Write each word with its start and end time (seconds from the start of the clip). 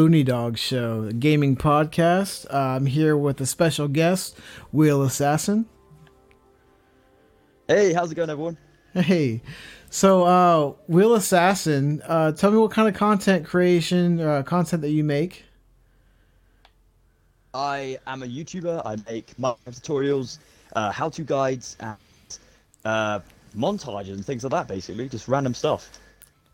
Looney 0.00 0.22
Dog 0.22 0.56
Show, 0.56 1.02
a 1.10 1.12
gaming 1.12 1.56
podcast. 1.58 2.46
Uh, 2.50 2.56
I'm 2.56 2.86
here 2.86 3.18
with 3.18 3.38
a 3.42 3.44
special 3.44 3.86
guest, 3.86 4.34
Wheel 4.72 5.02
Assassin. 5.02 5.66
Hey, 7.68 7.92
how's 7.92 8.10
it 8.10 8.14
going, 8.14 8.30
everyone? 8.30 8.56
Hey, 8.94 9.42
so 9.90 10.24
uh, 10.24 10.72
Wheel 10.86 11.16
Assassin, 11.16 12.00
uh, 12.06 12.32
tell 12.32 12.50
me 12.50 12.56
what 12.56 12.70
kind 12.70 12.88
of 12.88 12.94
content 12.94 13.44
creation, 13.44 14.22
uh, 14.22 14.42
content 14.42 14.80
that 14.80 14.88
you 14.88 15.04
make. 15.04 15.44
I 17.52 17.98
am 18.06 18.22
a 18.22 18.26
YouTuber. 18.26 18.80
I 18.86 18.96
make 19.06 19.36
tutorials, 19.36 20.38
uh, 20.76 20.90
how-to 20.92 21.24
guides, 21.24 21.76
and 21.78 21.98
uh, 22.86 23.20
montages 23.54 24.14
and 24.14 24.24
things 24.24 24.44
like 24.44 24.52
that. 24.52 24.66
Basically, 24.66 25.10
just 25.10 25.28
random 25.28 25.52
stuff. 25.52 25.90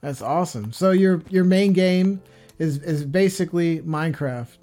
That's 0.01 0.21
awesome. 0.21 0.73
So 0.73 0.91
your 0.91 1.23
your 1.31 1.45
main 1.45 1.75
game 1.75 2.21
is 2.59 2.79
is 2.79 3.05
basically 3.05 3.81
Minecraft. 3.81 4.57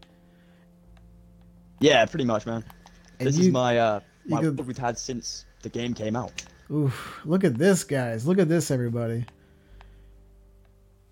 Yeah, 1.79 2.06
pretty 2.06 2.25
much, 2.25 2.46
man. 2.46 2.64
And 3.20 3.28
this 3.28 3.38
you- 3.38 3.46
is 3.47 3.51
my 3.51 3.78
uh, 3.78 4.00
my 4.25 4.42
could- 4.42 4.65
we've 4.65 4.78
had 4.78 4.97
since 4.97 5.46
the 5.61 5.70
game 5.70 5.93
came 5.93 6.15
out. 6.15 6.32
Oof, 6.71 7.20
look 7.25 7.43
at 7.43 7.56
this, 7.57 7.84
guys. 7.84 8.25
Look 8.25 8.39
at 8.39 8.50
this, 8.50 8.71
everybody. 8.71 9.25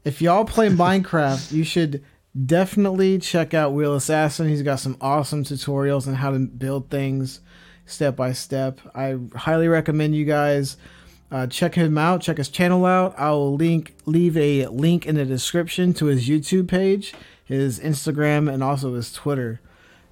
If 0.04 0.22
y'all 0.22 0.46
play 0.46 0.70
Minecraft, 0.70 1.52
you 1.52 1.64
should 1.64 2.04
definitely 2.46 3.20
check 3.20 3.54
out 3.54 3.74
Wheel 3.74 3.96
Assassin. 3.96 4.48
He's 4.48 4.62
got 4.64 4.80
some 4.80 4.98
awesome 5.02 5.44
tutorials 5.44 6.08
on 6.08 6.16
how 6.16 6.32
to 6.32 6.40
build 6.40 6.90
things 6.90 7.42
step 7.86 8.16
by 8.16 8.32
step. 8.34 8.80
I 8.96 9.18
highly 9.36 9.68
recommend 9.68 10.16
you 10.16 10.26
guys 10.26 10.78
uh, 11.32 11.48
check 11.48 11.76
him 11.76 11.98
out, 11.98 12.22
check 12.22 12.38
his 12.38 12.50
channel 12.50 12.86
out. 12.86 13.18
I 13.18 13.32
will 13.32 13.56
link 13.56 13.96
leave 14.06 14.36
a 14.36 14.68
link 14.68 15.06
in 15.06 15.16
the 15.16 15.26
description 15.26 15.94
to 15.96 16.08
his 16.08 16.28
YouTube 16.28 16.68
page, 16.68 17.14
his 17.46 17.80
Instagram, 17.80 18.52
and 18.52 18.62
also 18.64 18.96
his 18.96 19.14
Twitter. 19.14 19.62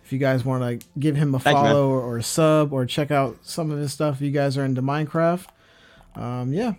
If 0.03 0.13
you 0.13 0.17
guys 0.17 0.43
want 0.43 0.81
to 0.81 0.87
give 0.97 1.17
him 1.17 1.35
a 1.35 1.39
Thank 1.39 1.57
you, 1.57 1.63
follow 1.63 1.89
or, 1.89 2.01
or 2.01 2.17
a 2.17 2.23
sub 2.23 2.73
or 2.73 2.85
check 2.85 3.11
out 3.11 3.37
some 3.43 3.69
of 3.69 3.77
his 3.77 3.93
stuff, 3.93 4.15
if 4.15 4.21
you 4.21 4.31
guys 4.31 4.57
are 4.57 4.65
into 4.65 4.81
Minecraft. 4.81 5.45
Um, 6.15 6.51
yeah. 6.51 6.73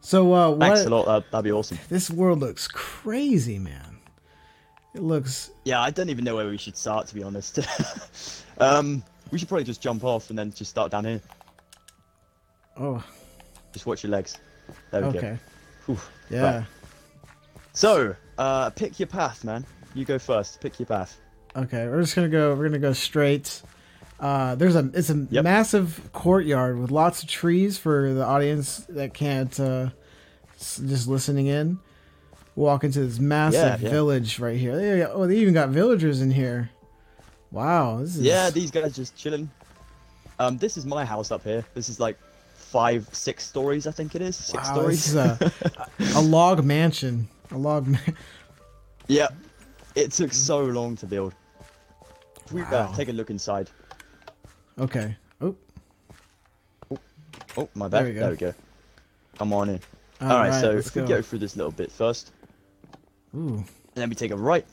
So 0.00 0.32
uh, 0.32 0.56
Thanks 0.56 0.84
what? 0.84 0.86
a 0.86 0.94
lot. 0.94 1.08
Uh, 1.08 1.20
that'd 1.32 1.44
be 1.44 1.52
awesome. 1.52 1.78
This 1.88 2.10
world 2.10 2.40
looks 2.40 2.68
crazy, 2.68 3.58
man. 3.58 3.98
It 4.94 5.02
looks. 5.02 5.50
Yeah, 5.64 5.80
I 5.80 5.90
don't 5.90 6.10
even 6.10 6.24
know 6.24 6.36
where 6.36 6.48
we 6.48 6.58
should 6.58 6.76
start, 6.76 7.06
to 7.08 7.14
be 7.14 7.22
honest. 7.22 7.58
um, 8.58 9.02
we 9.30 9.38
should 9.38 9.48
probably 9.48 9.64
just 9.64 9.80
jump 9.80 10.04
off 10.04 10.30
and 10.30 10.38
then 10.38 10.52
just 10.52 10.70
start 10.70 10.90
down 10.90 11.04
here. 11.04 11.20
Oh, 12.78 13.02
Just 13.72 13.86
watch 13.86 14.02
your 14.04 14.10
legs. 14.12 14.36
There 14.90 15.02
we 15.02 15.08
okay. 15.18 15.38
go. 15.86 15.96
Yeah. 16.30 16.58
Right. 16.58 16.64
So, 17.72 18.14
uh, 18.38 18.70
pick 18.70 18.98
your 18.98 19.06
path, 19.06 19.44
man. 19.44 19.64
You 19.94 20.04
go 20.04 20.18
first. 20.18 20.60
Pick 20.60 20.78
your 20.78 20.86
path. 20.86 21.18
Okay, 21.56 21.86
we're 21.88 22.00
just 22.02 22.14
gonna 22.14 22.28
go. 22.28 22.54
We're 22.54 22.66
gonna 22.68 22.78
go 22.78 22.92
straight. 22.92 23.62
Uh, 24.20 24.54
there's 24.56 24.76
a 24.76 24.90
it's 24.94 25.10
a 25.10 25.26
Yep. 25.30 25.44
massive 25.44 26.10
courtyard 26.12 26.78
with 26.78 26.90
lots 26.90 27.22
of 27.22 27.28
trees 27.28 27.78
for 27.78 28.12
the 28.12 28.24
audience 28.24 28.84
that 28.90 29.14
can't 29.14 29.58
uh, 29.58 29.88
s- 30.58 30.80
just 30.84 31.08
listening 31.08 31.46
in. 31.46 31.78
Walk 32.54 32.82
into 32.84 33.00
this 33.00 33.18
massive 33.20 33.80
Yeah, 33.80 33.86
yeah. 33.86 33.90
village 33.90 34.38
right 34.40 34.58
here. 34.58 34.76
They, 34.76 35.04
oh, 35.04 35.26
they 35.26 35.36
even 35.36 35.54
got 35.54 35.68
villagers 35.70 36.20
in 36.20 36.30
here. 36.32 36.70
Wow, 37.50 37.98
this 38.00 38.16
is 38.16 38.22
Yeah, 38.22 38.50
these 38.50 38.70
guys 38.70 38.94
just 38.94 39.16
chilling. 39.16 39.48
Um, 40.40 40.58
this 40.58 40.76
is 40.76 40.84
my 40.84 41.04
house 41.04 41.30
up 41.30 41.44
here. 41.44 41.64
This 41.74 41.88
is 41.88 41.98
like 41.98 42.18
five, 42.72 43.08
six 43.12 43.46
stories, 43.46 43.86
I 43.86 43.90
think 43.92 44.14
it 44.14 44.22
is. 44.22 44.36
Six 44.36 44.64
wow, 44.68 44.74
stories. 44.74 45.14
A, 45.14 45.52
a 46.14 46.20
log 46.36 46.64
mansion. 46.64 47.28
A 47.50 47.56
log. 47.58 47.86
Man- 47.86 48.16
yeah, 49.06 49.28
it 49.94 50.12
took 50.12 50.32
so 50.32 50.64
long 50.64 50.96
to 50.96 51.06
build. 51.06 51.34
We, 52.52 52.62
uh, 52.62 52.70
Wow. 52.70 52.92
take 52.94 53.08
a 53.08 53.12
look 53.12 53.30
inside. 53.30 53.70
okay. 54.78 55.16
Oh, 55.40 55.54
Oh, 57.56 57.68
my 57.74 57.88
There 57.88 58.02
bad. 58.02 58.08
we 58.08 58.14
go. 58.14 58.20
There 58.20 58.30
we 58.30 58.36
go. 58.36 58.54
Come 59.38 59.52
on 59.52 59.68
in. 59.70 59.80
all 60.20 60.30
All 60.32 60.38
right, 60.38 60.50
right, 60.50 60.60
so 60.60 60.70
if 60.76 60.94
we 60.94 61.02
go. 61.02 61.08
go 61.08 61.22
through 61.22 61.38
this 61.40 61.56
little 61.56 61.72
bit 61.72 61.90
first, 61.90 62.32
Ooh, 63.34 63.56
and 63.56 63.64
then 63.94 64.08
we 64.08 64.14
take 64.14 64.30
a 64.30 64.36
right. 64.36 64.64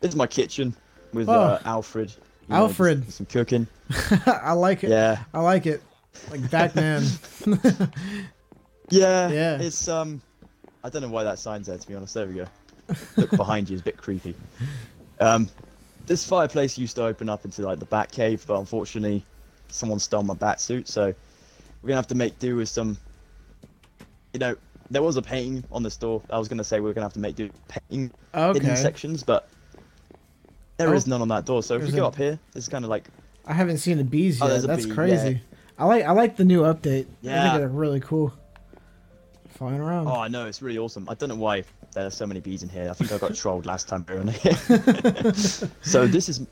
This 0.00 0.10
is 0.10 0.16
my 0.16 0.26
kitchen 0.26 0.74
with 1.12 1.28
Oh. 1.28 1.32
uh, 1.32 1.60
Alfred. 1.64 2.10
you 2.10 2.16
know, 2.54 2.56
Alfred. 2.66 3.10
some 3.12 3.26
cooking. 3.26 3.66
I 4.26 4.52
like 4.52 4.82
it. 4.84 4.90
Yeah. 4.90 5.22
I 5.34 5.40
like 5.40 5.66
it. 5.66 5.82
Like 6.30 6.50
Batman. 6.50 7.04
Yeah. 8.90 9.28
Yeah. 9.30 9.58
It's 9.60 9.88
um, 9.88 10.20
I 10.84 10.88
don't 10.88 11.02
know 11.02 11.08
why 11.08 11.24
that 11.24 11.38
sign's 11.38 11.66
there. 11.66 11.76
To 11.78 11.88
be 11.88 11.94
honest, 11.94 12.14
there 12.14 12.26
we 12.26 12.34
go. 12.34 12.46
Look 13.16 13.30
behind 13.30 13.68
you 13.68 13.74
is 13.74 13.80
a 13.80 13.84
bit 13.84 13.96
creepy. 13.96 14.34
Um, 15.18 15.48
this 16.06 16.24
fireplace 16.24 16.78
used 16.78 16.94
to 16.96 17.04
open 17.04 17.28
up 17.28 17.44
into 17.44 17.62
like 17.62 17.80
the 17.80 17.84
bat 17.86 18.12
cave, 18.12 18.44
but 18.46 18.58
unfortunately, 18.60 19.24
someone 19.68 19.98
stole 19.98 20.22
my 20.22 20.34
bat 20.34 20.60
suit, 20.60 20.86
so 20.86 21.06
we're 21.82 21.88
gonna 21.88 21.96
have 21.96 22.06
to 22.08 22.14
make 22.14 22.38
do 22.38 22.54
with 22.56 22.68
some. 22.68 22.96
You 24.32 24.38
know, 24.38 24.56
there 24.90 25.02
was 25.02 25.16
a 25.16 25.22
painting 25.22 25.64
on 25.72 25.82
the 25.82 25.90
door. 25.90 26.22
I 26.30 26.38
was 26.38 26.46
gonna 26.46 26.62
say 26.62 26.78
we 26.78 26.88
are 26.88 26.94
gonna 26.94 27.06
have 27.06 27.14
to 27.14 27.18
make 27.20 27.34
do 27.34 27.44
with 27.48 27.68
painting 27.68 28.12
hidden 28.32 28.76
sections, 28.76 29.24
but 29.24 29.48
there 30.76 30.94
is 30.94 31.08
Oh. 31.08 31.10
none 31.10 31.22
on 31.22 31.28
that 31.28 31.44
door. 31.44 31.64
So 31.64 31.74
if 31.74 31.82
we 31.82 31.90
go 31.90 32.06
up 32.06 32.14
here, 32.14 32.38
it's 32.54 32.68
kind 32.68 32.84
of 32.84 32.88
like 32.90 33.08
I 33.46 33.52
haven't 33.52 33.78
seen 33.78 33.98
the 33.98 34.04
bees 34.04 34.40
Oh, 34.40 34.46
yet. 34.46 34.62
a 34.62 34.66
That's 34.68 34.86
bee, 34.86 34.92
crazy. 34.94 35.30
yeah. 35.32 35.38
I 35.78 35.84
like 35.84 36.04
I 36.04 36.12
like 36.12 36.36
the 36.36 36.44
new 36.44 36.62
update. 36.62 37.04
I 37.06 37.08
Yeah. 37.22 37.42
think 37.50 37.58
they're 37.60 37.68
really 37.68 38.00
cool. 38.00 38.32
Flying 39.50 39.80
around. 39.80 40.06
Oh, 40.08 40.20
I 40.20 40.28
know, 40.28 40.46
it's 40.46 40.60
really 40.60 40.78
awesome. 40.78 41.08
I 41.08 41.14
don't 41.14 41.28
know 41.30 41.34
why 41.36 41.64
there 41.92 42.06
are 42.06 42.10
so 42.10 42.26
many 42.26 42.40
bees 42.40 42.62
in 42.62 42.68
here. 42.68 42.90
I 42.90 42.92
think 42.92 43.10
I 43.12 43.18
got 43.18 43.34
trolled 43.42 43.64
last 43.66 43.88
time 43.88 44.04
we 44.08 44.14
were 44.16 44.30
here. 44.30 44.52
so 45.82 46.06
this 46.06 46.28
is 46.28 46.46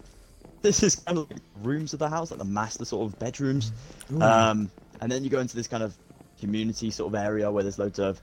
this 0.63 0.83
is 0.83 0.97
kind 0.97 1.19
of 1.19 1.31
like 1.31 1.41
rooms 1.63 1.93
of 1.93 1.99
the 1.99 2.09
house, 2.09 2.31
like 2.31 2.39
the 2.39 2.45
master 2.47 2.85
sort 2.87 3.13
of 3.13 3.19
bedrooms. 3.19 3.73
Ooh. 4.13 4.23
Um, 4.23 4.71
and 5.01 5.13
then 5.13 5.23
you 5.25 5.29
go 5.31 5.41
into 5.41 5.55
this 5.57 5.69
kind 5.69 5.83
of 5.83 5.95
community 6.41 6.91
sort 6.91 7.13
of 7.13 7.21
area 7.21 7.51
where 7.51 7.63
there's 7.63 7.79
loads 7.79 7.99
of 7.99 8.21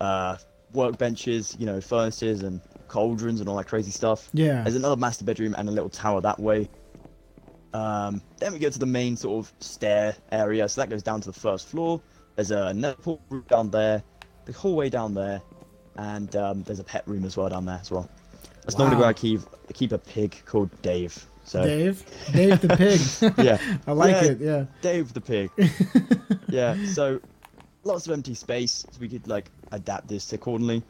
uh, 0.00 0.36
workbenches, 0.74 1.58
you 1.60 1.66
know, 1.66 1.80
furnaces 1.80 2.42
and 2.42 2.60
cauldrons 2.88 3.38
and 3.40 3.48
all 3.48 3.56
that 3.56 3.66
crazy 3.68 3.90
stuff. 3.92 4.28
yeah. 4.32 4.62
There's 4.62 4.74
another 4.76 4.96
master 4.96 5.24
bedroom 5.24 5.54
and 5.56 5.68
a 5.68 5.72
little 5.72 5.88
tower 5.90 6.20
that 6.22 6.40
way. 6.40 6.68
Um, 7.74 8.22
then 8.38 8.52
we 8.52 8.60
go 8.60 8.70
to 8.70 8.78
the 8.78 8.86
main 8.86 9.16
sort 9.16 9.44
of 9.44 9.52
stair 9.58 10.16
area, 10.30 10.68
so 10.68 10.80
that 10.80 10.88
goes 10.90 11.02
down 11.02 11.20
to 11.22 11.26
the 11.32 11.38
first 11.38 11.68
floor. 11.68 12.00
There's 12.36 12.52
a 12.52 12.72
nether 12.72 12.96
room 13.28 13.44
down 13.48 13.70
there, 13.70 14.02
the 14.46 14.52
hallway 14.52 14.88
down 14.88 15.12
there, 15.14 15.42
and 15.96 16.34
um, 16.36 16.62
there's 16.62 16.78
a 16.78 16.84
pet 16.84 17.06
room 17.06 17.24
as 17.24 17.36
well 17.36 17.48
down 17.48 17.64
there 17.66 17.78
as 17.80 17.90
well. 17.90 18.08
That's 18.62 18.78
normally 18.78 18.96
where 18.96 19.08
I 19.08 19.12
keep 19.12 19.40
I 19.68 19.72
keep 19.72 19.92
a 19.92 19.98
pig 19.98 20.40
called 20.46 20.70
Dave. 20.82 21.26
So 21.44 21.62
Dave. 21.62 22.02
Dave 22.32 22.60
the 22.62 22.76
pig. 22.76 23.34
yeah, 23.44 23.58
I 23.86 23.92
like 23.92 24.10
Yeah. 24.12 24.24
it. 24.30 24.40
Yeah. 24.40 24.64
Dave 24.80 25.12
the 25.12 25.20
pig. 25.20 25.50
yeah, 26.48 26.76
so 26.86 27.20
lots 27.82 28.06
of 28.06 28.12
empty 28.12 28.34
space, 28.34 28.86
so 28.90 28.98
we 29.00 29.08
could 29.08 29.26
like 29.26 29.50
adapt 29.72 30.08
this 30.08 30.32
accordingly. 30.32 30.82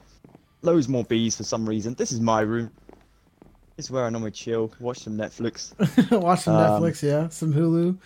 Loads 0.63 0.89
more 0.89 1.05
bees 1.05 1.37
for 1.37 1.45
some 1.45 1.67
reason. 1.69 1.95
This 1.95 2.13
is 2.13 2.21
my 2.21 2.41
room. 2.43 2.71
This 3.77 3.87
is 3.87 3.91
where 3.91 4.05
I 4.05 4.11
normally 4.11 4.31
chill, 4.31 4.73
watch 4.79 4.99
some 5.01 5.17
Netflix. 5.17 5.73
Watch 6.23 6.43
some 6.43 6.55
Um, 6.57 6.81
Netflix. 6.83 7.03
Yeah. 7.03 7.29
Some 7.29 7.53
Hulu. 7.53 7.97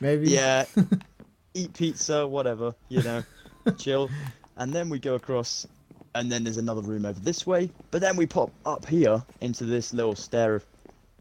Maybe. 0.00 0.30
Yeah, 0.30 0.64
eat 1.54 1.74
pizza, 1.74 2.26
whatever, 2.26 2.74
you 2.88 3.02
know, 3.02 3.22
chill. 3.78 4.08
And 4.56 4.72
then 4.72 4.88
we 4.88 4.98
go 4.98 5.16
across, 5.16 5.66
and 6.14 6.32
then 6.32 6.44
there's 6.44 6.56
another 6.56 6.80
room 6.80 7.04
over 7.04 7.20
this 7.20 7.46
way. 7.46 7.70
But 7.90 8.00
then 8.00 8.16
we 8.16 8.26
pop 8.26 8.52
up 8.64 8.86
here 8.86 9.22
into 9.42 9.64
this 9.64 9.92
little 9.92 10.14
stair 10.16 10.62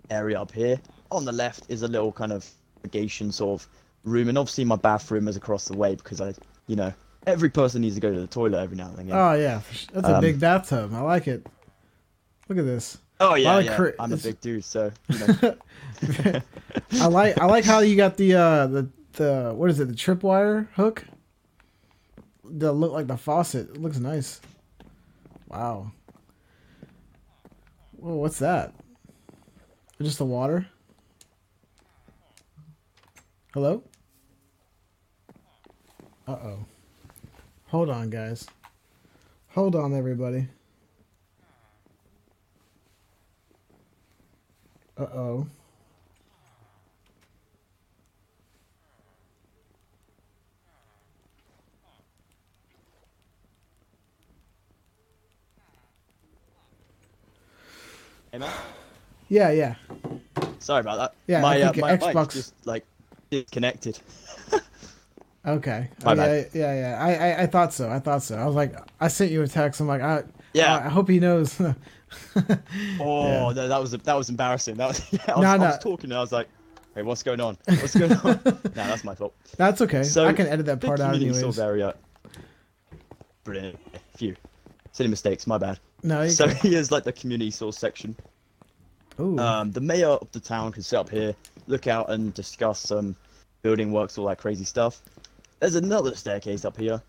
area 0.09 0.40
up 0.40 0.51
here. 0.53 0.79
On 1.12 1.25
the 1.25 1.31
left 1.34 1.63
is 1.67 1.81
a 1.81 1.88
little 1.88 2.12
kind 2.13 2.31
of 2.31 2.47
navigation 2.78 3.31
sort 3.31 3.62
of 3.62 3.67
room, 4.06 4.29
and 4.29 4.38
obviously 4.38 4.63
my 4.63 4.75
bathroom 4.78 5.28
is 5.28 5.35
across 5.35 5.66
the 5.66 5.75
way 5.75 5.96
because 5.96 6.22
I, 6.22 6.34
you 6.67 6.75
know, 6.78 6.94
every 7.25 7.50
person 7.50 7.81
needs 7.81 7.96
to 7.96 8.01
go 8.01 8.13
to 8.13 8.19
the 8.22 8.28
toilet 8.28 8.62
every 8.63 8.78
now 8.78 8.88
and 8.90 9.00
again. 9.00 9.16
Oh 9.17 9.34
yeah. 9.34 9.62
That's 9.91 10.07
a 10.07 10.16
Um, 10.16 10.22
big 10.22 10.40
bathtub. 10.40 10.94
I 10.94 11.01
like 11.01 11.28
it. 11.28 11.46
Look 12.47 12.57
at 12.57 12.66
this. 12.66 12.97
Oh 13.19 13.35
yeah, 13.35 13.59
yeah. 13.59 13.75
cri- 13.75 13.94
I'm 13.99 14.14
a 14.14 14.17
big 14.17 14.40
dude, 14.41 14.64
so 14.64 14.91
you 15.09 15.19
know. 15.19 15.55
I 16.93 17.08
like 17.08 17.40
I 17.40 17.46
like 17.46 17.66
how 17.66 17.79
you 17.79 17.96
got 17.96 18.17
the 18.17 18.35
uh 18.35 18.67
the 18.67 18.90
the 19.14 19.53
what 19.55 19.69
is 19.69 19.79
it 19.79 19.87
the 19.87 19.93
tripwire 19.93 20.67
hook. 20.73 21.05
That 22.49 22.73
look 22.73 22.93
like 22.93 23.08
the 23.08 23.17
faucet. 23.17 23.69
It 23.72 23.78
looks 23.81 23.97
nice. 23.97 24.40
Wow. 25.49 25.91
Whoa, 27.97 28.16
what's 28.16 28.40
that? 28.40 28.73
Just 30.02 30.20
the 30.20 30.25
water? 30.25 30.67
Hello? 33.53 33.84
Uh 36.28 36.31
oh. 36.31 36.66
Hold 37.67 37.90
on, 37.90 38.09
guys. 38.09 38.47
Hold 39.49 39.75
on, 39.75 39.93
everybody. 39.93 40.47
Uh 44.99 45.03
oh. 45.03 45.47
Hey 58.32 58.40
man, 58.40 58.52
Yeah, 59.29 59.52
yeah. 59.52 59.76
sorry 60.59 60.82
about 60.82 60.97
that. 60.97 61.14
Yeah, 61.28 61.40
I 61.40 61.41
my 61.41 61.61
uh, 61.61 61.72
think 61.72 61.82
my 61.84 61.97
Xbox- 61.97 62.34
just 62.34 62.53
like 62.66 62.85
disconnected. 63.29 63.99
Okay. 65.46 65.90
My 66.03 66.11
Oh, 66.11 66.16
yeah, 66.16 66.44
yeah, 66.53 66.73
yeah. 66.76 66.97
I, 66.99 67.14
I, 67.14 67.41
I 67.44 67.46
thought 67.46 67.73
so. 67.73 67.90
I 67.90 67.99
thought 67.99 68.22
so. 68.22 68.35
I 68.35 68.46
was 68.46 68.55
like, 68.55 68.76
I 68.99 69.08
sent 69.08 69.32
you 69.32 69.41
a 69.44 69.47
text. 69.47 69.79
I'm 69.79 69.88
like, 69.88 70.02
I, 70.02 70.23
Yeah. 70.53 70.76
I 70.78 70.90
hope 70.90 71.09
he 71.09 71.20
knows. 71.20 71.59
Oh 73.02 73.49
Yeah. 73.49 73.53
no, 73.53 73.67
that 73.67 73.82
was 73.82 73.91
that 73.91 74.14
was 74.16 74.29
embarrassing. 74.29 74.76
That 74.78 74.88
was, 74.88 75.02
yeah, 75.11 75.20
I, 75.28 75.32
was 75.35 75.41
No, 75.44 75.49
I 75.49 75.58
no. 75.58 75.66
was 75.66 75.79
talking 75.79 76.09
and 76.11 76.14
I 76.17 76.22
was 76.22 76.32
like, 76.32 76.47
"Hey, 76.96 77.02
what's 77.03 77.22
going 77.22 77.41
on? 77.41 77.58
What's 77.66 77.96
going 77.97 78.14
on?" 78.14 78.40
no, 78.46 78.59
that's 78.73 79.03
my 79.03 79.14
fault. 79.14 79.35
That's 79.58 79.82
okay. 79.82 80.03
So 80.03 80.26
I 80.26 80.32
can 80.34 80.47
edit 80.47 80.66
that 80.67 80.79
part 80.79 80.99
out 81.02 81.16
anyways. 81.16 81.40
sort 81.41 81.55
of 81.58 81.59
area. 81.64 81.96
Brilliant. 83.44 83.78
Phew. 84.16 84.35
Silly 84.94 85.09
mistakes. 85.09 85.47
My 85.47 85.58
bad. 85.58 85.79
No, 86.03 86.28
So 86.28 86.47
can. 86.47 86.55
here's 86.72 86.91
like 86.91 87.03
the 87.03 87.11
community 87.14 87.52
source 87.52 87.78
section. 87.78 88.16
Ooh. 89.20 89.38
Um, 89.40 89.72
the 89.72 89.82
mayor 89.82 90.08
of 90.09 90.32
the 90.32 90.40
town 90.40 90.72
can 90.72 90.84
sit 90.84 90.97
up 90.97 91.09
here, 91.09 91.35
look 91.67 91.88
out, 91.88 92.09
and 92.09 92.34
discuss 92.34 92.79
some 92.79 93.16
building 93.64 93.91
works, 93.91 94.17
all 94.17 94.28
that 94.28 94.38
crazy 94.38 94.64
stuff. 94.64 95.02
There's 95.59 95.76
another 95.76 96.16
staircase 96.16 96.66
up 96.66 96.78
here, 96.78 97.02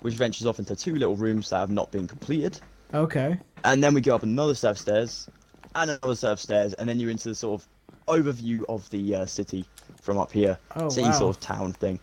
which 0.00 0.14
ventures 0.14 0.46
off 0.46 0.58
into 0.58 0.74
two 0.74 0.94
little 0.96 1.16
rooms 1.16 1.50
that 1.50 1.58
have 1.58 1.70
not 1.70 1.90
been 1.92 2.08
completed. 2.08 2.58
Okay. 2.94 3.38
And 3.64 3.82
then 3.82 3.94
we 3.94 4.00
go 4.00 4.14
up 4.14 4.22
another 4.22 4.54
set 4.54 4.70
of 4.72 4.78
stairs, 4.78 5.28
and 5.74 5.90
another 5.90 6.14
set 6.14 6.32
of 6.32 6.40
stairs, 6.40 6.72
and 6.74 6.88
then 6.88 6.98
you're 6.98 7.10
into 7.10 7.28
the 7.28 7.34
sort 7.34 7.60
of 7.60 7.68
overview 8.06 8.64
of 8.68 8.88
the 8.90 9.14
uh, 9.14 9.26
city 9.26 9.64
from 10.00 10.18
up 10.18 10.32
here. 10.32 10.58
Oh, 10.76 10.88
city 10.88 11.08
wow. 11.08 11.12
sort 11.18 11.36
of 11.36 11.40
town 11.42 11.72
thing. 11.72 12.00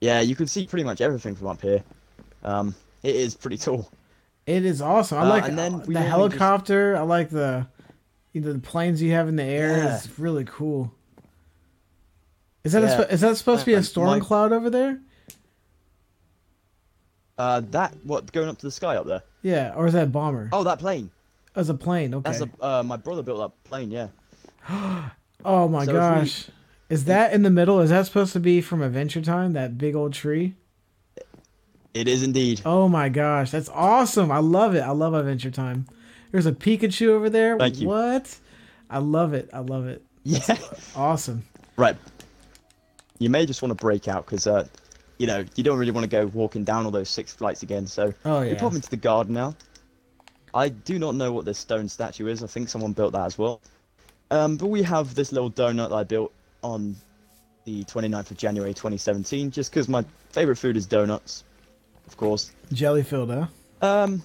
Yeah, 0.00 0.20
you 0.20 0.36
can 0.36 0.46
see 0.46 0.66
pretty 0.66 0.84
much 0.84 1.00
everything 1.00 1.34
from 1.34 1.46
up 1.48 1.60
here. 1.62 1.82
Um, 2.44 2.74
it 3.02 3.16
is 3.16 3.34
pretty 3.34 3.56
tall. 3.56 3.90
It 4.46 4.64
is 4.64 4.80
awesome. 4.82 5.18
I 5.18 5.22
Uh, 5.22 5.28
like 5.28 5.48
and 5.48 5.58
then 5.58 5.72
the 5.72 5.78
normally 5.78 5.94
just- 5.94 6.06
helicopter. 6.08 6.96
I 6.96 7.00
like 7.02 7.30
the 7.30 7.66
you 8.32 8.42
know, 8.42 8.52
the 8.52 8.58
planes 8.58 9.00
you 9.00 9.12
have 9.12 9.28
in 9.28 9.36
the 9.36 9.42
air. 9.42 9.76
Yeah. 9.78 9.96
It's 9.96 10.18
really 10.18 10.44
cool. 10.44 10.92
Is 12.62 12.72
that 12.72 12.82
Yeah. 12.82 12.98
sp- 13.00 13.10
is 13.10 13.20
that 13.22 13.36
supposed 13.38 13.60
to 13.60 13.66
be 13.66 13.72
a 13.74 13.82
storm 13.82 14.08
my- 14.10 14.20
cloud 14.20 14.52
over 14.52 14.68
there? 14.68 15.00
Uh, 17.38 17.60
that 17.70 17.94
what 18.04 18.30
going 18.32 18.48
up 18.48 18.58
to 18.58 18.66
the 18.66 18.70
sky 18.70 18.96
up 18.96 19.06
there? 19.06 19.22
Yeah, 19.46 19.74
or 19.76 19.86
is 19.86 19.92
that 19.92 20.02
a 20.02 20.06
bomber? 20.08 20.48
Oh, 20.52 20.64
that 20.64 20.80
plane. 20.80 21.12
As 21.54 21.68
a 21.68 21.74
plane. 21.74 22.12
Okay. 22.12 22.32
That's 22.32 22.42
a 22.42 22.64
uh, 22.64 22.82
my 22.82 22.96
brother 22.96 23.22
built 23.22 23.38
that 23.38 23.68
plane. 23.70 23.92
Yeah. 23.92 24.08
oh 25.44 25.68
my 25.68 25.84
so 25.84 25.90
if 25.90 25.94
we- 25.94 26.00
gosh. 26.00 26.46
Is 26.88 27.04
that 27.04 27.32
in 27.32 27.42
the 27.42 27.50
middle? 27.50 27.80
Is 27.80 27.90
that 27.90 28.06
supposed 28.06 28.32
to 28.32 28.40
be 28.40 28.60
from 28.60 28.82
Adventure 28.82 29.20
Time? 29.20 29.52
That 29.52 29.78
big 29.78 29.94
old 29.94 30.12
tree? 30.14 30.54
It 31.94 32.08
is 32.08 32.24
indeed. 32.24 32.62
Oh 32.64 32.88
my 32.88 33.08
gosh, 33.08 33.52
that's 33.52 33.68
awesome! 33.68 34.32
I 34.32 34.38
love 34.38 34.74
it. 34.74 34.80
I 34.80 34.90
love 34.90 35.14
Adventure 35.14 35.52
Time. 35.52 35.86
There's 36.32 36.46
a 36.46 36.52
Pikachu 36.52 37.08
over 37.08 37.30
there. 37.30 37.56
Thank 37.56 37.80
you. 37.80 37.86
What? 37.86 38.36
I 38.90 38.98
love 38.98 39.32
it. 39.32 39.48
I 39.52 39.60
love 39.60 39.86
it. 39.86 40.02
Yeah. 40.24 40.58
Awesome. 40.96 41.44
right. 41.76 41.96
You 43.20 43.30
may 43.30 43.46
just 43.46 43.62
want 43.62 43.70
to 43.70 43.76
break 43.76 44.08
out 44.08 44.26
because, 44.26 44.46
uh, 44.48 44.66
you 45.18 45.26
know, 45.26 45.44
you 45.54 45.64
don't 45.64 45.78
really 45.78 45.92
want 45.92 46.04
to 46.04 46.08
go 46.08 46.26
walking 46.26 46.64
down 46.64 46.84
all 46.84 46.90
those 46.90 47.08
six 47.08 47.32
flights 47.32 47.62
again. 47.62 47.86
So 47.86 48.12
Oh 48.24 48.40
we 48.40 48.50
yeah. 48.50 48.58
pop 48.58 48.74
into 48.74 48.90
the 48.90 48.96
garden 48.96 49.34
now. 49.34 49.54
I 50.54 50.68
do 50.70 50.98
not 50.98 51.14
know 51.14 51.32
what 51.32 51.44
this 51.44 51.58
stone 51.58 51.88
statue 51.88 52.28
is. 52.28 52.42
I 52.42 52.46
think 52.46 52.68
someone 52.68 52.92
built 52.92 53.12
that 53.12 53.26
as 53.26 53.36
well. 53.36 53.60
Um, 54.30 54.56
but 54.56 54.68
we 54.68 54.82
have 54.82 55.14
this 55.14 55.32
little 55.32 55.50
donut 55.50 55.90
that 55.90 55.96
I 55.96 56.04
built 56.04 56.32
on 56.62 56.96
the 57.64 57.84
29th 57.84 58.30
of 58.30 58.36
January 58.36 58.72
2017, 58.72 59.50
just 59.50 59.70
because 59.70 59.88
my 59.88 60.04
favorite 60.30 60.56
food 60.56 60.76
is 60.76 60.86
donuts, 60.86 61.44
of 62.06 62.16
course. 62.16 62.52
Jelly 62.72 63.02
filled, 63.02 63.30
huh? 63.30 63.46
Um. 63.82 64.22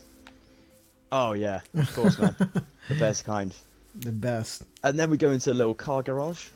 Oh 1.11 1.33
yeah, 1.33 1.59
of 1.75 1.93
course, 1.93 2.17
man. 2.17 2.35
the 2.87 2.95
best 2.97 3.25
kind. 3.25 3.53
The 3.95 4.11
best. 4.11 4.63
And 4.83 4.97
then 4.97 5.09
we 5.09 5.17
go 5.17 5.31
into 5.31 5.51
a 5.51 5.53
little 5.53 5.73
car 5.73 6.01
garage. 6.01 6.47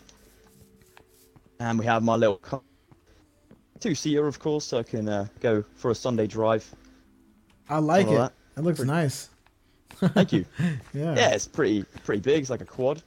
And 1.59 1.79
we 1.79 1.85
have 1.85 2.03
my 2.03 2.15
little 2.15 2.37
car. 2.37 2.61
Two 3.85 3.93
seater, 3.93 4.25
of 4.25 4.39
course, 4.39 4.65
so 4.65 4.79
I 4.79 4.83
can 4.83 5.07
uh, 5.07 5.27
go 5.41 5.63
for 5.75 5.91
a 5.91 5.95
Sunday 5.95 6.25
drive. 6.25 6.67
I 7.69 7.77
like 7.77 8.07
it. 8.07 8.15
that. 8.15 8.33
It 8.57 8.61
looks 8.63 8.79
Pretty- 8.79 8.91
nice. 8.91 9.29
Thank 9.91 10.33
you. 10.33 10.43
Yeah. 10.95 11.13
yeah, 11.15 11.29
it's 11.35 11.47
pretty 11.47 11.83
pretty 12.03 12.21
big. 12.21 12.41
It's 12.41 12.49
like 12.49 12.61
a 12.61 12.65
quad. 12.65 13.03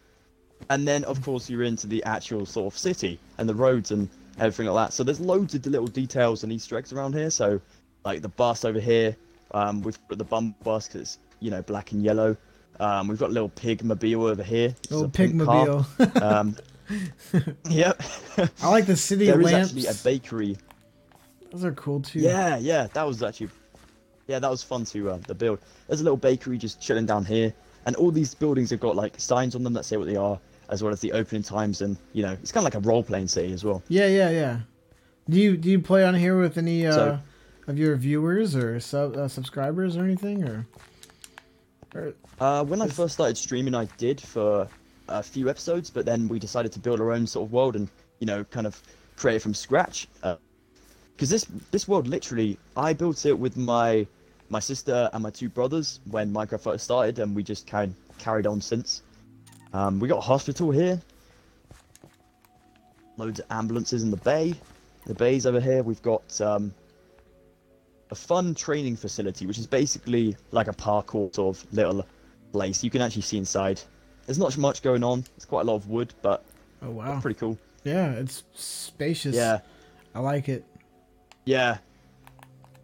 And 0.70 0.86
then, 0.86 1.02
of 1.02 1.20
course, 1.20 1.50
you're 1.50 1.64
into 1.64 1.88
the 1.88 2.00
actual 2.04 2.46
sort 2.46 2.72
of 2.72 2.78
city 2.78 3.19
and 3.38 3.48
the 3.48 3.56
roads 3.56 3.90
and 3.90 4.08
everything 4.38 4.72
like 4.72 4.86
that. 4.90 4.92
So 4.92 5.02
there's 5.02 5.19
loads 5.19 5.56
of 5.56 5.66
little 5.66 5.88
details 5.88 6.44
and 6.44 6.52
Easter 6.52 6.78
eggs 6.78 6.92
around 6.92 7.12
here. 7.14 7.30
So, 7.30 7.60
like 8.04 8.22
the 8.22 8.28
bus 8.28 8.64
over 8.64 8.78
here, 8.78 9.16
um, 9.50 9.82
we've 9.82 9.98
got 10.06 10.19
the 10.19 10.25
bum 10.25 10.54
bus 10.62 10.86
'cause 10.86 11.00
it's 11.00 11.19
you 11.40 11.50
know 11.50 11.60
black 11.62 11.90
and 11.90 12.04
yellow. 12.04 12.36
Um, 12.78 13.08
we've 13.08 13.19
got 13.19 13.30
a 13.30 13.32
little 13.32 13.48
pig 13.48 13.82
mobile 13.82 14.26
over 14.26 14.44
here. 14.44 14.76
Little 14.90 15.06
a 15.06 15.08
pink 15.08 15.42
car. 15.42 15.66
pigmobile. 15.66 16.22
Um, 16.22 16.56
yep. 17.69 18.00
I 18.62 18.69
like 18.70 18.86
the 18.86 18.96
city 18.96 19.26
there 19.26 19.40
is 19.40 19.44
lamps. 19.50 19.69
actually 19.70 19.86
a 19.86 19.94
bakery. 20.04 20.56
Those 21.50 21.64
are 21.64 21.72
cool 21.72 22.00
too. 22.00 22.20
Yeah, 22.20 22.56
yeah, 22.58 22.88
that 22.92 23.06
was 23.06 23.22
actually, 23.22 23.50
yeah, 24.26 24.38
that 24.38 24.50
was 24.50 24.62
fun 24.62 24.84
to 24.86 25.10
uh, 25.12 25.18
to 25.28 25.34
build. 25.34 25.60
There's 25.86 26.00
a 26.00 26.04
little 26.04 26.16
bakery 26.16 26.58
just 26.58 26.80
chilling 26.80 27.06
down 27.06 27.24
here, 27.24 27.52
and 27.86 27.96
all 27.96 28.10
these 28.10 28.34
buildings 28.34 28.70
have 28.70 28.80
got 28.80 28.96
like 28.96 29.18
signs 29.18 29.54
on 29.54 29.62
them 29.62 29.72
that 29.74 29.84
say 29.84 29.96
what 29.96 30.06
they 30.06 30.16
are, 30.16 30.38
as 30.68 30.82
well 30.82 30.92
as 30.92 31.00
the 31.00 31.12
opening 31.12 31.42
times, 31.42 31.80
and 31.80 31.96
you 32.12 32.22
know, 32.22 32.32
it's 32.32 32.52
kind 32.52 32.66
of 32.66 32.72
like 32.74 32.82
a 32.82 32.86
role 32.86 33.02
playing 33.02 33.28
city 33.28 33.52
as 33.52 33.64
well. 33.64 33.82
Yeah, 33.88 34.06
yeah, 34.08 34.30
yeah. 34.30 34.60
Do 35.28 35.38
you 35.40 35.56
do 35.56 35.70
you 35.70 35.78
play 35.80 36.04
on 36.04 36.14
here 36.14 36.38
with 36.40 36.58
any 36.58 36.86
uh, 36.86 36.92
So- 36.92 37.18
of 37.66 37.78
your 37.78 37.96
viewers 37.96 38.56
or 38.56 38.78
sub 38.80 39.16
uh, 39.16 39.28
subscribers 39.28 39.96
or 39.96 40.04
anything 40.04 40.42
or? 40.44 40.66
or 41.94 42.14
Uh, 42.40 42.64
when 42.64 42.80
I 42.80 42.88
first 42.88 43.14
started 43.14 43.36
streaming, 43.36 43.74
I 43.74 43.86
did 43.98 44.20
for 44.20 44.68
a 45.08 45.22
few 45.22 45.48
episodes, 45.50 45.90
but 45.90 46.04
then 46.06 46.28
we 46.28 46.38
decided 46.38 46.72
to 46.72 46.78
build 46.78 47.00
our 47.00 47.12
own 47.12 47.26
sort 47.26 47.46
of 47.46 47.52
world 47.52 47.76
and 47.76 47.88
you 48.20 48.26
know, 48.26 48.42
kind 48.44 48.66
of 48.66 48.82
create 49.16 49.36
it 49.36 49.42
from 49.42 49.54
scratch. 49.54 50.08
Because 51.18 51.30
this 51.30 51.46
this 51.72 51.88
world 51.88 52.06
literally, 52.06 52.56
I 52.76 52.92
built 52.92 53.26
it 53.26 53.36
with 53.36 53.56
my 53.56 54.06
my 54.50 54.60
sister 54.60 55.10
and 55.12 55.20
my 55.20 55.30
two 55.30 55.48
brothers 55.48 55.98
when 56.08 56.32
Minecraft 56.32 56.60
first 56.60 56.84
started, 56.84 57.18
and 57.18 57.34
we 57.34 57.42
just 57.42 57.66
kind 57.66 57.92
carried 58.18 58.46
on 58.46 58.60
since. 58.60 59.02
Um, 59.72 59.98
we 59.98 60.06
got 60.06 60.18
a 60.18 60.20
hospital 60.20 60.70
here. 60.70 61.02
Loads 63.16 63.40
of 63.40 63.46
ambulances 63.50 64.04
in 64.04 64.12
the 64.12 64.16
bay. 64.18 64.54
The 65.06 65.14
bay's 65.14 65.44
over 65.44 65.58
here. 65.58 65.82
We've 65.82 66.00
got 66.02 66.40
um, 66.40 66.72
a 68.12 68.14
fun 68.14 68.54
training 68.54 68.94
facility, 68.94 69.44
which 69.44 69.58
is 69.58 69.66
basically 69.66 70.36
like 70.52 70.68
a 70.68 70.72
parkour 70.72 71.34
sort 71.34 71.56
of 71.56 71.72
little 71.72 72.06
place. 72.52 72.84
You 72.84 72.90
can 72.90 73.02
actually 73.02 73.22
see 73.22 73.38
inside. 73.38 73.80
There's 74.26 74.38
not 74.38 74.56
much 74.56 74.82
going 74.82 75.02
on. 75.02 75.24
It's 75.34 75.46
quite 75.46 75.62
a 75.62 75.64
lot 75.64 75.75
of 75.75 75.88
wood, 75.88 76.14
but 76.22 76.44
oh 76.80 76.90
wow. 76.90 77.18
pretty 77.20 77.40
cool. 77.40 77.58
Yeah, 77.82 78.12
it's 78.12 78.44
spacious. 78.54 79.34
Yeah, 79.34 79.62
I 80.14 80.20
like 80.20 80.48
it. 80.48 80.64
Yeah. 81.49 81.78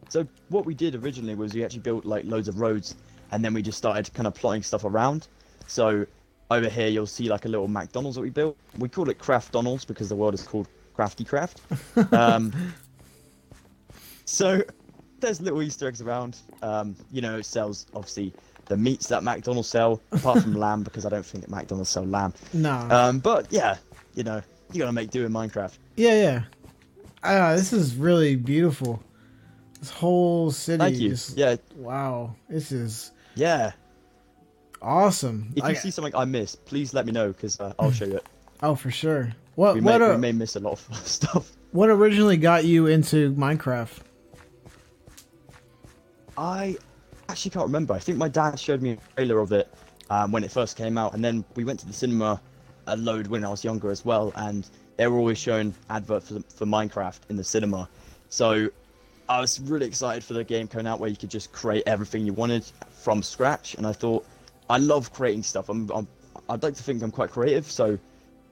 So 0.09 0.26
what 0.49 0.64
we 0.64 0.75
did 0.75 0.94
originally 0.94 1.35
was 1.35 1.52
we 1.54 1.64
actually 1.64 1.80
built 1.80 2.04
like 2.06 2.25
loads 2.25 2.49
of 2.49 2.61
roads, 2.61 2.94
and 3.30 3.44
then 3.44 3.52
we 3.52 3.61
just 3.62 3.76
started 3.76 4.12
kind 4.14 4.26
of 4.26 4.35
plotting 4.35 4.62
stuff 4.62 4.85
around. 4.85 5.28
So 5.66 6.06
over 6.50 6.68
here 6.68 6.88
you'll 6.88 7.06
see 7.06 7.28
like 7.28 7.44
a 7.44 7.49
little 7.49 7.68
McDonald's 7.68 8.16
that 8.16 8.23
we 8.23 8.30
built. 8.30 8.56
We 8.78 8.88
call 8.88 9.11
it 9.11 9.18
Craft 9.18 9.52
Donald's 9.52 9.85
because 9.85 10.09
the 10.09 10.16
world 10.16 10.35
is 10.35 10.42
called 10.42 10.68
Crafty 10.94 11.25
Craft. 11.25 11.61
Um, 12.12 12.52
so 14.25 14.62
there's 15.21 15.42
little 15.42 15.61
Easter 15.62 15.87
eggs 15.87 16.00
around. 16.00 16.38
Um, 16.62 16.97
you 17.12 17.21
know, 17.21 17.37
it 17.38 17.44
sells 17.44 17.87
obviously 17.94 18.33
the 18.66 18.76
meats 18.78 19.06
that 19.09 19.23
McDonald's 19.23 19.68
sell, 19.68 20.00
apart 20.12 20.42
from 20.42 20.54
lamb 20.64 20.83
because 20.83 21.04
I 21.04 21.11
don't 21.11 21.26
think 21.26 21.44
that 21.44 21.50
McDonald's 21.50 21.90
sell 21.90 22.06
lamb. 22.06 22.33
No. 22.54 22.88
Um, 22.90 23.18
but 23.18 23.52
yeah, 23.52 23.76
you 24.14 24.23
know, 24.23 24.40
you 24.73 24.78
gotta 24.80 24.92
make 24.92 25.11
do 25.11 25.26
in 25.26 25.33
Minecraft. 25.33 25.76
yeah, 25.97 26.14
yeah. 26.14 26.42
Uh, 27.24 27.56
this 27.56 27.72
is 27.72 27.96
really 27.96 28.36
beautiful. 28.36 29.02
This 29.80 29.90
whole 29.90 30.50
city. 30.50 30.78
Thank 30.78 30.96
you. 30.96 31.10
Just, 31.10 31.36
Yeah, 31.36 31.56
Wow. 31.76 32.36
This 32.48 32.70
is 32.70 33.12
yeah. 33.34 33.72
awesome. 34.82 35.52
If 35.56 35.64
I- 35.64 35.70
you 35.70 35.76
see 35.76 35.90
something 35.90 36.14
I 36.14 36.26
missed, 36.26 36.64
please 36.66 36.92
let 36.94 37.06
me 37.06 37.12
know 37.12 37.28
because 37.28 37.58
uh, 37.60 37.72
I'll 37.78 37.90
show 37.92 38.04
you 38.04 38.16
it. 38.16 38.26
oh, 38.62 38.74
for 38.74 38.90
sure. 38.90 39.32
What 39.54 39.74
We 39.74 39.80
may, 39.80 39.98
what 39.98 40.10
we 40.10 40.16
may 40.18 40.32
miss 40.32 40.56
a 40.56 40.60
lot 40.60 40.72
of 40.72 40.96
stuff. 41.06 41.50
what 41.72 41.88
originally 41.88 42.36
got 42.36 42.64
you 42.64 42.86
into 42.88 43.32
Minecraft? 43.34 43.98
I 46.36 46.76
actually 47.28 47.52
can't 47.52 47.66
remember. 47.66 47.94
I 47.94 47.98
think 48.00 48.18
my 48.18 48.28
dad 48.28 48.58
showed 48.58 48.82
me 48.82 48.92
a 48.92 48.98
trailer 49.14 49.38
of 49.38 49.52
it 49.52 49.72
um, 50.10 50.32
when 50.32 50.44
it 50.44 50.50
first 50.50 50.76
came 50.76 50.98
out, 50.98 51.14
and 51.14 51.24
then 51.24 51.44
we 51.54 51.64
went 51.64 51.78
to 51.80 51.86
the 51.86 51.92
cinema 51.92 52.40
a 52.86 52.96
load 52.96 53.28
when 53.28 53.44
I 53.44 53.48
was 53.48 53.64
younger 53.64 53.90
as 53.90 54.04
well, 54.04 54.32
and 54.36 54.68
they 54.96 55.06
were 55.06 55.18
always 55.18 55.38
showing 55.38 55.74
adverts 55.90 56.28
for, 56.28 56.40
for 56.54 56.66
Minecraft 56.66 57.18
in 57.28 57.36
the 57.36 57.44
cinema. 57.44 57.88
So 58.28 58.70
I 59.28 59.40
was 59.40 59.60
really 59.60 59.86
excited 59.86 60.22
for 60.22 60.34
the 60.34 60.44
game 60.44 60.68
coming 60.68 60.86
out 60.86 61.00
where 61.00 61.10
you 61.10 61.16
could 61.16 61.30
just 61.30 61.52
create 61.52 61.84
everything 61.86 62.26
you 62.26 62.32
wanted 62.32 62.64
from 62.90 63.22
scratch, 63.22 63.74
and 63.74 63.86
I 63.86 63.92
thought 63.92 64.26
I 64.68 64.78
love 64.78 65.12
creating 65.12 65.42
stuff. 65.42 65.68
I'm, 65.68 65.90
I'm 65.90 66.08
I'd 66.48 66.62
like 66.62 66.74
to 66.74 66.82
think 66.82 67.02
I'm 67.02 67.10
quite 67.10 67.30
creative, 67.30 67.70
so 67.70 67.98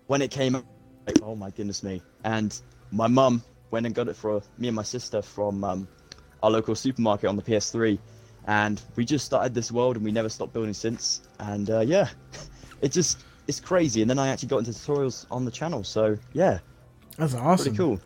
when 0.06 0.22
it 0.22 0.30
came 0.30 0.56
out, 0.56 0.64
like, 1.06 1.20
oh 1.22 1.36
my 1.36 1.50
goodness 1.50 1.82
me! 1.82 2.00
And 2.24 2.58
my 2.90 3.06
mum 3.06 3.42
went 3.70 3.86
and 3.86 3.94
got 3.94 4.08
it 4.08 4.16
for 4.16 4.42
me 4.58 4.68
and 4.68 4.76
my 4.76 4.82
sister 4.82 5.20
from 5.22 5.64
um, 5.64 5.88
our 6.42 6.50
local 6.50 6.74
supermarket 6.74 7.28
on 7.28 7.36
the 7.36 7.42
PS3, 7.42 7.98
and 8.46 8.80
we 8.96 9.04
just 9.04 9.24
started 9.24 9.54
this 9.54 9.70
world 9.70 9.96
and 9.96 10.04
we 10.04 10.12
never 10.12 10.28
stopped 10.28 10.52
building 10.52 10.74
since. 10.74 11.22
And 11.38 11.68
uh, 11.70 11.80
yeah, 11.80 12.08
it 12.80 12.92
just 12.92 13.24
it's 13.48 13.60
crazy. 13.60 14.00
And 14.02 14.10
then 14.10 14.18
I 14.18 14.28
actually 14.28 14.48
got 14.48 14.58
into 14.58 14.70
tutorials 14.72 15.26
on 15.30 15.44
the 15.44 15.50
channel, 15.50 15.84
so 15.84 16.16
yeah, 16.32 16.58
That's 17.18 17.34
awesome. 17.34 17.64
pretty 17.64 17.76
cool. 17.76 18.00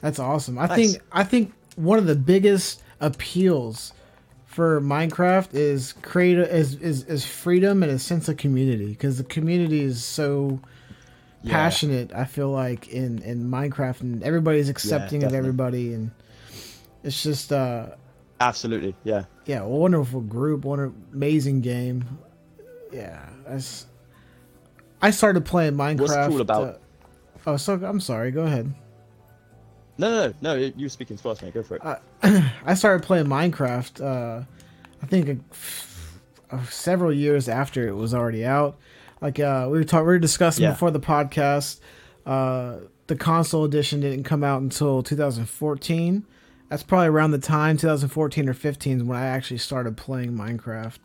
That's 0.00 0.18
awesome. 0.18 0.58
I 0.58 0.66
Thanks. 0.66 0.92
think 0.92 1.02
I 1.12 1.24
think 1.24 1.52
one 1.76 1.98
of 1.98 2.06
the 2.06 2.16
biggest 2.16 2.82
appeals 3.00 3.92
for 4.46 4.80
Minecraft 4.80 5.54
is 5.54 5.94
create 6.02 6.38
is, 6.38 6.74
is 6.74 7.04
is 7.04 7.24
freedom 7.24 7.82
and 7.82 7.90
a 7.92 7.98
sense 7.98 8.28
of 8.28 8.36
community 8.36 8.88
because 8.88 9.16
the 9.18 9.24
community 9.24 9.80
is 9.80 10.04
so 10.04 10.60
Yeah. 11.42 11.52
passionate. 11.54 12.12
I 12.12 12.24
feel 12.24 12.50
like 12.50 12.88
in 12.88 13.20
in 13.22 13.48
Minecraft 13.48 14.00
and 14.02 14.22
everybody's 14.22 14.68
accepting 14.68 15.24
of 15.24 15.32
everybody 15.34 15.94
and 15.94 16.10
it's 17.02 17.22
just 17.22 17.52
uh 17.52 17.86
Absolutely, 18.40 18.94
yeah. 19.04 19.24
yeah 19.46 19.62
wonderful 19.62 20.20
group, 20.20 20.64
one 20.64 20.92
amazing 21.12 21.60
game. 21.60 22.04
Yeah, 22.92 23.24
that's. 23.46 23.86
I 25.02 25.10
started 25.10 25.44
playing 25.44 25.74
Minecraft. 25.74 26.00
What's 26.00 26.28
cool 26.28 26.40
about- 26.40 26.62
uh, 26.62 26.78
oh, 27.46 27.56
so 27.56 27.74
I'm 27.84 28.00
sorry. 28.00 28.30
Go 28.30 28.42
ahead. 28.44 28.72
No, 29.98 30.10
no, 30.10 30.26
no, 30.28 30.34
no. 30.40 30.54
You 30.76 30.86
were 30.86 30.88
speaking 30.88 31.16
first, 31.16 31.42
mate. 31.42 31.52
Go 31.54 31.62
for 31.62 31.76
it. 31.76 31.84
Uh, 31.84 31.96
I 32.64 32.74
started 32.74 33.04
playing 33.04 33.26
Minecraft. 33.26 34.00
Uh, 34.00 34.44
I 35.02 35.06
think 35.06 35.42
uh, 36.50 36.64
several 36.66 37.12
years 37.12 37.48
after 37.48 37.86
it 37.88 37.94
was 37.94 38.14
already 38.14 38.44
out. 38.44 38.78
Like 39.20 39.38
uh, 39.38 39.68
we 39.70 39.78
were 39.78 39.84
talking, 39.84 40.06
we 40.06 40.12
were 40.12 40.18
discussing 40.18 40.64
Yeah. 40.64 40.70
before 40.70 40.90
the 40.90 41.00
podcast. 41.00 41.80
Uh, 42.24 42.76
the 43.08 43.16
console 43.16 43.64
edition 43.64 44.00
didn't 44.00 44.24
come 44.24 44.42
out 44.44 44.62
until 44.62 45.02
2014. 45.02 46.24
That's 46.68 46.82
probably 46.82 47.08
around 47.08 47.32
the 47.32 47.38
time 47.38 47.76
2014 47.76 48.48
or 48.48 48.54
15 48.54 48.96
is 48.98 49.02
when 49.04 49.18
I 49.18 49.26
actually 49.26 49.58
started 49.58 49.96
playing 49.96 50.32
Minecraft. 50.32 50.96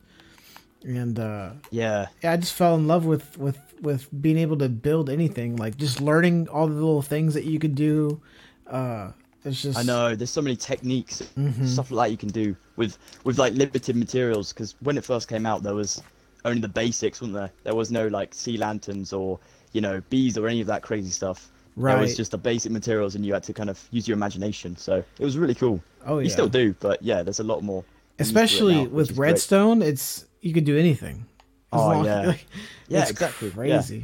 And 0.84 1.20
uh, 1.20 1.52
yeah, 1.72 2.08
yeah, 2.24 2.32
I 2.32 2.38
just 2.38 2.54
fell 2.54 2.76
in 2.76 2.88
love 2.88 3.06
with 3.06 3.38
with 3.38 3.58
with 3.82 4.08
being 4.22 4.38
able 4.38 4.58
to 4.58 4.70
build 4.70 5.10
anything. 5.10 5.56
Like 5.56 5.78
just 5.78 6.02
learning 6.02 6.48
all 6.50 6.68
the 6.68 6.74
little 6.74 7.02
things 7.02 7.34
that 7.34 7.46
you 7.46 7.60
could 7.60 7.76
do. 7.76 8.22
Uh, 8.66 9.12
it's 9.46 9.62
just 9.62 9.78
I 9.78 9.84
know. 9.84 10.16
There's 10.16 10.30
so 10.30 10.42
many 10.42 10.56
techniques, 10.56 11.22
Mhm. 11.38 11.66
stuff 11.68 11.92
like 11.92 12.08
that 12.08 12.12
you 12.12 12.18
can 12.18 12.30
do 12.30 12.56
with 12.76 12.98
with 13.24 13.38
like 13.38 13.54
limited 13.54 13.96
materials. 13.96 14.52
Because 14.54 14.76
when 14.82 14.98
it 14.98 15.06
first 15.06 15.28
came 15.28 15.46
out, 15.46 15.64
there 15.64 15.76
was 15.76 16.02
only 16.46 16.60
the 16.62 16.68
basics, 16.68 17.22
wasn't 17.22 17.36
there? 17.36 17.52
There 17.64 17.76
was 17.76 17.92
no 17.92 18.08
like 18.08 18.34
sea 18.34 18.58
lanterns 18.58 19.14
or 19.14 19.40
you 19.74 19.82
know 19.82 20.02
bees 20.10 20.38
or 20.38 20.48
any 20.48 20.62
of 20.62 20.68
that 20.68 20.82
crazy 20.82 21.10
stuff. 21.12 21.50
There 21.78 21.86
Right. 21.86 22.02
was 22.02 22.18
just 22.18 22.32
the 22.32 22.38
basic 22.40 22.72
materials, 22.72 23.14
and 23.16 23.24
you 23.26 23.34
had 23.34 23.44
to 23.44 23.54
kind 23.54 23.70
of 23.70 23.80
use 23.92 24.08
your 24.08 24.18
imagination. 24.18 24.76
So 24.78 24.96
it 25.20 25.24
was 25.24 25.38
really 25.38 25.56
cool. 25.56 25.82
Oh 26.06 26.18
yeah. 26.18 26.24
You 26.24 26.30
still 26.32 26.50
do, 26.50 26.76
but 26.80 27.02
yeah, 27.04 27.22
there's 27.24 27.40
a 27.40 27.44
lot 27.44 27.64
more. 27.64 27.84
it 28.18 28.24
Especially 28.24 28.84
now, 28.86 28.90
with 28.90 29.12
is 29.12 29.16
great. 29.16 29.28
redstone, 29.34 29.82
it's 29.84 30.26
you 30.42 30.52
could 30.54 30.66
do 30.66 30.76
anything. 30.78 31.26
Oh, 31.74 32.04
yeah. 32.04 32.22
like, 32.28 32.46
Yeah, 32.88 33.08
exactly. 33.10 33.50
Yeah. 33.50 33.54
Crazy. 33.54 34.04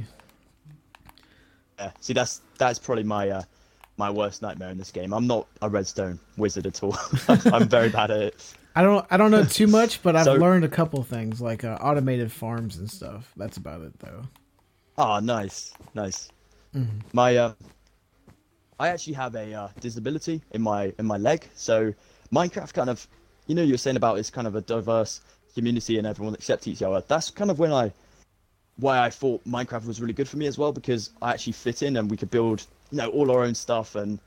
Yeah. 1.80 1.92
See, 2.00 2.14
that's 2.14 2.42
that's 2.58 2.80
probably 2.80 3.04
my 3.04 3.30
uh, 3.30 3.44
my 3.98 4.10
worst 4.10 4.42
nightmare 4.42 4.70
in 4.70 4.78
this 4.78 4.92
game. 4.92 5.14
I'm 5.14 5.28
not 5.28 5.48
a 5.62 5.70
redstone 5.70 6.20
wizard 6.38 6.66
at 6.68 6.84
all. 6.84 6.98
I'm 7.28 7.68
very 7.68 7.90
bad 7.90 8.12
at 8.12 8.22
it. 8.22 8.54
I 8.76 8.82
don't 8.84 9.06
I 9.10 9.18
don't 9.18 9.32
know 9.32 9.44
too 9.44 9.68
much, 9.68 10.02
but 10.04 10.16
I've 10.16 10.26
So- 10.32 10.34
learned 10.36 10.66
a 10.66 10.70
couple 10.70 11.02
things 11.04 11.42
like 11.42 11.64
uh, 11.64 11.78
automated 11.82 12.32
farms 12.32 12.78
and 12.78 12.90
stuff. 12.90 13.32
That's 13.38 13.58
about 13.58 13.82
it 13.82 13.98
though. 14.00 14.24
Oh, 14.98 15.20
nice, 15.20 15.74
nice. 15.96 16.30
Mhm. 16.76 17.02
My 17.14 17.36
uh, 17.38 17.54
I 18.80 18.90
actually 18.90 19.14
have 19.14 19.36
a 19.36 19.54
uh, 19.54 19.68
disability 19.80 20.42
in 20.52 20.62
my 20.62 20.94
in 21.00 21.06
my 21.06 21.18
leg, 21.18 21.48
so 21.56 21.94
Minecraft 22.32 22.74
kind 22.74 22.90
of, 22.90 23.08
you 23.48 23.54
know, 23.56 23.62
you're 23.62 23.78
saying 23.78 23.96
about 23.98 24.18
it's 24.20 24.30
kind 24.32 24.48
of 24.48 24.56
a 24.56 24.62
diverse 24.62 25.22
community 25.54 25.98
and 25.98 26.08
everyone 26.08 26.34
accepts 26.34 26.68
each 26.68 26.82
other. 26.82 27.04
That's 27.08 27.30
kind 27.30 27.52
of 27.52 27.60
when 27.60 27.72
I, 27.72 27.92
why 28.78 29.00
I 29.00 29.10
thought 29.10 29.44
Minecraft 29.46 29.86
was 29.86 30.02
really 30.02 30.14
good 30.14 30.28
for 30.28 30.38
me 30.38 30.48
as 30.48 30.58
well 30.58 30.72
because 30.72 31.12
I 31.22 31.32
actually 31.32 31.54
fit 31.54 31.84
in 31.84 31.98
and 31.98 32.10
we 32.10 32.18
could 32.18 32.32
build, 32.32 32.66
you 32.92 32.98
know, 32.98 33.10
all 33.10 33.32
our 33.32 33.44
own 33.44 33.56
stuff 33.56 33.96
and 33.96 34.20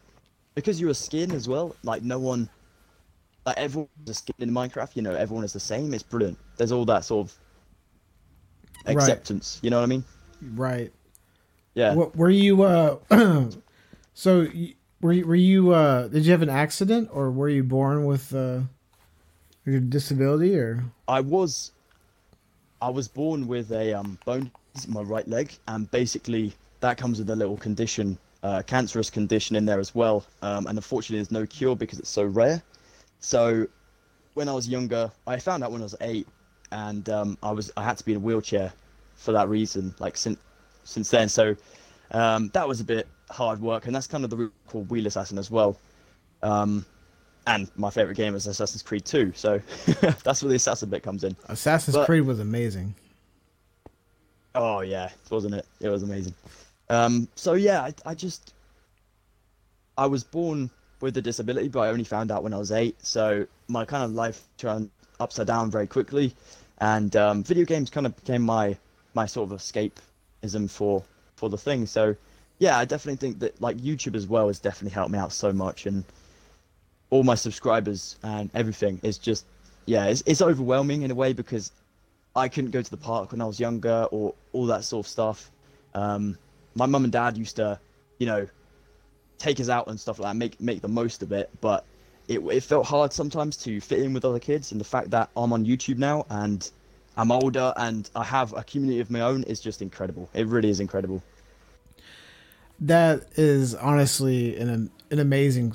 because 0.55 0.81
you're 0.81 0.91
a 0.91 0.95
skin 0.95 1.33
as 1.33 1.49
well, 1.49 1.77
like 1.83 2.03
no 2.03 2.19
one, 2.19 2.49
like 3.45 3.59
everyone 3.59 3.89
is 4.05 4.11
a 4.11 4.15
skin 4.15 4.35
in 4.39 4.51
Minecraft. 4.51 4.97
You 4.97 5.03
know, 5.03 5.15
everyone 5.15 5.45
is 5.45 5.53
the 5.53 5.61
same. 5.61 5.93
It's 5.95 6.03
brilliant. 6.03 6.39
There's 6.57 6.73
all 6.73 6.85
that 6.87 7.05
sort 7.05 7.29
of 7.29 7.35
Right. 8.87 8.95
acceptance. 8.95 9.61
You 9.63 9.71
know 9.71 9.79
what 9.79 9.85
I 9.85 9.87
mean? 9.87 10.05
Right. 10.41 10.93
Yeah. 11.75 11.95
What 11.95 12.17
were 12.17 12.31
you 12.31 12.63
uh 12.63 12.99
so 14.15 14.47
were 15.01 15.13
you, 15.13 15.27
were 15.27 15.35
you 15.35 15.73
uh 15.73 16.09
did 16.09 16.25
you 16.25 16.33
have 16.33 16.43
an 16.43 16.51
accident 16.51 17.11
or 17.13 17.31
were 17.31 17.49
you 17.49 17.63
born 17.65 18.05
with 18.07 18.35
uh 18.35 18.61
your 19.67 19.81
disability 19.81 20.57
or 20.57 20.85
I 21.09 21.21
was 21.21 21.73
I 22.81 22.89
was 22.91 23.09
born 23.09 23.49
with 23.49 23.73
a 23.73 23.95
um, 23.95 24.19
bone 24.25 24.51
in 24.87 24.93
my 24.93 25.01
right 25.03 25.27
leg, 25.27 25.53
and 25.67 25.91
basically 25.91 26.55
that 26.81 26.99
comes 26.99 27.19
with 27.19 27.31
a 27.31 27.37
little 27.37 27.57
condition, 27.57 28.19
uh, 28.43 28.63
cancerous 28.67 29.09
condition 29.11 29.57
in 29.57 29.65
there 29.65 29.81
as 29.81 29.95
well. 29.95 30.25
Um, 30.43 30.67
and 30.67 30.77
unfortunately, 30.77 31.19
there's 31.19 31.31
no 31.31 31.47
cure 31.47 31.75
because 31.75 31.99
it's 31.99 32.11
so 32.11 32.25
rare. 32.25 32.63
So 33.21 33.67
when 34.35 34.49
I 34.49 34.53
was 34.53 34.69
younger, 34.69 35.11
I 35.27 35.39
found 35.39 35.65
out 35.65 35.73
when 35.73 35.81
I 35.81 35.85
was 35.85 35.97
eight, 36.03 36.29
and 36.71 37.09
um, 37.09 37.39
I 37.43 37.51
was 37.51 37.73
I 37.77 37.83
had 37.83 37.97
to 37.99 38.05
be 38.05 38.13
in 38.13 38.19
a 38.19 38.21
wheelchair 38.21 38.73
for 39.15 39.33
that 39.33 39.49
reason. 39.49 39.95
Like 39.99 40.17
since 40.17 40.39
since 40.85 41.11
then, 41.11 41.29
so 41.29 41.57
um, 42.13 42.51
that 42.53 42.69
was 42.69 42.81
a 42.81 42.85
bit 42.85 43.09
hard 43.31 43.61
work, 43.61 43.87
and 43.87 43.97
that's 43.97 44.07
kind 44.07 44.23
of 44.23 44.31
the 44.31 44.37
root 44.37 44.53
called 44.69 44.91
Wheel 44.91 45.07
Assassin 45.07 45.39
as 45.39 45.51
well. 45.51 45.79
Um, 46.43 46.85
and 47.47 47.71
my 47.77 47.91
favorite 47.91 48.17
game 48.17 48.35
is 48.35 48.47
Assassin's 48.47 48.83
Creed 48.83 49.05
2, 49.05 49.33
so 49.35 49.61
that's 50.25 50.43
where 50.43 50.49
the 50.51 50.57
assassin 50.57 50.91
bit 50.91 51.03
comes 51.03 51.25
in. 51.25 51.37
Assassin's 51.49 51.97
But- 51.97 52.07
Creed 52.07 52.23
was 52.25 52.41
amazing. 52.41 52.95
Oh 54.55 54.81
yeah, 54.81 55.11
wasn't 55.31 55.55
it? 55.55 55.67
It 55.81 55.89
was 55.91 56.03
amazing. 56.03 56.35
Um, 56.89 57.29
so 57.35 57.53
yeah, 57.55 57.83
I, 57.83 57.95
I 58.07 58.15
just 58.15 58.55
I 59.99 60.07
was 60.07 60.25
born 60.25 60.71
with 61.01 61.17
a 61.19 61.23
disability, 61.23 61.69
but 61.69 61.81
I 61.81 61.89
only 61.89 62.05
found 62.05 62.31
out 62.31 62.43
when 62.43 62.55
I 62.55 62.59
was 62.59 62.73
eight. 62.73 62.97
So 63.05 63.47
my 63.69 63.85
kind 63.85 64.03
of 64.05 64.13
life 64.13 64.43
turned 64.57 64.91
upside 65.21 65.47
down 65.47 65.71
very 65.71 65.87
quickly, 65.87 66.35
and 66.79 67.15
um, 67.17 67.43
video 67.45 67.65
games 67.67 67.91
kind 67.91 68.07
of 68.07 68.17
became 68.17 68.43
my 68.43 68.77
my 69.13 69.27
sort 69.27 69.51
of 69.53 69.59
escapism 69.59 70.71
for 70.71 71.03
for 71.37 71.51
the 71.51 71.59
thing. 71.59 71.85
So 71.85 72.17
yeah, 72.59 72.79
I 72.79 72.87
definitely 72.87 73.17
think 73.17 73.41
that 73.41 73.61
like 73.61 73.77
YouTube 73.77 74.15
as 74.15 74.27
well 74.27 74.47
has 74.47 74.59
definitely 74.59 74.95
helped 74.95 75.11
me 75.11 75.19
out 75.19 75.33
so 75.33 75.53
much, 75.53 75.85
and 75.85 76.03
all 77.11 77.23
my 77.23 77.35
subscribers 77.35 78.17
and 78.23 78.51
everything 78.55 79.01
is 79.03 79.19
just 79.19 79.47
yeah, 79.87 80.07
it's, 80.07 80.23
it's 80.27 80.43
overwhelming 80.43 81.03
in 81.03 81.11
a 81.11 81.15
way 81.15 81.33
because 81.33 81.73
I 82.35 82.49
couldn't 82.49 82.73
go 82.73 82.83
to 82.83 82.91
the 82.91 82.97
park 82.97 83.33
when 83.33 83.41
I 83.41 83.45
was 83.45 83.59
younger 83.59 84.09
or 84.11 84.35
all 84.53 84.67
that 84.67 84.85
sort 84.85 85.07
of 85.07 85.11
stuff. 85.11 85.51
Um, 85.95 86.37
my 86.75 86.87
mum 86.87 87.05
and 87.05 87.13
dad 87.13 87.39
used 87.39 87.57
to, 87.57 87.79
you 88.19 88.27
know, 88.27 88.47
take 89.39 89.61
us 89.61 89.69
out 89.69 89.87
and 89.87 89.99
stuff 89.99 90.19
like 90.19 90.33
that, 90.33 90.37
make 90.37 90.61
make 90.61 90.83
the 90.83 90.89
most 90.89 91.23
of 91.23 91.33
it. 91.33 91.51
But 91.61 91.85
it 92.29 92.41
it 92.41 92.63
felt 92.63 92.87
hard 92.87 93.13
sometimes 93.13 93.57
to 93.59 93.81
fit 93.81 94.01
in 94.01 94.13
with 94.13 94.25
other 94.25 94.41
kids, 94.41 94.73
and 94.73 94.81
the 94.81 94.85
fact 94.85 95.11
that 95.11 95.31
I'm 95.37 95.53
on 95.53 95.65
YouTube 95.65 95.99
now 95.99 96.27
and 96.29 96.69
I'm 97.17 97.33
older 97.33 97.73
and 97.77 98.11
I 98.15 98.25
have 98.25 98.53
a 98.53 98.63
community 98.65 99.01
of 99.01 99.11
my 99.11 99.21
own 99.21 99.45
is 99.45 99.61
just 99.61 99.81
incredible. 99.81 100.29
It 100.35 100.47
really 100.47 100.69
is 100.69 100.81
incredible. 100.81 101.23
That 102.81 103.25
is 103.37 103.75
honestly 103.75 104.57
an 104.59 104.91
an 105.11 105.19
amazing 105.19 105.75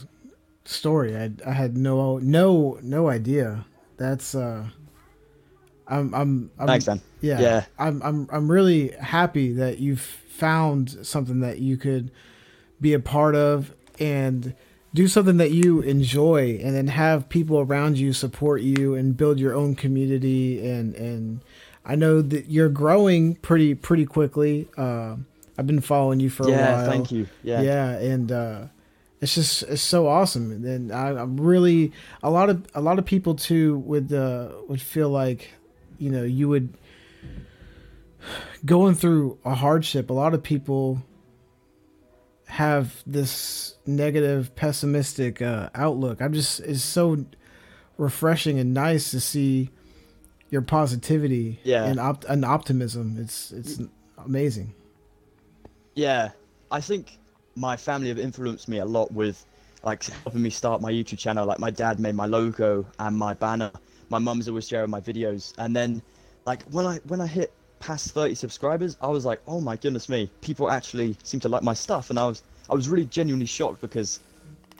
story. 0.66 1.16
I 1.18 1.32
I 1.46 1.52
had 1.54 1.78
no 1.78 2.18
no 2.18 2.80
no 2.82 3.10
idea. 3.10 3.66
That's 3.98 4.36
uh 4.36 4.66
I'm 5.88 6.14
I'm, 6.14 6.52
I'm 6.58 6.68
Thanks, 6.68 6.88
man. 6.88 7.02
Yeah. 7.20 7.40
Yeah. 7.40 7.66
I'm 7.78 8.02
I'm 8.02 8.28
I'm 8.32 8.52
really 8.52 8.90
happy 9.00 9.54
that 9.54 9.80
you've 9.80 10.02
found 10.02 11.06
something 11.06 11.42
that 11.42 11.60
you 11.60 11.78
could 11.78 12.12
be 12.80 12.94
a 12.94 13.00
part 13.00 13.36
of 13.36 13.74
and 14.00 14.56
do 14.94 15.08
something 15.08 15.38
that 15.38 15.52
you 15.52 15.82
enjoy 15.82 16.60
and 16.62 16.76
then 16.76 16.88
have 16.88 17.30
people 17.30 17.60
around 17.60 17.98
you 17.98 18.12
support 18.12 18.62
you 18.62 18.96
and 18.96 19.16
build 19.16 19.40
your 19.40 19.54
own 19.54 19.76
community 19.76 20.68
and 20.68 20.96
and 20.96 21.42
I 21.86 21.96
know 21.96 22.22
that 22.22 22.48
you're 22.50 22.70
growing 22.70 23.36
pretty 23.36 23.74
pretty 23.76 24.06
quickly. 24.06 24.68
Uh, 24.78 25.16
I've 25.58 25.68
been 25.68 25.82
following 25.82 26.20
you 26.20 26.30
for 26.30 26.44
a 26.44 26.52
while. 26.52 26.60
Yeah, 26.60 26.76
while. 26.76 26.86
thank 26.86 27.12
you. 27.12 27.28
Yeah. 27.44 27.62
Yeah, 27.62 27.90
and 27.98 28.32
uh, 28.32 28.64
it's 29.22 29.36
just 29.36 29.64
it's 29.64 29.82
so 29.82 30.08
awesome. 30.08 30.52
And 30.52 30.92
I, 30.92 31.10
I'm 31.10 31.40
really 31.40 31.92
a 32.24 32.30
lot 32.30 32.50
of 32.50 32.66
a 32.74 32.82
lot 32.82 33.00
of 33.00 33.06
people 33.06 33.36
too 33.36 33.78
would 33.80 34.12
uh, 34.12 34.50
would 34.68 34.82
feel 34.82 35.10
like 35.10 35.52
you 36.00 36.10
know 36.10 36.24
you 36.24 36.50
would 36.50 36.74
going 38.66 38.96
through 38.96 39.38
a 39.46 39.56
hardship. 39.56 40.10
A 40.10 40.14
lot 40.14 40.34
of 40.34 40.44
people 40.44 41.02
have 42.48 43.02
this 43.08 43.76
negative, 43.86 44.54
pessimistic 44.56 45.42
uh, 45.42 45.70
outlook. 45.74 46.22
I'm 46.22 46.34
just 46.34 46.60
it's 46.62 46.84
so 46.84 47.26
refreshing 47.98 48.60
and 48.60 48.74
nice 48.74 49.12
to 49.12 49.20
see 49.20 49.70
your 50.50 50.62
positivity 50.62 51.60
Yeah. 51.64 51.86
and 51.86 52.00
op- 52.00 52.26
and 52.28 52.44
optimism. 52.44 53.18
It's 53.20 53.52
it's 53.52 53.80
amazing. 54.18 54.74
Yeah, 55.96 56.32
I 56.70 56.82
think 56.82 57.18
my 57.56 57.76
family 57.78 58.10
have 58.10 58.20
influenced 58.20 58.68
me 58.68 58.80
a 58.80 58.86
lot 58.86 59.12
with 59.12 59.46
like 59.84 60.04
helping 60.04 60.42
me 60.42 60.50
start 60.50 60.82
my 60.82 60.92
YouTube 60.92 61.18
channel. 61.18 61.46
Like 61.46 61.60
my 61.60 61.72
dad 61.72 62.00
made 62.00 62.16
my 62.16 62.26
logo 62.26 62.86
and 63.00 63.18
my 63.18 63.34
banner. 63.34 63.72
My 64.10 64.20
mum's 64.20 64.48
always 64.48 64.68
sharing 64.68 64.90
my 64.90 65.00
videos, 65.00 65.54
and 65.58 65.76
then 65.76 66.02
like 66.46 66.64
when 66.72 66.86
I 66.86 66.98
when 67.08 67.22
I 67.22 67.28
hit 67.28 67.54
past 67.80 68.12
30 68.12 68.36
subscribers, 68.36 68.98
I 69.02 69.08
was 69.08 69.26
like, 69.26 69.42
oh 69.48 69.62
my 69.62 69.76
goodness 69.76 70.10
me, 70.10 70.30
people 70.42 70.70
actually 70.70 71.18
seem 71.24 71.40
to 71.42 71.50
like 71.50 71.64
my 71.64 71.74
stuff, 71.74 72.10
and 72.10 72.20
I 72.20 72.28
was 72.28 72.44
I 72.70 72.76
was 72.76 72.90
really 72.90 73.06
genuinely 73.06 73.46
shocked 73.46 73.82
because 73.82 74.20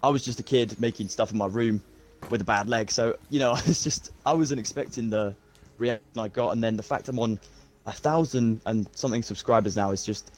I 0.04 0.10
was 0.10 0.24
just 0.24 0.40
a 0.40 0.44
kid 0.44 0.80
making 0.80 1.08
stuff 1.10 1.32
in 1.32 1.38
my 1.38 1.48
room 1.48 1.82
with 2.30 2.42
a 2.42 2.46
bad 2.46 2.70
leg, 2.70 2.92
so 2.92 3.18
you 3.30 3.40
know 3.40 3.52
I 3.58 3.62
was 3.66 3.84
just 3.84 4.12
I 4.26 4.34
wasn't 4.34 4.60
expecting 4.60 5.10
the 5.10 5.36
reaction 5.78 6.20
I 6.20 6.28
got, 6.28 6.52
and 6.52 6.64
then 6.64 6.78
the 6.78 6.84
fact 6.84 7.08
I'm 7.08 7.20
on 7.20 7.40
a 7.86 7.92
thousand 7.92 8.62
and 8.66 8.88
something 8.94 9.24
subscribers 9.24 9.76
now 9.76 9.92
is 9.92 10.06
just 10.06 10.32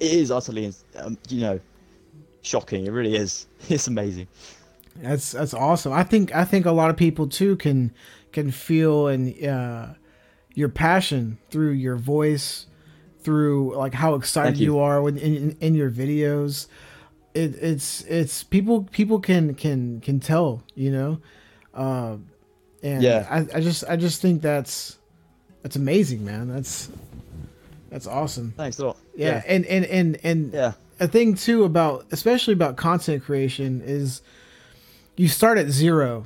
it 0.00 0.10
is 0.12 0.30
utterly 0.30 0.72
um, 0.96 1.16
you 1.28 1.40
know 1.40 1.60
shocking. 2.42 2.86
It 2.86 2.90
really 2.90 3.14
is. 3.16 3.46
It's 3.68 3.86
amazing. 3.86 4.28
That's 4.96 5.32
that's 5.32 5.54
awesome. 5.54 5.92
I 5.92 6.02
think 6.04 6.34
I 6.34 6.44
think 6.44 6.66
a 6.66 6.72
lot 6.72 6.90
of 6.90 6.96
people 6.96 7.28
too 7.28 7.56
can 7.56 7.92
can 8.32 8.50
feel 8.50 9.06
and 9.08 9.44
uh, 9.44 9.86
your 10.54 10.68
passion 10.68 11.38
through 11.50 11.70
your 11.72 11.96
voice, 11.96 12.66
through 13.20 13.76
like 13.76 13.94
how 13.94 14.14
excited 14.14 14.58
you. 14.58 14.74
you. 14.74 14.78
are 14.80 15.00
when 15.02 15.16
in, 15.18 15.36
in, 15.36 15.56
in 15.60 15.74
your 15.74 15.90
videos. 15.90 16.66
It, 17.34 17.54
it's 17.62 18.02
it's 18.06 18.42
people 18.42 18.84
people 18.90 19.20
can 19.20 19.54
can 19.54 20.00
can 20.00 20.18
tell 20.18 20.64
you 20.74 20.90
know, 20.90 21.20
uh, 21.74 22.16
and 22.82 23.02
Yeah. 23.02 23.26
I, 23.30 23.58
I 23.58 23.60
just 23.60 23.84
I 23.88 23.94
just 23.96 24.20
think 24.20 24.42
that's 24.42 24.98
that's 25.62 25.76
amazing, 25.76 26.24
man. 26.24 26.48
That's 26.48 26.88
that's 27.90 28.06
awesome. 28.08 28.52
Thanks 28.56 28.78
a 28.80 28.86
lot. 28.86 28.96
Yeah, 29.14 29.42
and 29.46 29.64
and 29.66 29.84
and 29.84 30.18
and 30.24 30.52
Yeah. 30.52 30.72
A 31.00 31.08
thing 31.08 31.34
too 31.34 31.64
about 31.64 32.06
especially 32.10 32.52
about 32.54 32.76
content 32.76 33.22
creation 33.24 33.80
is 33.84 34.22
you 35.16 35.28
start 35.28 35.58
at 35.58 35.68
zero 35.68 36.24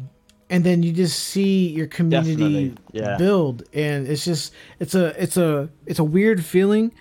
and 0.51 0.65
then 0.65 0.83
you 0.83 0.93
just 0.93 1.19
see 1.19 1.69
your 1.69 1.87
community 1.87 2.75
yeah. 2.93 3.17
build 3.17 3.63
and 3.73 4.07
it's 4.07 4.25
just 4.25 4.53
it's 4.81 4.95
a 4.95 5.07
it's 5.23 5.37
a 5.37 5.69
it's 5.87 5.99
a 5.99 6.05
weird 6.05 6.45
feeling 6.45 6.93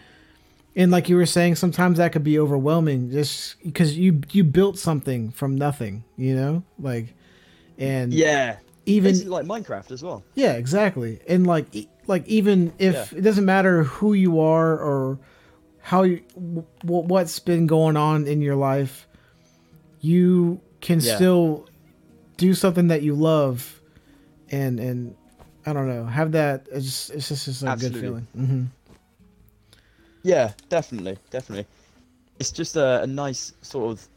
and 0.76 0.92
like 0.92 1.10
you 1.10 1.16
were 1.18 1.26
saying 1.26 1.56
sometimes 1.56 1.98
that 1.98 2.12
could 2.14 2.24
be 2.24 2.40
overwhelming 2.40 3.10
just 3.12 3.62
because 3.64 3.98
you 3.98 4.22
you 4.32 4.44
built 4.44 4.78
something 4.78 5.32
from 5.32 5.56
nothing 5.56 6.04
you 6.18 6.36
know 6.36 6.64
like 6.80 7.14
and 7.78 8.14
Yeah. 8.14 8.58
even 8.86 9.12
Basically 9.12 9.32
like 9.32 9.46
Minecraft 9.46 9.92
as 9.92 10.04
well. 10.04 10.24
yeah, 10.36 10.54
exactly. 10.54 11.20
And 11.28 11.46
like, 11.48 11.68
like 12.08 12.28
even 12.28 12.74
if 12.80 13.12
Yeah. 13.12 13.18
it 13.20 13.22
doesn't 13.22 13.46
matter 13.46 13.84
who 13.84 14.14
you 14.14 14.40
are 14.40 14.74
or 14.78 15.18
how 15.82 16.04
you, 16.04 16.22
w- 16.36 16.66
what's 16.84 17.40
been 17.40 17.68
going 17.68 17.98
on 17.98 18.28
in 18.28 18.42
your 18.42 18.56
life, 18.56 19.08
you 20.00 20.62
can 20.82 21.00
Yeah. 21.02 21.16
still 21.16 21.68
do 22.38 22.54
something 22.54 22.88
that 22.88 23.02
you 23.02 23.14
love, 23.16 23.82
and 24.52 24.80
and 24.80 25.16
I 25.66 25.74
don't 25.74 25.88
know, 25.88 26.06
have 26.06 26.32
that. 26.34 26.68
It's 26.72 26.86
just 26.86 27.10
it's 27.12 27.28
just, 27.30 27.48
it's 27.48 27.62
a 27.62 27.66
good 27.66 27.72
Absolutely. 27.72 28.02
feeling. 28.02 28.28
hmm 28.36 28.64
Yeah, 30.24 30.54
definitely, 30.70 31.18
definitely. 31.30 31.66
It's 32.40 32.52
just 32.52 32.76
a, 32.76 33.02
a 33.04 33.08
nice 33.08 33.54
sort 33.62 33.92
of 33.92 34.08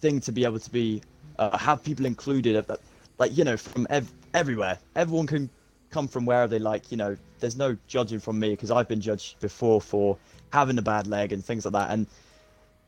thing 0.00 0.20
to 0.20 0.32
be 0.32 0.44
able 0.44 0.58
to 0.58 0.70
be 0.70 1.02
uh, 1.38 1.56
have 1.56 1.82
people 1.82 2.06
included, 2.06 2.56
at 2.56 2.66
that, 2.68 2.80
like 3.18 3.36
you 3.36 3.44
know, 3.44 3.56
from 3.56 3.86
ev- 3.90 4.12
everywhere. 4.34 4.78
Everyone 4.94 5.26
can 5.26 5.50
come 5.90 6.08
from 6.08 6.24
wherever 6.26 6.48
they 6.48 6.58
like. 6.58 6.90
You 6.90 6.96
know, 6.96 7.16
there's 7.40 7.56
no 7.56 7.76
judging 7.86 8.20
from 8.20 8.38
me 8.38 8.50
because 8.50 8.70
I've 8.70 8.88
been 8.88 9.00
judged 9.00 9.38
before 9.40 9.80
for 9.80 10.16
having 10.52 10.78
a 10.78 10.82
bad 10.82 11.06
leg 11.06 11.32
and 11.32 11.44
things 11.44 11.64
like 11.64 11.72
that. 11.72 11.90
And 11.90 12.06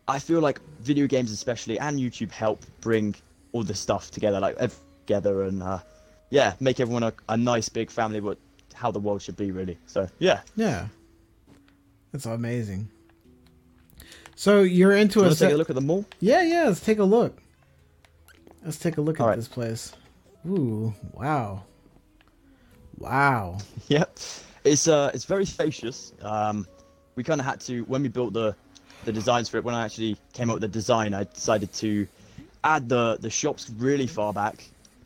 I 0.07 0.19
feel 0.19 0.41
like 0.41 0.61
video 0.81 1.07
games, 1.07 1.31
especially, 1.33 1.79
and 1.79 1.99
YouTube 1.99 2.31
help 2.31 2.65
bring 2.81 3.15
all 3.53 3.62
this 3.62 3.81
stuff 3.81 4.11
together, 4.11 4.41
like 4.41 4.57
together, 5.07 5.43
and 5.43 5.62
uh, 5.62 5.79
yeah, 6.31 6.55
make 6.61 6.81
everyone 6.81 7.03
a, 7.03 7.12
a 7.29 7.37
nice 7.37 7.69
big 7.69 7.91
family. 7.91 8.21
What 8.21 8.38
how 8.75 8.91
the 8.91 9.00
world 9.00 9.21
should 9.21 9.37
be, 9.37 9.50
really. 9.50 9.79
So 9.87 10.09
yeah. 10.19 10.41
Yeah, 10.57 10.88
that's 12.12 12.27
amazing. 12.27 12.88
So 14.35 14.62
you're 14.62 14.93
into 14.93 15.21
a, 15.21 15.25
want 15.25 15.38
take 15.38 15.52
a 15.52 15.56
look 15.56 15.69
at 15.69 15.75
the 15.75 15.82
mall? 15.82 16.04
Yeah, 16.21 16.43
yeah. 16.43 16.65
Let's 16.69 16.80
take 16.80 16.99
a 17.00 17.04
look. 17.04 17.43
Let's 18.65 18.78
take 18.78 18.97
a 18.97 19.00
look 19.00 19.17
at 19.17 19.23
All 19.23 19.28
right. 19.28 19.37
this 19.37 19.49
place. 19.49 19.93
Ooh, 20.49 20.95
wow, 21.13 21.65
wow. 22.97 23.59
Yep, 23.89 24.19
it's 24.65 24.87
uh, 24.87 25.11
it's 25.15 25.25
very 25.25 25.45
spacious. 25.45 26.13
Um, 26.23 26.67
we 27.19 27.25
kind 27.25 27.41
of 27.41 27.47
had 27.47 27.59
to 27.63 27.83
when 27.93 28.02
we 28.02 28.09
built 28.09 28.33
the 28.33 28.54
the 29.04 29.13
designs 29.13 29.49
for 29.49 29.59
it. 29.59 29.65
When 29.65 29.75
I 29.75 29.85
actually 29.85 30.17
came 30.33 30.49
up 30.50 30.54
with 30.54 30.63
the 30.63 30.69
design, 30.69 31.13
I 31.15 31.25
decided 31.25 31.73
to 31.85 32.07
add 32.63 32.89
the 32.89 33.19
the 33.21 33.28
shops 33.28 33.69
really 33.76 34.07
far 34.07 34.33
back 34.33 34.65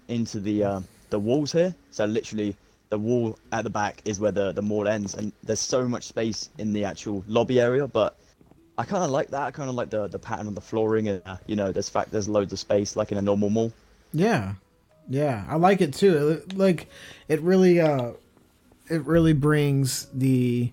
into 0.08 0.38
the 0.38 0.62
um, 0.62 0.84
the 1.10 1.18
walls 1.18 1.50
here. 1.52 1.74
So 1.90 2.04
literally, 2.04 2.54
the 2.90 2.98
wall 2.98 3.38
at 3.50 3.64
the 3.64 3.70
back 3.70 4.02
is 4.04 4.20
where 4.20 4.30
the 4.30 4.52
the 4.52 4.62
mall 4.62 4.86
ends, 4.86 5.14
and 5.14 5.32
there's 5.42 5.60
so 5.60 5.88
much 5.88 6.04
space 6.04 6.50
in 6.58 6.72
the 6.74 6.84
actual 6.84 7.24
lobby 7.26 7.58
area. 7.60 7.86
But 7.88 8.14
I 8.76 8.84
kind 8.84 9.02
of 9.04 9.10
like 9.10 9.28
that. 9.30 9.42
I 9.42 9.50
kind 9.50 9.70
of 9.70 9.74
like 9.74 9.88
the 9.88 10.06
the 10.08 10.18
pattern 10.18 10.46
on 10.46 10.54
the 10.54 10.60
flooring, 10.60 11.08
and 11.08 11.22
uh, 11.24 11.38
you 11.46 11.56
know, 11.56 11.72
there's 11.72 11.88
fact 11.88 12.12
there's 12.12 12.28
loads 12.28 12.52
of 12.52 12.58
space 12.58 12.94
like 12.94 13.10
in 13.10 13.16
a 13.18 13.22
normal 13.22 13.48
mall. 13.48 13.72
Yeah, 14.12 14.54
yeah. 15.08 15.46
I 15.48 15.56
like 15.56 15.80
it 15.80 15.94
too. 15.94 16.28
It- 16.28 16.58
Like, 16.58 16.88
it 17.28 17.40
really, 17.40 17.80
uh, 17.80 18.10
it 18.90 19.02
really 19.06 19.32
brings 19.32 20.06
the 20.12 20.70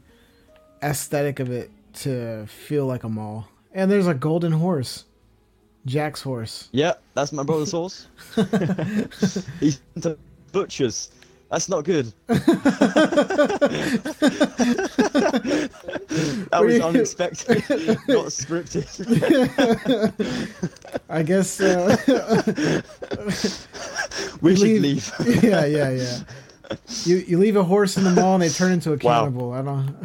aesthetic 0.84 1.40
of 1.40 1.50
it 1.52 1.70
to 1.94 2.46
feel 2.48 2.86
like 2.86 3.04
a 3.04 3.10
mall. 3.10 3.48
And 3.74 3.90
there's 3.92 4.08
a 4.08 4.14
golden 4.14 4.52
horse, 4.52 5.06
Jack's 5.86 6.22
horse. 6.22 6.70
Yeah, 6.72 6.94
that's 7.14 7.32
my 7.32 7.44
brother's 7.44 7.72
horse. 7.74 8.08
He's 9.60 9.82
into 9.96 10.18
butchers. 10.52 11.12
That's 11.52 11.68
not 11.68 11.84
good. 11.84 12.14
that 15.30 16.62
was 16.62 16.80
unexpected, 16.80 17.58
not 18.08 18.28
scripted. 18.28 18.86
I 21.10 21.24
guess. 21.24 21.60
Uh, 21.60 22.82
we 24.42 24.56
should 24.56 24.64
leave- 24.64 25.12
leave. 25.20 25.44
yeah, 25.44 25.66
yeah, 25.66 25.90
yeah. 25.90 26.20
You 27.04 27.18
you 27.18 27.38
leave 27.40 27.56
a 27.56 27.64
horse 27.64 27.98
in 27.98 28.04
the 28.04 28.12
mall 28.12 28.36
and 28.36 28.44
they 28.44 28.50
turn 28.50 28.72
into 28.72 28.94
a 28.94 28.98
Wow. 28.98 29.22
cannibal. 29.26 29.54
I 29.54 29.62
don't. 29.64 29.96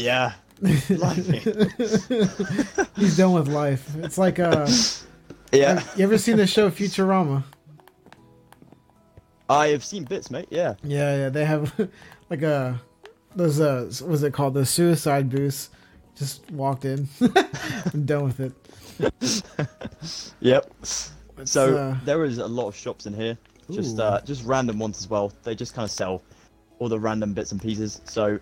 Yeah. 0.00 0.32
He's 0.64 0.88
done 3.16 3.32
with 3.32 3.48
life. 3.48 3.94
It's 3.96 4.18
like 4.18 4.38
uh, 4.38 4.68
Yeah. 5.52 5.82
you 5.96 6.04
ever 6.04 6.18
seen 6.18 6.36
the 6.36 6.46
show 6.46 6.70
Futurama? 6.70 7.44
I 9.48 9.68
have 9.68 9.84
seen 9.84 10.04
bits, 10.04 10.30
mate. 10.30 10.46
Yeah. 10.50 10.74
Yeah, 10.82 11.16
yeah. 11.16 11.28
They 11.28 11.44
have 11.44 11.72
like 12.30 12.42
a 12.42 12.80
those 13.36 13.60
uh, 13.60 13.90
was 14.06 14.22
it 14.22 14.32
called? 14.32 14.54
The 14.54 14.64
suicide 14.66 15.28
booths. 15.30 15.70
Just 16.16 16.50
walked 16.50 16.84
in. 16.84 17.08
I'm 17.94 18.04
done 18.04 18.24
with 18.24 18.40
it. 18.40 18.52
Yep. 20.40 20.70
It's, 20.80 21.10
So 21.44 21.76
uh, 21.76 21.96
there 22.04 22.24
is 22.24 22.38
a 22.38 22.46
lot 22.46 22.66
of 22.68 22.76
shops 22.76 23.06
in 23.06 23.14
here, 23.14 23.38
just 23.70 23.98
uh, 23.98 24.20
just 24.26 24.44
random 24.44 24.78
ones 24.78 24.98
as 24.98 25.08
well. 25.08 25.32
They 25.44 25.54
just 25.54 25.74
kind 25.74 25.84
of 25.84 25.90
sell 25.90 26.22
all 26.78 26.88
the 26.88 26.98
random 26.98 27.32
bits 27.32 27.52
and 27.52 27.60
pieces. 27.62 28.00
So 28.04 28.38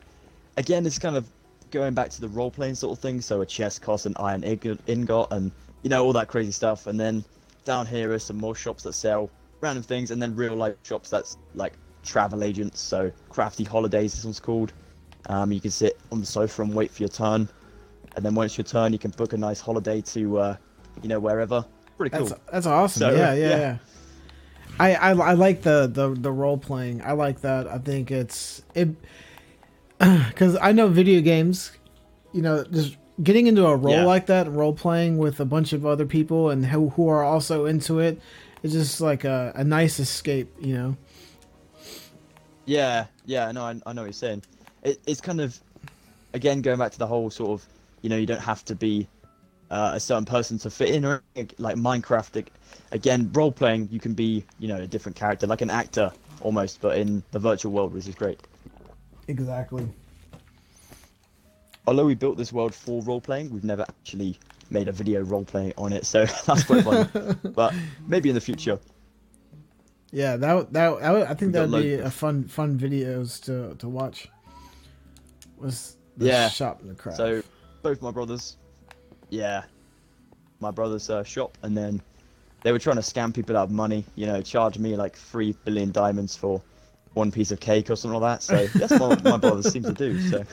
again, 0.56 0.84
it's 0.86 0.98
kind 0.98 1.16
of 1.16 1.26
going 1.70 1.94
back 1.94 2.10
to 2.10 2.20
the 2.20 2.28
role 2.28 2.50
playing 2.50 2.74
sort 2.74 2.96
of 2.96 3.02
thing. 3.02 3.20
So 3.20 3.40
a 3.40 3.46
chest 3.46 3.82
costs 3.82 4.06
an 4.06 4.14
iron 4.16 4.42
ingot, 4.42 5.32
and 5.32 5.52
you 5.82 5.90
know 5.90 6.04
all 6.04 6.12
that 6.12 6.28
crazy 6.28 6.52
stuff. 6.52 6.86
And 6.86 6.98
then 6.98 7.24
down 7.64 7.86
here 7.86 8.12
are 8.12 8.18
some 8.18 8.36
more 8.36 8.54
shops 8.54 8.82
that 8.84 8.94
sell 8.94 9.30
random 9.60 9.82
things, 9.82 10.10
and 10.10 10.20
then 10.20 10.34
real 10.36 10.54
life 10.54 10.76
shops 10.82 11.10
that's 11.10 11.36
like 11.54 11.74
travel 12.02 12.42
agents. 12.42 12.80
So 12.80 13.12
crafty 13.28 13.64
holidays, 13.64 14.14
this 14.14 14.24
one's 14.24 14.40
called. 14.40 14.72
Um, 15.26 15.52
you 15.52 15.60
can 15.60 15.70
sit 15.70 15.98
on 16.10 16.20
the 16.20 16.26
sofa 16.26 16.62
and 16.62 16.74
wait 16.74 16.90
for 16.90 17.02
your 17.02 17.10
turn, 17.10 17.48
and 18.16 18.24
then 18.24 18.34
once 18.34 18.56
your 18.56 18.64
turn, 18.64 18.92
you 18.92 18.98
can 18.98 19.10
book 19.12 19.32
a 19.32 19.36
nice 19.36 19.60
holiday 19.60 20.00
to, 20.00 20.38
uh, 20.38 20.56
you 21.02 21.08
know, 21.08 21.20
wherever. 21.20 21.64
Pretty 21.96 22.16
cool. 22.16 22.26
That's 22.26 22.40
that's 22.50 22.66
awesome. 22.66 23.00
So, 23.00 23.10
yeah, 23.10 23.34
yeah, 23.34 23.48
yeah. 23.48 23.58
yeah. 23.58 23.78
I, 24.80 24.94
I 24.94 25.10
I 25.10 25.32
like 25.32 25.62
the 25.62 25.90
the 25.92 26.14
the 26.14 26.30
role 26.30 26.56
playing. 26.56 27.02
I 27.02 27.12
like 27.12 27.40
that. 27.40 27.66
I 27.66 27.78
think 27.78 28.10
it's 28.10 28.62
it 28.74 28.88
because 30.28 30.56
I 30.60 30.72
know 30.72 30.88
video 30.88 31.20
games. 31.20 31.72
You 32.32 32.42
know, 32.42 32.64
just 32.64 32.96
getting 33.22 33.46
into 33.46 33.66
a 33.66 33.74
role 33.74 33.94
Yeah. 33.94 34.04
like 34.04 34.26
that, 34.26 34.50
role 34.52 34.74
playing 34.74 35.18
with 35.18 35.40
a 35.40 35.44
bunch 35.44 35.72
of 35.72 35.86
other 35.86 36.06
people 36.06 36.50
and 36.50 36.66
who 36.66 36.90
who 36.90 37.08
are 37.08 37.24
also 37.24 37.64
into 37.64 37.98
it, 37.98 38.20
it, 38.62 38.66
is 38.66 38.72
just 38.72 39.00
like 39.00 39.24
a, 39.24 39.52
a 39.56 39.64
nice 39.64 39.98
escape. 39.98 40.52
You 40.60 40.74
know. 40.74 40.96
Yeah, 42.66 43.06
yeah, 43.24 43.50
no, 43.50 43.62
I, 43.64 43.80
I 43.86 43.92
know 43.94 44.02
what 44.02 44.06
you're 44.08 44.12
saying. 44.12 44.42
It, 44.82 45.00
it's 45.06 45.22
kind 45.22 45.40
of, 45.40 45.58
again, 46.34 46.60
going 46.60 46.78
back 46.78 46.92
to 46.92 46.98
the 46.98 47.06
whole 47.06 47.30
sort 47.30 47.50
of, 47.50 47.66
you 48.02 48.10
know, 48.10 48.16
you 48.16 48.26
don't 48.26 48.42
have 48.42 48.62
to 48.66 48.74
be 48.74 49.08
uh, 49.70 49.92
a 49.94 50.00
certain 50.00 50.26
person 50.26 50.58
to 50.58 50.70
fit 50.70 50.90
in, 50.90 51.04
or 51.06 51.22
like 51.56 51.76
Minecraft. 51.76 52.46
Again, 52.92 53.30
role 53.32 53.50
playing, 53.52 53.88
you 53.90 53.98
can 53.98 54.12
be, 54.12 54.44
you 54.58 54.68
know, 54.68 54.76
a 54.76 54.86
different 54.86 55.16
character, 55.16 55.46
like 55.46 55.62
an 55.62 55.70
actor 55.70 56.12
almost, 56.42 56.82
but 56.82 56.98
in 56.98 57.22
the 57.30 57.38
virtual 57.38 57.72
world, 57.72 57.94
which 57.94 58.06
is 58.06 58.14
great. 58.14 58.38
Exactly. 59.28 59.86
Although 61.86 62.04
we 62.06 62.14
built 62.14 62.36
this 62.36 62.52
world 62.52 62.74
for 62.74 63.02
role 63.02 63.20
playing, 63.20 63.50
we've 63.50 63.64
never 63.64 63.82
actually 63.82 64.38
made 64.70 64.88
a 64.88 64.92
video 64.92 65.22
role 65.22 65.44
playing 65.44 65.72
on 65.78 65.92
it, 65.92 66.04
so 66.04 66.26
that's 66.46 66.64
quite 66.64 66.84
fun. 66.84 67.38
but 67.54 67.74
maybe 68.06 68.28
in 68.28 68.34
the 68.34 68.40
future. 68.40 68.78
Yeah, 70.10 70.36
that 70.36 70.54
would- 70.54 70.72
that 70.72 71.02
I, 71.02 71.34
think 71.34 71.52
that 71.52 71.68
would 71.68 71.82
be 71.82 71.94
a 71.94 72.10
fun 72.10 72.44
fun 72.44 72.78
videos 72.78 73.42
to 73.44 73.74
to 73.76 73.88
watch. 73.88 74.28
Was 75.58 75.96
the 76.16 76.26
Yeah, 76.26 76.48
shop 76.48 76.80
in 76.82 76.88
the 76.88 76.94
craft. 76.94 77.16
So 77.18 77.42
both 77.82 78.00
my 78.02 78.10
brothers, 78.10 78.56
yeah, 79.28 79.64
my 80.60 80.70
brother's 80.70 81.10
uh, 81.10 81.24
shop, 81.24 81.56
and 81.62 81.76
then 81.76 82.00
they 82.62 82.72
were 82.72 82.78
trying 82.78 82.96
to 82.96 83.02
scam 83.02 83.34
people 83.34 83.56
out 83.56 83.64
of 83.64 83.70
money. 83.70 84.04
You 84.14 84.26
know, 84.26 84.40
charge 84.42 84.78
me 84.78 84.96
like 84.96 85.16
three 85.16 85.52
billion 85.64 85.90
diamonds 85.90 86.36
for 86.36 86.62
one 87.14 87.32
piece 87.32 87.50
of 87.50 87.60
cake 87.60 87.90
or 87.90 87.96
something 87.96 88.20
like 88.20 88.40
that. 88.40 88.42
So 88.42 88.66
that's 88.78 88.98
what 88.98 89.22
my 89.24 89.36
brothers 89.36 89.70
seem 89.72 89.82
to 89.84 89.92
do. 89.92 90.18
So, 90.20 90.44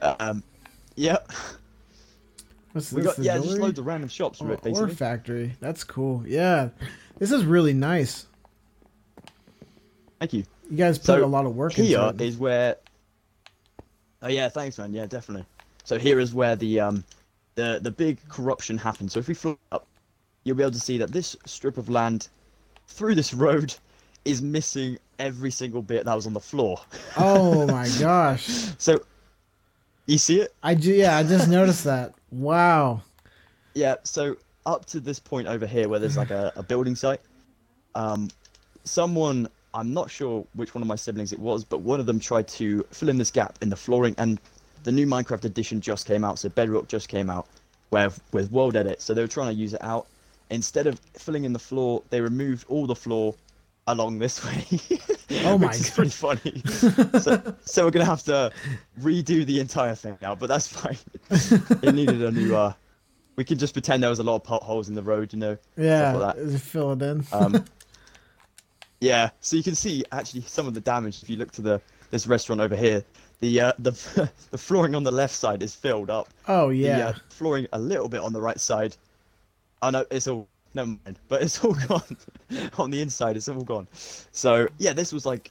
um, 0.20 0.42
yeah, 0.96 1.18
What's 2.72 2.92
we 2.92 3.02
this? 3.02 3.16
got 3.16 3.18
yeah, 3.24 3.38
just 3.38 3.58
loads 3.58 3.78
of 3.78 3.86
random 3.86 4.08
shops, 4.08 4.40
Or, 4.40 4.56
basically. 4.56 4.72
or 4.72 4.88
factory. 4.88 5.54
That's 5.60 5.84
cool. 5.84 6.24
Yeah, 6.26 6.70
this 7.18 7.32
is 7.32 7.44
really 7.44 7.72
nice. 7.74 8.26
Thank 10.20 10.32
you. 10.32 10.44
You 10.70 10.76
guys 10.78 10.98
put 10.98 11.06
So, 11.06 11.24
a 11.24 11.26
lot 11.26 11.46
of 11.46 11.54
work 11.56 11.72
here 11.74 12.00
into 12.00 12.08
it. 12.08 12.20
is 12.20 12.38
where 12.38 12.76
oh 14.22 14.28
yeah 14.28 14.48
thanks 14.48 14.78
man 14.78 14.92
yeah 14.92 15.06
definitely 15.06 15.44
so 15.84 15.98
here 15.98 16.18
is 16.18 16.32
where 16.34 16.56
the 16.56 16.80
um 16.80 17.04
the 17.56 17.78
the 17.82 17.90
big 17.90 18.18
corruption 18.28 18.78
happens 18.78 19.12
so 19.12 19.18
if 19.20 19.28
we 19.28 19.34
fly 19.34 19.54
up 19.72 19.86
you'll 20.44 20.56
be 20.56 20.62
able 20.62 20.72
to 20.72 20.80
see 20.80 20.96
that 20.98 21.12
this 21.12 21.36
strip 21.44 21.76
of 21.76 21.90
land 21.90 22.28
through 22.88 23.14
this 23.14 23.34
road 23.34 23.74
is 24.24 24.40
missing 24.42 24.98
every 25.18 25.50
single 25.50 25.82
bit 25.82 26.04
that 26.04 26.14
was 26.14 26.26
on 26.26 26.32
the 26.32 26.40
floor 26.40 26.78
oh 27.16 27.66
my 27.78 27.88
gosh! 28.00 28.46
so 28.78 29.00
you 30.06 30.18
see 30.18 30.40
it 30.40 30.54
I 30.62 30.74
do. 30.74 30.92
yeah, 30.92 31.16
I 31.16 31.22
just 31.22 31.48
noticed 31.48 31.84
that. 31.84 32.12
Wow. 32.30 33.02
yeah 33.74 33.96
so 34.04 34.36
up 34.66 34.84
to 34.86 35.00
this 35.00 35.18
point 35.20 35.46
over 35.46 35.66
here 35.66 35.88
where 35.88 35.98
there's 36.00 36.16
like 36.16 36.30
a, 36.30 36.52
a 36.56 36.62
building 36.62 36.94
site 36.96 37.20
um 37.94 38.28
someone 38.84 39.46
i'm 39.74 39.92
not 39.94 40.10
sure 40.10 40.44
which 40.54 40.74
one 40.74 40.82
of 40.82 40.88
my 40.88 40.96
siblings 40.96 41.32
it 41.32 41.38
was 41.38 41.64
but 41.64 41.80
one 41.82 42.00
of 42.00 42.06
them 42.06 42.18
tried 42.18 42.48
to 42.48 42.82
fill 42.90 43.08
in 43.08 43.18
this 43.18 43.30
gap 43.30 43.56
in 43.62 43.68
the 43.68 43.76
flooring 43.76 44.14
and 44.18 44.40
the 44.84 44.92
new 44.92 45.06
minecraft 45.06 45.44
edition 45.44 45.80
just 45.80 46.06
came 46.06 46.24
out 46.24 46.38
so 46.38 46.48
bedrock 46.48 46.88
just 46.88 47.08
came 47.08 47.30
out 47.30 47.46
where 47.90 48.10
with 48.32 48.50
world 48.50 48.74
edit 48.76 49.00
so 49.00 49.14
they 49.14 49.22
were 49.22 49.28
trying 49.28 49.48
to 49.48 49.54
use 49.54 49.74
it 49.74 49.82
out 49.82 50.06
instead 50.50 50.86
of 50.86 50.98
filling 51.14 51.44
in 51.44 51.52
the 51.52 51.58
floor 51.58 52.02
they 52.10 52.20
removed 52.20 52.64
all 52.68 52.86
the 52.86 52.94
floor 52.94 53.34
along 53.86 54.18
this 54.18 54.44
way 54.44 54.64
Oh 55.44 55.58
my 55.58 55.70
is 55.70 55.90
pretty 55.90 56.10
funny 56.10 56.62
so, 57.20 57.54
so 57.64 57.84
we're 57.84 57.90
gonna 57.90 58.04
have 58.04 58.22
to 58.24 58.50
redo 59.00 59.44
the 59.44 59.60
entire 59.60 59.94
thing 59.94 60.16
now 60.22 60.34
but 60.34 60.46
that's 60.48 60.66
fine 60.66 60.96
it 61.30 61.94
needed 61.94 62.22
a 62.22 62.30
new 62.30 62.54
uh 62.56 62.72
we 63.36 63.44
can 63.44 63.58
just 63.58 63.72
pretend 63.74 64.02
there 64.02 64.10
was 64.10 64.20
a 64.20 64.22
lot 64.22 64.36
of 64.36 64.44
potholes 64.44 64.88
in 64.88 64.94
the 64.94 65.02
road 65.02 65.32
you 65.32 65.38
know 65.38 65.58
Yeah, 65.76 66.12
like 66.14 66.36
fill 66.60 66.92
it 66.92 67.02
in. 67.02 67.26
um, 67.32 67.64
yeah, 69.00 69.30
so 69.40 69.56
you 69.56 69.62
can 69.62 69.74
see 69.74 70.04
actually 70.12 70.42
some 70.42 70.66
of 70.66 70.74
the 70.74 70.80
damage 70.80 71.22
if 71.22 71.28
you 71.28 71.36
look 71.36 71.50
to 71.52 71.62
the 71.62 71.80
this 72.10 72.26
restaurant 72.26 72.60
over 72.60 72.76
here. 72.76 73.04
The 73.40 73.60
uh, 73.60 73.72
the 73.78 73.90
the 74.50 74.56
flooring 74.58 74.94
on 74.94 75.02
the 75.02 75.10
left 75.10 75.34
side 75.34 75.62
is 75.62 75.74
filled 75.74 76.10
up. 76.10 76.28
oh 76.48 76.68
The 76.70 76.76
yeah. 76.76 77.08
uh, 77.08 77.14
flooring 77.28 77.66
a 77.72 77.78
little 77.78 78.08
bit 78.08 78.20
on 78.20 78.32
the 78.32 78.40
right 78.40 78.58
side. 78.60 78.96
Oh 79.82 79.90
no, 79.90 80.06
it's 80.10 80.28
all 80.28 80.48
never 80.74 80.88
mind. 81.04 81.18
But 81.28 81.42
it's 81.42 81.62
all 81.64 81.74
gone 81.88 82.16
on 82.78 82.90
the 82.90 83.00
inside. 83.00 83.36
It's 83.36 83.48
all 83.48 83.62
gone. 83.62 83.88
So 84.32 84.68
yeah, 84.78 84.92
this 84.92 85.12
was 85.12 85.26
like 85.26 85.50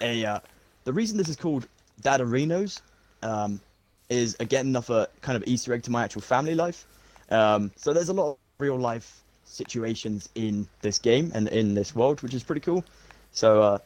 a 0.00 0.24
uh, 0.24 0.40
the 0.84 0.92
reason 0.92 1.16
this 1.16 1.28
is 1.28 1.36
called 1.36 1.66
Dadarinos 2.02 2.80
um, 3.22 3.60
is 4.08 4.36
again 4.40 4.66
another 4.66 5.08
kind 5.22 5.36
of 5.36 5.44
Easter 5.46 5.72
egg 5.72 5.82
to 5.84 5.90
my 5.90 6.04
actual 6.04 6.22
family 6.22 6.54
life. 6.54 6.86
Um, 7.30 7.70
so 7.76 7.92
there's 7.92 8.10
a 8.10 8.12
lot 8.12 8.32
of 8.32 8.36
real 8.58 8.78
life 8.78 9.22
situations 9.44 10.28
in 10.34 10.66
this 10.82 10.98
game 10.98 11.30
and 11.34 11.48
in 11.48 11.74
this 11.74 11.94
world, 11.94 12.22
which 12.22 12.34
is 12.34 12.42
pretty 12.42 12.60
cool. 12.60 12.84
So 13.32 13.62
uh, 13.62 13.78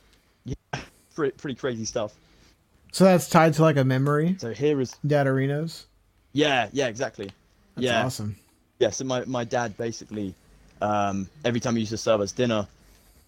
yeah, 0.44 0.55
pretty, 1.14 1.37
pretty 1.37 1.55
crazy 1.55 1.85
stuff. 1.85 2.14
So 2.92 3.05
that's 3.05 3.29
tied 3.29 3.55
to 3.55 3.62
like 3.62 3.77
a 3.77 3.85
memory. 3.85 4.37
So 4.38 4.53
here 4.53 4.81
is 4.81 4.96
Dadarinos. 5.07 5.85
yeah, 6.33 6.68
yeah, 6.72 6.88
exactly. 6.88 7.31
That's 7.74 7.85
yeah, 7.85 8.05
awesome. 8.05 8.37
yeah. 8.79 8.90
So 8.90 9.05
my, 9.05 9.24
my 9.27 9.44
dad 9.44 9.77
basically, 9.77 10.35
um, 10.81 11.29
every 11.45 11.61
time 11.61 11.75
he 11.75 11.81
used 11.81 11.91
to 11.93 11.99
serve 11.99 12.21
us 12.21 12.33
dinner, 12.33 12.67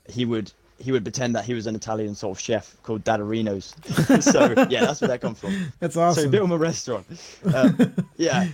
he 0.09 0.25
would 0.25 0.53
he 0.79 0.93
would 0.93 1.03
pretend 1.05 1.35
that 1.37 1.45
he 1.45 1.53
was 1.53 1.67
an 1.67 1.75
Italian 1.75 2.15
sort 2.15 2.37
of 2.37 2.41
chef 2.41 2.75
called 2.83 3.05
Dadarinos. 3.05 4.23
so 4.23 4.67
yeah, 4.71 4.87
that's 4.87 5.01
where 5.03 5.09
that 5.09 5.21
comes 5.21 5.39
from. 5.39 5.73
That's 5.81 5.95
So 5.95 6.01
he 6.01 6.07
awesome. 6.07 6.31
built 6.31 6.45
him 6.45 6.53
a 6.53 6.57
restaurant. 6.59 7.07
Um, 7.55 7.95
yeah. 8.17 8.49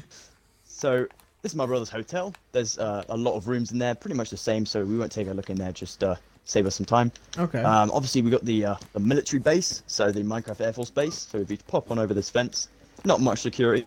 So 0.64 1.06
this 1.42 1.52
is 1.52 1.56
my 1.56 1.66
brother's 1.66 1.88
hotel. 1.90 2.34
There's 2.50 2.78
uh, 2.78 3.04
a 3.08 3.16
lot 3.16 3.34
of 3.36 3.46
rooms 3.46 3.70
in 3.70 3.78
there, 3.78 3.94
pretty 3.94 4.16
much 4.16 4.30
the 4.30 4.36
same. 4.36 4.66
So 4.66 4.84
we 4.84 4.98
won't 4.98 5.12
take 5.12 5.28
a 5.28 5.32
look 5.32 5.50
in 5.50 5.56
there, 5.56 5.70
just 5.70 6.02
uh, 6.02 6.16
save 6.44 6.66
us 6.66 6.74
some 6.74 6.86
time. 6.86 7.12
okay. 7.38 7.62
Um, 7.62 7.90
obviously 7.92 8.22
we 8.22 8.30
got 8.30 8.44
the 8.44 8.64
uh, 8.66 8.76
the 8.92 9.00
military 9.00 9.38
base, 9.40 9.84
so 9.86 10.10
the 10.10 10.22
Minecraft 10.22 10.60
Air 10.60 10.72
Force 10.72 10.90
base. 10.90 11.28
So 11.30 11.38
if 11.38 11.48
you 11.50 11.58
pop 11.68 11.92
on 11.92 11.98
over 12.00 12.12
this 12.12 12.28
fence, 12.28 12.68
not 13.04 13.20
much 13.20 13.38
security. 13.40 13.86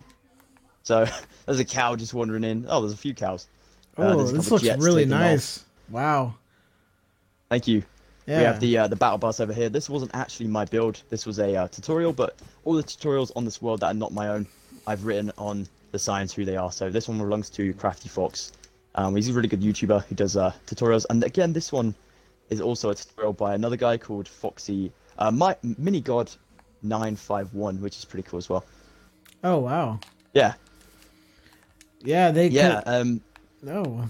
So 0.82 1.06
there's 1.44 1.60
a 1.60 1.64
cow 1.66 1.94
just 1.94 2.14
wandering 2.14 2.44
in. 2.44 2.64
Oh, 2.70 2.80
there's 2.80 2.94
a 2.94 2.96
few 2.96 3.14
cows. 3.14 3.48
Uh, 3.98 4.14
oh, 4.14 4.24
this 4.24 4.50
looks 4.50 4.64
really 4.78 5.02
taking 5.02 5.12
off. 5.12 5.20
nice. 5.20 5.64
Wow. 5.90 6.34
Thank 7.48 7.66
you. 7.66 7.82
Yeah. 8.26 8.38
We 8.38 8.44
have 8.44 8.60
the 8.60 8.78
uh, 8.78 8.86
the 8.88 8.96
battle 8.96 9.18
bus 9.18 9.40
over 9.40 9.52
here. 9.52 9.68
This 9.68 9.90
wasn't 9.90 10.12
actually 10.14 10.46
my 10.46 10.64
build. 10.64 11.02
This 11.08 11.26
was 11.26 11.38
a 11.38 11.56
uh, 11.56 11.68
tutorial, 11.68 12.12
but 12.12 12.36
all 12.64 12.74
the 12.74 12.82
tutorials 12.82 13.32
on 13.34 13.44
this 13.44 13.60
world 13.60 13.80
that 13.80 13.86
are 13.86 13.94
not 13.94 14.12
my 14.12 14.28
own, 14.28 14.46
I've 14.86 15.04
written 15.04 15.32
on 15.36 15.66
the 15.90 15.98
science 15.98 16.32
who 16.32 16.44
they 16.44 16.56
are. 16.56 16.70
So 16.70 16.90
this 16.90 17.08
one 17.08 17.18
belongs 17.18 17.50
to 17.50 17.74
Crafty 17.74 18.08
Fox. 18.08 18.52
Um, 18.94 19.16
he's 19.16 19.28
a 19.28 19.32
really 19.32 19.48
good 19.48 19.62
YouTuber 19.62 20.04
who 20.04 20.14
does 20.14 20.36
uh, 20.36 20.52
tutorials. 20.66 21.06
And 21.10 21.24
again, 21.24 21.52
this 21.52 21.72
one 21.72 21.94
is 22.50 22.60
also 22.60 22.90
a 22.90 22.94
tutorial 22.94 23.32
by 23.32 23.54
another 23.54 23.76
guy 23.76 23.96
called 23.96 24.28
Foxy 24.28 24.92
uh, 25.20 25.30
my 25.30 25.54
Mini 25.62 26.00
God 26.00 26.30
951, 26.82 27.80
which 27.80 27.98
is 27.98 28.04
pretty 28.04 28.28
cool 28.28 28.38
as 28.38 28.48
well. 28.48 28.64
oh 29.44 29.58
wow. 29.58 30.00
Yeah, 30.32 30.54
Yeah, 32.02 32.30
they. 32.30 32.48
yeah, 32.48 32.80
Could, 32.80 32.88
um, 32.88 33.20
no. 33.62 34.08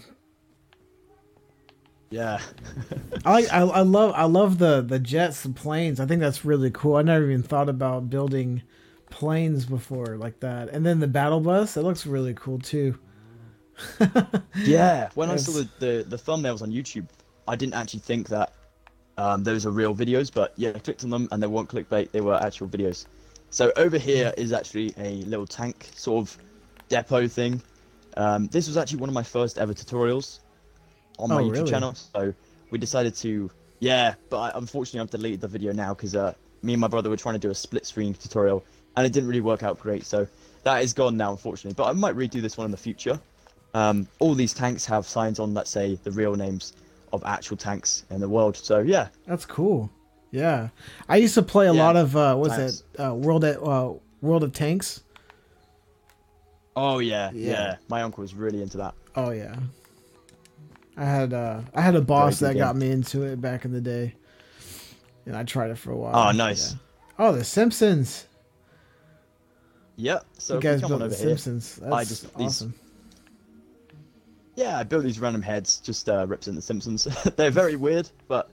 yeah. 2.10 2.40
I 3.24 3.32
like. 3.32 3.52
I, 3.52 3.60
I 3.60 3.80
love. 3.80 4.12
I 4.14 4.24
love 4.24 4.58
the 4.58 4.80
the 4.82 4.98
jets, 4.98 5.42
the 5.42 5.50
planes. 5.50 6.00
I 6.00 6.06
think 6.06 6.20
that's 6.20 6.44
really 6.44 6.70
cool. 6.70 6.96
I 6.96 7.02
never 7.02 7.24
even 7.24 7.42
thought 7.42 7.68
about 7.68 8.10
building 8.10 8.62
planes 9.10 9.66
before 9.66 10.16
like 10.16 10.40
that. 10.40 10.70
And 10.70 10.86
then 10.86 11.00
the 11.00 11.08
battle 11.08 11.40
bus. 11.40 11.76
It 11.76 11.82
looks 11.82 12.06
really 12.06 12.34
cool 12.34 12.58
too. 12.58 12.98
Yeah, 14.64 15.08
when 15.14 15.30
I 15.30 15.36
saw 15.36 15.52
the, 15.52 15.68
the, 15.78 16.04
the 16.06 16.16
thumbnails 16.16 16.60
on 16.62 16.70
YouTube, 16.70 17.06
I 17.48 17.56
didn't 17.56 17.74
actually 17.74 18.00
think 18.00 18.28
that 18.28 18.52
um, 19.16 19.42
those 19.42 19.66
are 19.66 19.70
real 19.70 19.94
videos, 19.94 20.32
but 20.32 20.52
yeah, 20.56 20.72
I 20.74 20.78
clicked 20.78 21.04
on 21.04 21.10
them 21.10 21.28
and 21.32 21.42
they 21.42 21.46
weren't 21.46 21.68
clickbait, 21.68 22.10
they 22.10 22.20
were 22.20 22.34
actual 22.42 22.68
videos. 22.68 23.06
So 23.50 23.72
over 23.76 23.98
here 23.98 24.32
is 24.36 24.52
actually 24.52 24.94
a 24.98 25.22
little 25.24 25.46
tank 25.46 25.88
sort 25.94 26.28
of 26.28 26.38
depot 26.88 27.26
thing. 27.26 27.62
Um, 28.16 28.46
this 28.48 28.66
was 28.66 28.76
actually 28.76 28.98
one 29.00 29.08
of 29.08 29.14
my 29.14 29.22
first 29.22 29.58
ever 29.58 29.72
tutorials 29.74 30.40
on 31.18 31.28
my 31.28 31.36
Oh, 31.36 31.38
YouTube 31.44 31.52
really? 31.52 31.70
channel, 31.70 31.94
so 31.94 32.32
we 32.70 32.78
decided 32.78 33.14
to, 33.16 33.50
yeah, 33.80 34.14
but 34.30 34.38
I, 34.38 34.58
unfortunately 34.58 35.00
I've 35.00 35.10
deleted 35.10 35.40
the 35.40 35.48
video 35.48 35.72
now 35.72 35.94
because 35.94 36.14
uh, 36.16 36.34
me 36.62 36.72
and 36.74 36.80
my 36.80 36.88
brother 36.88 37.10
were 37.10 37.16
trying 37.16 37.34
to 37.34 37.38
do 37.38 37.50
a 37.50 37.54
split 37.54 37.86
screen 37.86 38.14
tutorial 38.14 38.64
and 38.96 39.06
it 39.06 39.12
didn't 39.12 39.28
really 39.28 39.40
work 39.40 39.62
out 39.62 39.78
great, 39.78 40.04
so 40.06 40.26
that 40.64 40.82
is 40.82 40.92
gone 40.92 41.16
now, 41.16 41.30
unfortunately. 41.30 41.74
But 41.74 41.88
I 41.88 41.92
might 41.92 42.16
redo 42.16 42.40
this 42.42 42.56
one 42.58 42.64
in 42.66 42.70
the 42.70 42.76
future. 42.76 43.18
Um, 43.74 44.06
all 44.18 44.34
these 44.34 44.52
tanks 44.52 44.84
have 44.86 45.06
signs 45.06 45.38
on 45.38 45.54
that 45.54 45.68
say 45.68 45.94
the 46.02 46.10
real 46.10 46.34
names 46.34 46.72
of 47.12 47.22
actual 47.24 47.56
tanks 47.56 48.04
in 48.10 48.20
the 48.20 48.28
world. 48.28 48.56
So 48.56 48.80
yeah, 48.80 49.08
That's 49.26 49.46
cool. 49.46 49.90
Yeah, 50.32 50.68
I 51.08 51.16
used 51.16 51.34
to 51.34 51.42
play 51.42 51.66
a 51.68 51.72
Yeah, 51.72 51.82
lot 51.84 51.96
of 51.96 52.16
uh, 52.16 52.34
what's 52.36 52.54
times. 52.56 52.84
it? 52.94 53.00
Uh, 53.00 53.14
World 53.14 53.44
at 53.44 53.56
uh, 53.62 53.92
World 54.20 54.44
of 54.44 54.52
Tanks. 54.52 55.02
Oh 56.76 56.98
yeah, 57.00 57.30
Yeah. 57.32 57.50
yeah, 57.52 57.76
My 57.88 58.02
uncle 58.02 58.22
was 58.22 58.34
really 58.34 58.62
into 58.62 58.76
that. 58.78 58.94
Oh 59.16 59.30
yeah. 59.30 59.56
I 60.96 61.04
had 61.04 61.32
uh, 61.32 61.60
I 61.74 61.80
had 61.80 61.96
a 61.96 62.00
boss 62.00 62.38
that 62.40 62.54
game. 62.54 62.60
got 62.62 62.76
me 62.76 62.90
into 62.90 63.22
it 63.22 63.40
back 63.40 63.64
in 63.64 63.72
the 63.72 63.80
day, 63.80 64.14
and 65.26 65.36
I 65.36 65.44
tried 65.44 65.70
it 65.70 65.78
for 65.78 65.92
a 65.92 65.96
while. 65.96 66.14
Oh, 66.14 66.30
nice. 66.32 66.72
Yeah. 66.72 66.78
Oh, 67.18 67.32
The 67.32 67.44
Simpsons. 67.44 68.26
Yep. 69.96 70.24
So 70.38 70.54
you 70.54 70.60
guys 70.60 70.80
built 70.80 70.98
The 70.98 71.06
over 71.06 71.14
here, 71.14 71.16
Simpsons. 71.36 71.76
That's 71.76 71.92
I 71.92 72.04
just- 72.04 72.36
these- 72.36 72.46
awesome. 72.46 72.74
yeah, 74.56 74.78
I 74.78 74.82
built 74.82 75.04
these 75.04 75.18
random 75.20 75.42
heads 75.42 75.78
just 75.78 76.08
uh, 76.08 76.26
represent 76.26 76.56
the 76.56 76.62
Simpsons. 76.62 77.04
They're 77.36 77.50
very 77.50 77.76
weird, 77.76 78.08
but 78.28 78.50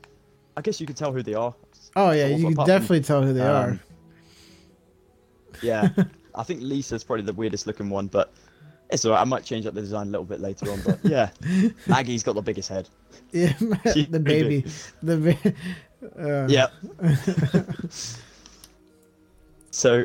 I 0.55 0.61
guess 0.61 0.79
you 0.79 0.85
can 0.87 0.95
tell 0.95 1.11
who 1.11 1.23
they 1.23 1.33
are. 1.33 1.53
Oh 1.95 2.11
yeah, 2.11 2.27
you 2.27 2.43
can 2.43 2.53
apart 2.53 2.67
from, 2.67 2.75
definitely 2.75 3.01
tell 3.01 3.23
who 3.23 3.33
they 3.33 3.41
are. 3.41 3.69
um, 3.71 3.79
Yeah, 5.61 5.89
I 6.37 6.43
think 6.43 6.61
Lisa's 6.61 7.03
probably 7.03 7.25
the 7.25 7.33
weirdest 7.33 7.67
looking 7.67 7.89
one, 7.89 8.07
but 8.07 8.31
it's 8.89 9.03
alright. 9.05 9.19
I 9.21 9.25
might 9.25 9.43
change 9.43 9.65
up 9.65 9.73
the 9.73 9.81
design 9.81 10.07
a 10.07 10.11
little 10.11 10.25
bit 10.25 10.39
later 10.39 10.71
on. 10.71 10.79
But 10.85 10.99
yeah, 11.03 11.29
Maggie's 11.87 12.23
got 12.23 12.35
the 12.35 12.41
biggest 12.41 12.69
head. 12.69 12.87
Yeah, 13.31 13.53
the 13.59 14.21
baby, 14.23 14.65
the 15.03 15.17
ba- 15.17 15.53
uh, 16.17 16.47
Yeah. 16.47 16.67
so, 19.71 20.03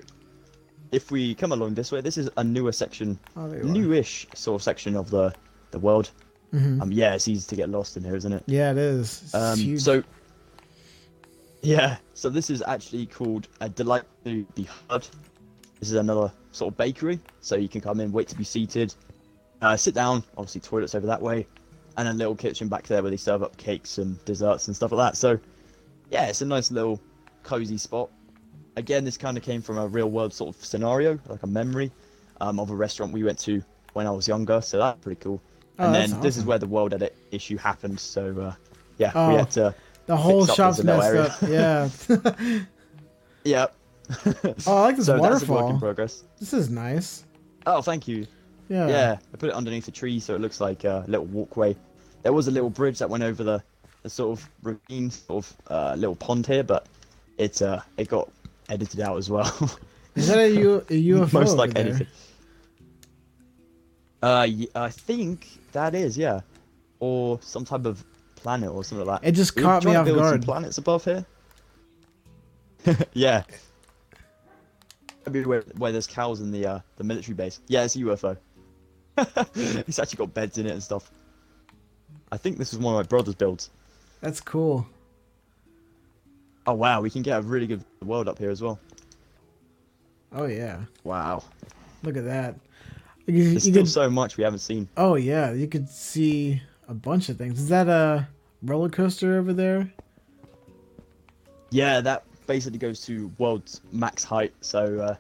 if 0.91 1.11
we 1.11 1.35
come 1.35 1.53
along 1.53 1.75
this 1.75 1.93
way, 1.93 2.01
this 2.01 2.19
is 2.19 2.29
a 2.37 2.45
newer 2.45 2.73
section 2.73 3.19
Oh, 3.37 3.47
newish 3.47 4.27
sort 4.35 4.61
of 4.61 4.63
section 4.63 4.97
of 4.97 5.11
the 5.11 5.35
the 5.71 5.79
world. 5.79 6.11
Mhm. 6.53 6.83
Um, 6.83 6.93
yeah, 6.93 7.15
it's 7.15 7.29
easy 7.29 7.47
to 7.49 7.57
get 7.57 7.71
lost 7.71 7.97
in 7.97 8.05
here, 8.05 8.15
isn't 8.17 8.33
it? 8.33 8.43
Yeah, 8.47 8.73
it 8.73 8.79
is. 8.79 9.35
Um, 9.35 9.79
so, 9.79 10.03
yeah, 11.63 11.97
so 12.13 12.29
this 12.29 12.51
is 12.51 12.63
actually 12.67 13.07
called 13.07 13.49
a 13.63 13.69
delight 13.71 14.03
to 14.25 14.45
be 14.55 14.69
heard. 14.91 15.07
This 15.83 15.91
is 15.91 15.97
another 15.97 16.31
sort 16.53 16.73
of 16.73 16.77
bakery, 16.77 17.19
so 17.41 17.57
you 17.57 17.69
can 17.69 17.81
come 17.81 17.99
in, 17.99 18.13
wait 18.13 18.29
to 18.29 18.37
be 18.37 18.45
seated, 18.45 18.95
uh, 19.63 19.77
sit 19.77 19.95
down. 19.97 20.23
Obviously, 20.37 20.61
toilets 20.61 20.95
over 20.95 21.09
that 21.09 21.21
way, 21.21 21.45
and 21.97 22.07
a 22.07 22.13
little 22.13 22.37
kitchen 22.37 22.69
back 22.69 22.87
there 22.87 23.03
where 23.03 23.11
they 23.11 23.17
serve 23.17 23.43
up 23.43 23.57
cakes 23.57 23.99
and 23.99 24.25
desserts 24.25 24.69
and 24.69 24.77
stuff 24.77 24.93
like 24.93 25.11
that. 25.11 25.17
So, 25.17 25.41
yeah, 26.09 26.27
it's 26.29 26.41
a 26.41 26.47
nice 26.47 26.71
little 26.71 27.01
cozy 27.43 27.79
spot. 27.79 28.11
Again, 28.77 29.05
this 29.05 29.17
kind 29.17 29.37
of 29.37 29.43
came 29.43 29.61
from 29.61 29.77
a 29.77 29.89
real 29.89 30.09
world 30.09 30.33
sort 30.33 30.55
of 30.55 30.65
scenario, 30.65 31.19
like 31.27 31.43
a 31.43 31.49
memory 31.49 31.91
um, 32.41 32.61
of 32.61 32.71
a 32.71 32.77
restaurant 32.77 33.13
we 33.13 33.25
went 33.25 33.41
to 33.41 33.61
when 33.95 34.07
I 34.07 34.13
was 34.13 34.29
younger. 34.29 34.61
So 34.61 34.79
that's 34.79 35.01
pretty 35.01 35.21
cool. 35.21 35.43
Oh, 35.81 35.87
and 35.87 35.95
then 35.97 36.21
this 36.21 36.37
is 36.37 36.45
where 36.45 36.59
the 36.59 36.69
world 36.69 36.95
edit 36.95 37.17
issue 37.33 37.57
happened. 37.57 37.99
So, 37.99 38.41
uh, 38.41 38.55
yeah, 38.99 39.11
Oh. 39.17 39.31
we 39.31 39.35
had 39.35 39.51
to. 39.51 39.75
the 40.07 40.17
whole 40.17 40.47
shop's 40.47 40.79
as 40.79 40.79
a 40.79 40.83
little 40.85 41.25
messed 41.25 41.43
up. 41.43 41.49
Yeah. 41.51 42.61
Yeah. 43.45 43.67
oh, 44.67 44.77
I 44.77 44.81
like 44.83 44.97
this 44.97 45.07
so 45.07 45.19
that's 45.19 45.23
a 45.23 45.29
work 45.31 45.43
in 45.43 45.49
waterfall. 45.49 45.79
progress. 45.79 46.25
This 46.39 46.53
is 46.53 46.71
nice. 46.71 47.25
Oh, 47.67 47.83
thank 47.83 48.09
you. 48.09 48.27
Yeah. 48.69 48.89
Yeah, 48.89 49.17
I 49.33 49.37
put 49.37 49.49
it 49.49 49.55
underneath 49.55 49.87
a 49.89 49.91
tree 49.91 50.19
so 50.21 50.35
it 50.35 50.41
looks 50.41 50.61
like 50.61 50.85
a 50.85 51.05
little 51.07 51.27
walkway. 51.27 51.77
There 52.23 52.33
was 52.33 52.49
a 52.49 52.51
little 52.51 52.71
bridge 52.71 52.99
that 52.99 53.11
went 53.11 53.23
over 53.23 53.43
the, 53.43 53.63
the 54.03 54.11
sort 54.11 54.39
of 54.39 54.49
ravine, 54.63 55.11
sort 55.11 55.45
of 55.45 55.57
uh, 55.71 55.95
little 55.95 56.17
pond 56.17 56.47
here, 56.47 56.63
but 56.63 56.87
it 57.39 57.61
uh, 57.63 57.81
it 57.97 58.09
got 58.09 58.31
edited 58.69 59.01
out 59.01 59.17
as 59.19 59.29
well. 59.31 59.47
Is 60.15 60.29
that 60.29 60.39
a, 60.39 60.49
U- 60.49 60.85
a 60.91 61.05
UFO? 61.05 61.33
Most 61.33 61.57
like 61.57 61.73
there? 61.73 61.87
anything. 61.87 62.07
Uh, 64.23 64.47
I 64.75 64.91
think 64.91 65.49
that 65.73 65.95
is 65.95 66.17
yeah, 66.17 66.41
or 67.01 67.41
some 67.43 67.65
type 67.65 67.87
of 67.87 68.05
planet 68.37 68.71
or 68.71 68.85
something 68.85 69.07
like 69.07 69.23
that. 69.23 69.29
It 69.29 69.33
just 69.33 69.57
caught 69.57 69.85
me 69.85 69.95
off 69.95 70.05
build 70.05 70.19
some 70.19 70.27
guard. 70.27 70.43
planets 70.43 70.79
above 70.79 71.05
here. 71.05 71.27
yeah. 73.15 73.43
Maybe 75.27 75.45
where, 75.45 75.63
where 75.77 75.93
there's 75.93 76.07
cows 76.07 76.41
in 76.41 76.51
the 76.51 76.67
uh, 76.67 76.79
the 76.97 77.05
military 77.05 77.35
base. 77.35 77.61
Yeah, 77.69 77.85
it's 77.85 77.97
a 77.97 78.01
UFO. 78.01 78.37
it's 79.87 79.99
actually 79.99 80.17
got 80.17 80.35
beds 80.35 80.59
in 80.59 80.67
it 80.67 80.73
and 80.73 80.83
stuff. 80.83 81.11
I 82.31 82.37
think 82.37 82.59
this 82.59 82.73
is 82.73 82.79
one 82.79 82.95
of 82.95 82.99
my 82.99 83.07
brother's 83.07 83.35
builds. 83.35 83.71
That's 84.21 84.41
cool. 84.41 84.87
Oh 86.67 86.75
wow, 86.75 87.01
we 87.01 87.11
can 87.11 87.23
get 87.23 87.39
a 87.39 87.43
really 87.43 87.67
good 87.67 87.85
world 88.03 88.29
up 88.29 88.39
here 88.39 88.51
as 88.51 88.63
well. 88.63 88.79
Oh 90.33 90.47
yeah. 90.47 90.81
Wow, 91.05 91.45
Look 92.03 92.17
at 92.17 92.25
that. 92.25 92.57
You, 93.27 93.35
you 93.35 93.51
there's 93.51 93.63
still 93.63 93.75
could, 93.75 93.89
so 93.89 94.11
much 94.11 94.37
we 94.37 94.45
haven't 94.45 94.59
seen. 94.61 94.89
oh 94.97 95.15
yeah, 95.15 95.53
you 95.53 95.69
could 95.69 95.89
see 95.89 96.61
a 96.89 96.95
bunch 96.95 97.29
of 97.29 97.39
things. 97.39 97.61
Is 97.61 97.69
that 97.69 97.89
a 97.89 98.29
roller 98.63 98.89
coaster 98.89 99.39
over 99.39 99.53
there? 99.53 99.93
Yeah, 101.71 102.01
that 102.01 102.25
basically 102.47 102.79
goes 102.79 103.01
to 103.03 103.31
world's 103.39 103.81
max 103.93 104.25
height. 104.25 104.53
So, 104.61 105.01
uh, 105.01 105.17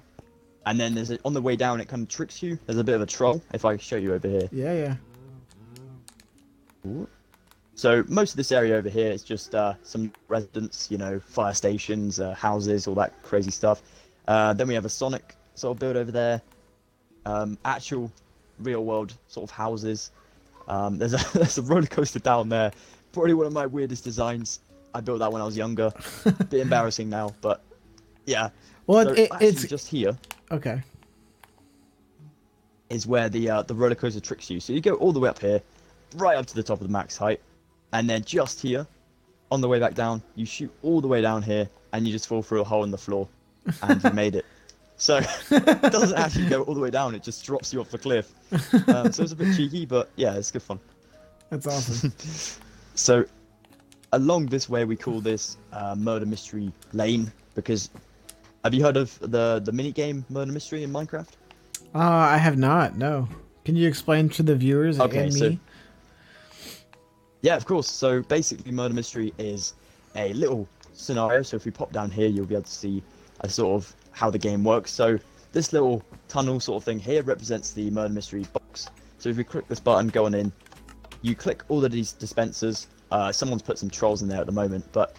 and 0.67 0.79
then 0.79 0.95
there's 0.95 1.11
a, 1.11 1.19
on 1.25 1.33
the 1.33 1.43
way 1.43 1.57
down, 1.57 1.81
it 1.81 1.89
kind 1.89 2.03
of 2.03 2.09
tricks 2.09 2.43
you. 2.43 2.59
There's 2.67 2.79
a 2.79 2.85
bit 2.85 2.95
of 2.95 3.01
a 3.01 3.07
troll. 3.07 3.43
If 3.53 3.65
I 3.65 3.77
show 3.77 3.97
you 3.97 4.15
over 4.15 4.29
here. 4.29 4.49
Yeah, 4.53 4.97
yeah. 6.85 7.05
So 7.75 8.05
most 8.09 8.33
of 8.33 8.37
this 8.37 8.53
area 8.53 8.77
over 8.77 8.89
here 8.89 9.11
is 9.11 9.23
just 9.23 9.55
uh, 9.55 9.75
some 9.83 10.13
residents, 10.29 10.91
you 10.91 10.99
know, 10.99 11.19
fire 11.21 11.55
stations, 11.55 12.21
uh, 12.21 12.35
houses, 12.35 12.87
all 12.87 12.95
that 12.97 13.23
crazy 13.23 13.51
stuff. 13.51 13.83
Uh, 14.29 14.53
then 14.53 14.69
we 14.69 14.75
have 14.75 14.85
a 14.85 14.89
Sonic 14.89 15.35
sort 15.55 15.77
of 15.77 15.81
build 15.81 15.97
over 15.97 16.13
there. 16.13 16.43
Um, 17.25 17.59
actual, 17.65 18.13
real 18.59 18.85
world 18.85 19.15
sort 19.29 19.51
of 19.51 19.51
houses. 19.51 20.11
Um, 20.69 20.99
there's 20.99 21.15
a 21.15 21.33
there's 21.39 21.59
a 21.59 21.63
roller 21.63 21.87
coaster 21.87 22.19
down 22.19 22.49
there. 22.49 22.73
Probably 23.13 23.35
one 23.35 23.47
of 23.47 23.53
my 23.53 23.67
weirdest 23.67 24.05
designs. 24.05 24.61
I 24.95 25.01
built 25.01 25.21
that 25.21 25.33
when 25.33 25.43
I 25.43 25.45
was 25.45 25.57
younger. 25.57 25.93
Bit 26.51 26.61
embarrassing 26.61 27.09
now, 27.09 27.35
but 27.41 27.63
yeah. 28.27 28.51
Well, 28.87 29.07
So 29.07 29.13
it, 29.13 29.31
it's 29.41 29.67
just 29.67 29.89
here 29.89 30.17
okay. 30.51 30.83
is 32.91 33.07
where 33.07 33.29
the 33.29 33.49
uh, 33.51 33.63
the 33.63 33.75
roller 33.75 33.95
coaster 33.95 34.21
tricks 34.21 34.51
you. 34.51 34.61
So 34.61 34.73
you 34.73 34.81
go 34.81 34.95
all 34.95 35.13
the 35.13 35.21
way 35.21 35.29
up 35.29 35.39
here, 35.39 35.63
right 36.17 36.37
up 36.37 36.47
to 36.47 36.55
the 36.55 36.63
top 36.63 36.81
of 36.81 36.87
the 36.87 36.93
max 36.93 37.17
height, 37.17 37.41
and 37.93 38.09
then 38.09 38.25
just 38.25 38.61
here, 38.61 38.87
on 39.51 39.61
the 39.61 39.69
way 39.69 39.79
back 39.79 39.95
down, 39.95 40.23
you 40.35 40.47
shoot 40.47 40.73
all 40.83 41.01
the 41.01 41.09
way 41.09 41.21
down 41.23 41.43
here, 41.43 41.69
and 41.93 42.07
you 42.07 42.13
just 42.13 42.27
fall 42.27 42.43
through 42.43 42.61
a 42.61 42.65
hole 42.65 42.85
in 42.85 42.91
the 42.91 42.99
floor, 42.99 43.29
and 43.83 44.03
you 44.03 44.11
made 44.11 44.35
it. 44.35 44.45
So 44.97 45.21
it 45.51 45.93
doesn't 45.93 46.19
actually 46.19 46.49
go 46.49 46.63
all 46.63 46.75
the 46.75 46.81
way 46.81 46.91
down; 46.91 47.15
it 47.15 47.23
just 47.23 47.45
drops 47.45 47.73
you 47.73 47.81
off 47.81 47.91
the 47.91 47.99
cliff. 47.99 48.33
Um, 48.89 49.13
so 49.13 49.23
it's 49.23 49.33
a 49.33 49.37
bit 49.37 49.57
cheeky, 49.57 49.87
but 49.87 50.11
yeah, 50.17 50.35
it's 50.35 50.51
good 50.51 50.63
fun. 50.63 50.79
That's 51.51 51.67
awesome. 51.67 52.13
So 52.95 53.25
along 54.13 54.47
this 54.47 54.69
way, 54.69 54.85
we 54.85 54.97
call 54.97 55.21
this 55.21 55.57
uh, 55.73 55.95
murder 55.97 56.27
mystery 56.27 56.73
lane 56.93 57.33
because. 57.55 57.91
Have 58.65 58.75
you 58.75 58.85
heard 58.85 58.97
of 58.97 59.19
the 59.19 59.61
the 59.65 59.73
mini 59.73 59.91
game 59.91 60.25
murder 60.29 60.53
mystery 60.53 60.85
in 60.85 60.93
Minecraft? 60.93 61.27
uh, 61.97 61.99
I 61.99 62.37
have 62.37 62.57
not. 62.57 62.97
No. 62.97 63.29
Can 63.65 63.75
you 63.75 63.89
explain 63.89 64.29
to 64.31 64.43
the 64.45 64.55
viewers 64.55 65.01
Okay, 65.01 65.25
and 65.25 65.35
so- 65.35 65.57
Yeah, 67.41 67.57
of 67.57 67.65
course. 67.65 67.91
So 67.91 68.23
basically, 68.23 68.71
murder 68.71 68.95
mystery 68.95 69.35
is 69.37 69.75
a 70.15 70.33
little 70.35 70.69
scenario. 70.93 71.43
So 71.43 71.57
if 71.57 71.65
we 71.65 71.73
pop 71.73 71.93
down 71.93 72.11
here, 72.11 72.29
you'll 72.29 72.47
be 72.47 72.55
able 72.55 72.65
to 72.65 72.71
see 72.71 73.03
a 73.41 73.49
sort 73.49 73.83
of 73.83 73.95
how 74.13 74.31
the 74.31 74.39
game 74.39 74.63
works. 74.63 74.93
So 74.93 75.19
this 75.53 75.73
little 75.73 76.05
tunnel 76.29 76.61
sort 76.61 76.77
of 76.83 76.85
thing 76.85 77.01
here 77.01 77.23
represents 77.25 77.73
the 77.73 77.91
murder 77.91 78.15
mystery 78.15 78.47
box. 78.53 78.89
So 79.19 79.29
if 79.29 79.37
we 79.37 79.43
click 79.45 79.67
this 79.69 79.81
button, 79.81 80.09
go 80.09 80.27
on 80.27 80.35
in, 80.35 80.53
you 81.23 81.35
click 81.35 81.63
all 81.69 81.85
of 81.85 81.91
these 81.91 82.13
dispensers. 82.13 82.87
Uh, 83.13 83.31
someone's 83.31 83.61
put 83.61 83.79
some 83.79 83.91
trolls 83.91 84.23
in 84.23 84.29
there 84.29 84.41
at 84.41 84.47
the 84.47 84.53
moment, 84.53 84.83
but 84.91 85.15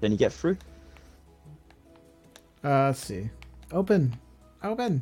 then 0.00 0.10
you 0.10 0.18
get 0.18 0.32
through. 0.32 0.56
Uh, 2.64 2.86
let's 2.86 2.98
see. 2.98 3.30
Open. 3.70 4.12
Open. 4.64 5.00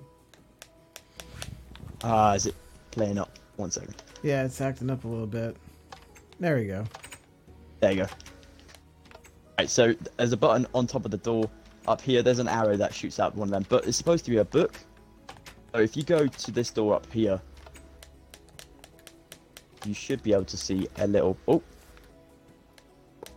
Ah, 2.04 2.34
is 2.34 2.44
it 2.44 2.54
playing 2.90 3.16
up? 3.16 3.38
One 3.56 3.70
second. 3.70 4.02
Yeah, 4.22 4.44
it's 4.44 4.60
acting 4.60 4.90
up 4.90 5.04
a 5.04 5.08
little 5.08 5.26
bit. 5.26 5.56
There 6.38 6.56
we 6.56 6.66
go. 6.66 6.84
There 7.80 7.92
you 7.92 8.02
go. 8.02 8.06
Right, 9.58 9.70
so 9.70 9.94
there's 10.18 10.32
a 10.32 10.36
button 10.36 10.66
on 10.74 10.86
top 10.86 11.06
of 11.06 11.10
the 11.10 11.16
door. 11.16 11.48
Up 11.88 12.02
here, 12.02 12.22
there's 12.22 12.38
an 12.38 12.48
arrow 12.48 12.76
that 12.76 12.92
shoots 12.92 13.18
out 13.18 13.34
one 13.34 13.48
of 13.48 13.52
them, 13.52 13.64
but 13.70 13.86
it's 13.86 13.96
supposed 13.96 14.26
to 14.26 14.30
be 14.30 14.36
a 14.36 14.44
book. 14.44 14.74
So 15.74 15.80
if 15.80 15.96
you 15.96 16.02
go 16.02 16.26
to 16.26 16.50
this 16.50 16.70
door 16.70 16.94
up 16.94 17.10
here, 17.10 17.40
you 19.84 19.94
should 19.94 20.22
be 20.22 20.32
able 20.32 20.44
to 20.46 20.56
see 20.56 20.88
a 20.96 21.06
little. 21.06 21.36
Oh. 21.48 21.62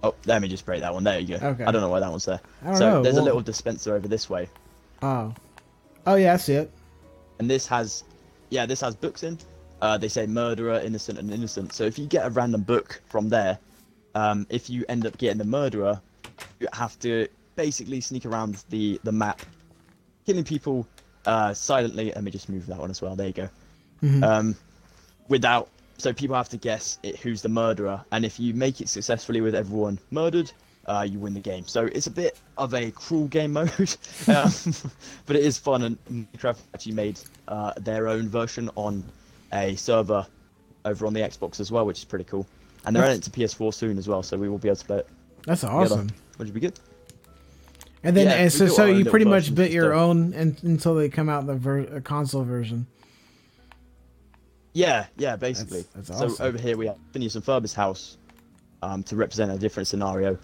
Oh, 0.04 0.16
let 0.26 0.42
me 0.42 0.48
just 0.48 0.66
break 0.66 0.82
that 0.82 0.94
one. 0.94 1.04
There 1.04 1.20
you 1.20 1.38
go. 1.38 1.48
Okay. 1.48 1.64
I 1.64 1.72
don't 1.72 1.82
know 1.82 1.90
why 1.90 2.00
that 2.00 2.10
one's 2.10 2.26
there. 2.26 2.40
I 2.64 2.68
don't 2.68 2.76
so 2.78 2.90
know. 2.90 3.02
there's 3.04 3.16
well- 3.16 3.24
a 3.24 3.26
little 3.26 3.42
dispenser 3.42 3.96
over 3.96 4.08
this 4.08 4.30
way, 4.30 4.50
Oh. 5.02 5.34
Oh 6.08 6.16
yeah, 6.16 6.34
I 6.34 6.38
see 6.38 6.54
it. 6.54 6.72
and 7.40 7.50
this 7.50 7.66
has, 7.68 8.04
yeah, 8.50 8.66
this 8.68 8.82
has 8.82 8.96
books 8.96 9.24
in. 9.24 9.38
Uh, 9.82 9.98
they 9.98 10.08
say 10.08 10.26
murderer, 10.28 10.80
innocent, 10.80 11.18
and 11.20 11.32
innocent. 11.32 11.74
So 11.74 11.84
if 11.84 11.98
you 12.00 12.06
get 12.06 12.26
a 12.26 12.30
random 12.30 12.62
book 12.62 13.02
from 13.10 13.30
there, 13.30 13.58
um, 14.14 14.46
if 14.50 14.70
you 14.70 14.86
end 14.88 15.06
up 15.06 15.18
getting 15.18 15.38
the 15.40 15.44
murderer, 15.46 16.00
you 16.60 16.68
have 16.74 16.98
to 17.00 17.28
basically 17.56 18.02
sneak 18.02 18.26
around 18.26 18.64
the 18.70 19.00
the 19.04 19.12
map, 19.12 19.42
killing 20.26 20.44
people 20.44 20.88
uh, 21.26 21.54
silently. 21.54 22.12
Let 22.14 22.24
me 22.24 22.32
just 22.32 22.50
move 22.50 22.68
that 22.68 22.78
one 22.78 22.90
as 22.92 23.02
well. 23.02 23.16
There 23.16 23.28
you 23.28 23.34
go. 23.34 23.50
Mhm. 24.04 24.24
Um, 24.24 24.56
without, 25.28 25.70
so 25.98 26.12
people 26.14 26.36
have 26.36 26.50
to 26.50 26.58
guess 26.58 27.00
it, 27.04 27.18
who's 27.18 27.42
the 27.42 27.50
murderer, 27.50 28.04
and 28.12 28.26
if 28.26 28.40
you 28.40 28.54
make 28.54 28.82
it 28.82 28.90
successfully 28.90 29.42
with 29.42 29.56
everyone 29.56 29.98
murdered, 30.12 30.52
uh, 30.88 31.06
you 31.10 31.18
win 31.20 31.34
the 31.34 31.40
game. 31.40 31.66
So 31.68 31.86
it's 31.86 32.08
a 32.08 32.12
bit 32.12 32.38
of 32.58 32.74
a 32.74 32.92
cruel 32.92 33.28
game 33.28 33.54
mode, 33.54 33.72
um, 34.28 34.52
but 35.26 35.36
it 35.36 35.44
is 35.44 35.58
fun. 35.58 35.84
And 35.84 35.98
Minecraft 36.34 36.60
actually 36.74 36.92
made 36.94 37.20
uh, 37.48 37.74
their 37.78 38.08
own 38.08 38.28
version 38.30 38.70
on 38.76 39.04
a 39.54 39.76
server 39.76 40.26
over 40.84 41.08
on 41.08 41.14
the 41.14 41.22
Xbox 41.22 41.60
as 41.60 41.72
well, 41.72 41.86
which 41.86 42.00
is 42.00 42.06
pretty 42.06 42.26
cool. 42.26 42.46
And 42.86 42.96
they're 42.96 43.04
adding 43.04 43.18
it 43.18 43.24
to 43.24 43.32
PS4 43.32 43.74
soon 43.74 43.98
as 43.98 44.08
well, 44.08 44.22
so 44.22 44.38
we 44.38 44.48
will 44.48 44.60
be 44.60 44.68
able 44.68 44.76
to 44.76 44.86
play 44.86 44.98
it 44.98 45.08
That's 45.48 45.62
together, 45.62 45.78
awesome. 45.84 46.08
which 46.38 46.48
would 46.48 46.54
be 46.54 46.60
good. 46.60 46.80
And 48.04 48.16
then 48.16 48.28
Yeah, 48.28 48.34
and 48.34 48.54
so 48.54 48.68
so 48.68 48.86
you 48.86 49.04
pretty 49.06 49.26
much 49.26 49.56
bit 49.56 49.72
your 49.72 49.92
stuff. 49.94 50.00
own 50.02 50.34
in, 50.34 50.56
until 50.62 50.94
they 50.94 51.10
come 51.10 51.28
out 51.28 51.48
the 51.48 51.56
ver- 51.56 51.88
uh, 51.98 52.00
console 52.02 52.44
version. 52.44 52.86
Yeah, 54.76 55.06
yeah, 55.18 55.38
basically. 55.38 55.82
That's- 55.94 56.08
that's 56.10 56.20
so 56.20 56.26
awesome. 56.26 56.46
over 56.46 56.58
here 56.58 56.76
we 56.76 56.88
have 56.88 56.98
Phineas 57.14 57.36
and 57.36 57.44
Ferb's 57.44 57.74
house 57.74 58.18
um, 58.82 59.04
to 59.04 59.16
represent 59.16 59.50
a 59.50 59.58
different 59.58 59.88
scenario. 59.88 60.38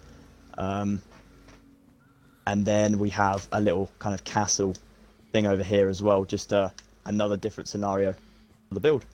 Um, 0.58 1.02
and 2.48 2.66
then 2.66 2.98
we 2.98 3.10
have 3.10 3.46
a 3.52 3.60
little 3.60 3.92
kind 4.00 4.16
of 4.16 4.24
castle 4.24 4.74
thing 5.34 5.48
over 5.48 5.62
here 5.64 5.90
as 5.90 6.02
well, 6.02 6.24
just 6.24 6.54
uh, 6.54 6.70
another 7.06 7.36
different 7.36 7.68
scenario 7.68 8.14
for 8.70 8.74
the 8.74 8.80
build, 8.80 9.06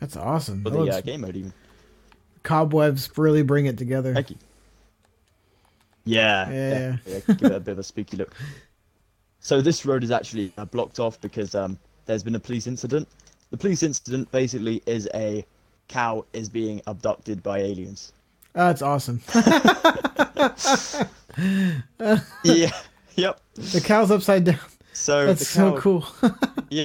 That's 0.00 0.16
awesome. 0.16 0.62
for 0.62 0.70
That 0.70 0.76
the 0.78 0.82
looks- 0.84 0.96
uh, 0.96 1.00
game 1.02 1.20
mode 1.20 1.36
even. 1.36 1.52
cobwebs 2.42 3.10
really 3.18 3.42
bring 3.42 3.66
it 3.66 3.76
together. 3.76 4.14
Thank 4.14 4.30
you. 4.30 4.36
Yeah, 6.06 6.50
Yeah. 6.50 6.96
yeah, 7.06 7.20
give 7.26 7.42
it 7.42 7.52
a 7.56 7.60
bit 7.60 7.72
of 7.72 7.78
a 7.80 7.82
spooky 7.82 8.16
look. 8.16 8.34
So 9.40 9.60
this 9.60 9.84
road 9.84 10.02
is 10.02 10.10
actually 10.10 10.50
uh, 10.56 10.64
blocked 10.64 10.98
off 10.98 11.20
because 11.20 11.54
um, 11.54 11.78
there's 12.06 12.22
been 12.22 12.34
a 12.36 12.40
police 12.40 12.66
incident. 12.66 13.06
The 13.50 13.56
police 13.56 13.82
incident 13.82 14.30
basically 14.32 14.82
is 14.86 15.08
a 15.14 15.44
cow 15.88 16.24
is 16.32 16.48
being 16.48 16.80
abducted 16.86 17.42
by 17.42 17.58
aliens. 17.58 18.12
Oh, 18.54 18.66
that's 18.68 18.82
awesome. 18.82 19.20
yeah. 22.44 22.70
Yep. 23.16 23.40
the 23.54 23.80
cow's 23.82 24.10
upside 24.10 24.44
down. 24.44 24.58
So 24.92 25.24
That's 25.28 25.38
the 25.38 25.44
so 25.46 25.78
cool. 25.78 26.06
Yeah. 26.68 26.84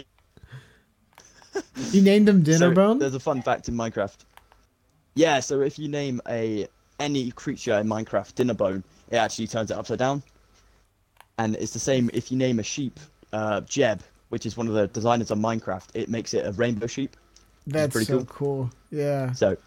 you 1.91 2.01
named 2.01 2.29
him 2.29 2.45
So 2.45 2.51
Dinnerbone? 2.53 2.99
there's 2.99 3.15
a 3.15 3.19
fun 3.19 3.41
fact 3.41 3.67
in 3.67 3.75
Minecraft. 3.75 4.15
Yeah, 5.15 5.41
so 5.41 5.59
if 5.59 5.77
you 5.77 5.89
name 5.89 6.21
a 6.29 6.67
any 7.01 7.31
creature 7.31 7.73
in 7.79 7.87
Minecraft 7.87 8.33
Dinnerbone, 8.35 8.81
it 9.09 9.17
actually 9.17 9.47
turns 9.47 9.71
it 9.71 9.77
upside 9.77 9.99
down. 9.99 10.23
And 11.37 11.57
it's 11.57 11.73
the 11.73 11.79
same 11.79 12.09
if 12.13 12.31
you 12.31 12.37
name 12.37 12.59
a 12.59 12.63
sheep 12.63 12.97
uh, 13.33 13.59
Jeb, 13.61 14.01
which 14.31 14.45
is 14.45 14.55
one 14.55 14.67
of 14.67 14.73
the 14.73 14.87
designers 14.87 15.29
of 15.29 15.37
Minecraft, 15.37 15.87
it 15.93 16.07
makes 16.07 16.33
it 16.33 16.45
a 16.45 16.53
rainbow 16.53 16.87
sheep. 16.87 17.17
That's 17.67 17.91
pretty 17.91 18.05
so 18.05 18.19
cool. 18.19 18.25
cool. 18.25 18.71
Yeah. 18.89 19.33
So, 19.33 19.57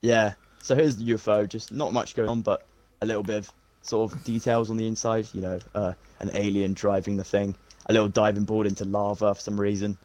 yeah. 0.00 0.32
So 0.62 0.74
here's 0.74 0.96
the 0.96 1.04
UFO. 1.12 1.46
Just 1.46 1.70
not 1.70 1.92
much 1.92 2.16
going 2.16 2.28
on, 2.30 2.40
but 2.40 2.66
a 3.02 3.06
little 3.06 3.22
bit 3.22 3.36
of 3.36 3.50
sort 3.82 4.10
of 4.10 4.24
details 4.24 4.70
on 4.70 4.78
the 4.78 4.86
inside. 4.86 5.28
You 5.34 5.42
know, 5.42 5.58
uh, 5.74 5.92
an 6.20 6.30
alien 6.32 6.72
driving 6.72 7.18
the 7.18 7.24
thing, 7.24 7.54
a 7.86 7.92
little 7.92 8.08
diving 8.08 8.44
board 8.44 8.66
into 8.66 8.86
lava 8.86 9.34
for 9.34 9.40
some 9.40 9.60
reason. 9.60 9.98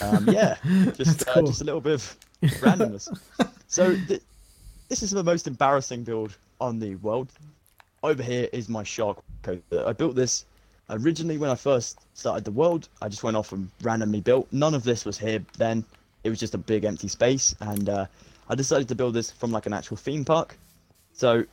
Um, 0.00 0.28
yeah, 0.30 0.56
just 0.94 1.28
uh, 1.28 1.34
cool. 1.34 1.46
just 1.46 1.62
a 1.62 1.64
little 1.64 1.80
bit 1.80 1.94
of 1.94 2.16
randomness. 2.42 3.08
so 3.66 3.96
th- 4.06 4.22
this 4.88 5.02
is 5.02 5.10
the 5.10 5.24
most 5.24 5.48
embarrassing 5.48 6.04
build 6.04 6.38
on 6.60 6.78
the 6.78 6.94
world. 6.96 7.32
Over 8.04 8.22
here 8.22 8.48
is 8.52 8.68
my 8.68 8.84
shark 8.84 9.18
coat. 9.42 9.64
I 9.72 9.92
built 9.92 10.14
this 10.14 10.44
originally 10.90 11.38
when 11.38 11.50
I 11.50 11.54
first 11.54 11.98
started 12.14 12.44
the 12.44 12.50
world. 12.52 12.88
I 13.02 13.08
just 13.08 13.22
went 13.22 13.36
off 13.36 13.52
and 13.52 13.70
randomly 13.82 14.20
built. 14.20 14.48
None 14.52 14.74
of 14.74 14.84
this 14.84 15.04
was 15.04 15.18
here 15.18 15.44
then. 15.58 15.84
It 16.24 16.30
was 16.30 16.40
just 16.40 16.54
a 16.54 16.58
big 16.58 16.84
empty 16.84 17.08
space, 17.08 17.54
and 17.60 17.88
uh, 17.88 18.06
I 18.48 18.54
decided 18.54 18.88
to 18.88 18.94
build 18.94 19.14
this 19.14 19.30
from 19.30 19.52
like 19.52 19.66
an 19.66 19.72
actual 19.72 19.96
theme 19.96 20.24
park. 20.24 20.56
So 21.12 21.44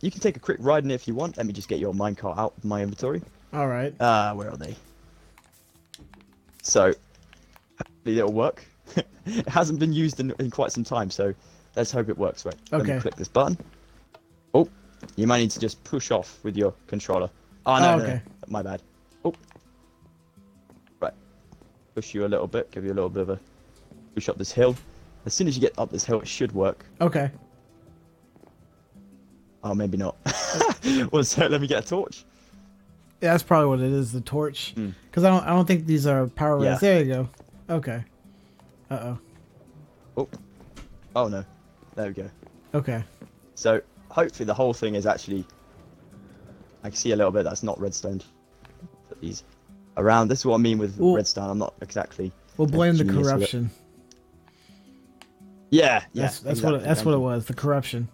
you 0.00 0.10
can 0.10 0.20
take 0.20 0.36
a 0.36 0.40
quick 0.40 0.58
ride 0.60 0.84
in 0.84 0.90
it 0.90 0.94
if 0.94 1.08
you 1.08 1.14
want. 1.14 1.36
Let 1.36 1.46
me 1.46 1.52
just 1.52 1.68
get 1.68 1.78
your 1.78 1.92
minecart 1.92 2.38
out 2.38 2.54
of 2.56 2.64
my 2.64 2.80
inventory. 2.82 3.22
All 3.52 3.66
right. 3.66 3.98
Uh, 4.00 4.34
where 4.34 4.50
are 4.50 4.56
they? 4.56 4.76
So, 6.62 6.92
hopefully 7.78 8.18
it'll 8.18 8.32
work. 8.32 8.64
it 9.26 9.48
hasn't 9.48 9.78
been 9.80 9.92
used 9.92 10.20
in, 10.20 10.32
in 10.38 10.50
quite 10.50 10.72
some 10.72 10.84
time, 10.84 11.10
so 11.10 11.34
let's 11.76 11.90
hope 11.90 12.08
it 12.08 12.16
works. 12.18 12.44
Right. 12.44 12.54
Let 12.70 12.84
me 12.84 12.90
Okay. 12.92 13.00
click 13.00 13.16
this 13.16 13.28
button. 13.28 13.58
Oh, 14.54 14.68
you 15.16 15.26
might 15.26 15.38
need 15.38 15.50
to 15.52 15.60
just 15.60 15.82
push 15.84 16.10
off 16.10 16.38
with 16.44 16.56
your 16.56 16.74
controller. 16.86 17.30
Oh, 17.66 17.78
no, 17.78 17.94
Oh, 17.94 17.96
no, 17.96 17.96
no, 17.96 18.04
okay. 18.04 18.22
My 18.50 18.62
bad. 18.62 18.82
Oh. 19.24 19.34
Right. 21.00 21.14
Push 21.94 22.14
you 22.14 22.26
a 22.26 22.28
little 22.28 22.46
bit, 22.46 22.70
give 22.70 22.84
you 22.84 22.92
a 22.92 22.94
little 22.94 23.10
bit 23.10 23.22
of 23.22 23.30
a 23.30 23.40
push 24.14 24.28
up 24.28 24.36
this 24.38 24.52
hill. 24.52 24.76
As 25.26 25.34
soon 25.34 25.48
as 25.48 25.56
you 25.56 25.60
get 25.60 25.78
up 25.78 25.90
this 25.90 26.04
hill, 26.04 26.20
it 26.20 26.28
should 26.28 26.52
work. 26.52 26.84
Okay. 27.00 27.30
Oh, 29.62 29.74
maybe 29.74 29.96
not. 29.96 30.16
well, 31.12 31.22
so 31.24 31.46
let 31.46 31.60
me 31.60 31.66
get 31.66 31.84
a 31.84 31.86
torch. 31.86 32.24
Yeah, 33.20 33.32
that's 33.32 33.42
probably 33.42 33.68
what 33.68 33.80
it 33.80 33.92
is. 33.92 34.12
The 34.12 34.22
torch. 34.22 34.72
Hmm. 34.74 34.90
Because 35.10 35.24
I 35.24 35.30
don't. 35.30 35.44
I 35.44 35.50
don't 35.50 35.66
think 35.66 35.86
these 35.86 36.06
are 36.06 36.26
power 36.26 36.62
Yeah. 36.62 36.70
rails. 36.70 36.80
There 36.80 37.02
you 37.02 37.12
go. 37.12 37.28
Okay. 37.68 38.04
Uh 38.90 38.98
oh. 39.02 39.18
oh. 40.16 40.28
Oh, 41.14 41.28
no. 41.28 41.44
There 41.96 42.06
we 42.06 42.12
go. 42.14 42.30
Okay. 42.72 43.04
So 43.54 43.82
hopefully 44.08 44.46
the 44.46 44.54
whole 44.54 44.72
thing 44.72 44.94
is 44.94 45.06
actually. 45.06 45.44
I 46.82 46.88
can 46.88 46.96
see 46.96 47.12
a 47.12 47.16
little 47.16 47.30
bit 47.30 47.44
that's 47.44 47.62
not 47.62 47.78
redstone. 47.78 48.22
Around. 49.96 50.28
This 50.28 50.40
is 50.40 50.46
what 50.46 50.54
I 50.54 50.58
mean 50.58 50.78
with 50.78 51.00
Ooh. 51.00 51.16
redstone. 51.16 51.50
I'm 51.50 51.58
not 51.58 51.74
exactly. 51.80 52.32
We'll 52.56 52.68
blame 52.68 52.96
the 52.96 53.04
genius 53.04 53.16
with 53.16 53.26
it. 53.26 53.30
corruption. 53.30 53.70
Yeah, 55.70 56.04
yeah. 56.12 56.22
That's 56.22 56.40
that's 56.40 56.60
what 56.62 56.74
it, 56.74 56.82
that's 56.82 57.04
what 57.04 57.14
it 57.14 57.18
was. 57.18 57.46
The 57.46 57.54
corruption. 57.54 58.08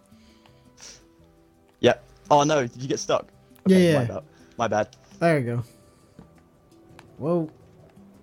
Yeah. 1.80 1.94
Oh 2.30 2.42
no! 2.42 2.66
Did 2.66 2.82
you 2.82 2.88
get 2.88 2.98
stuck? 2.98 3.28
Yeah, 3.66 3.78
yeah. 3.78 3.98
My 3.98 4.04
bad. 4.04 4.22
My 4.58 4.68
bad. 4.68 4.96
There 5.18 5.38
you 5.38 5.44
go. 5.44 5.64
Whoa. 7.18 7.50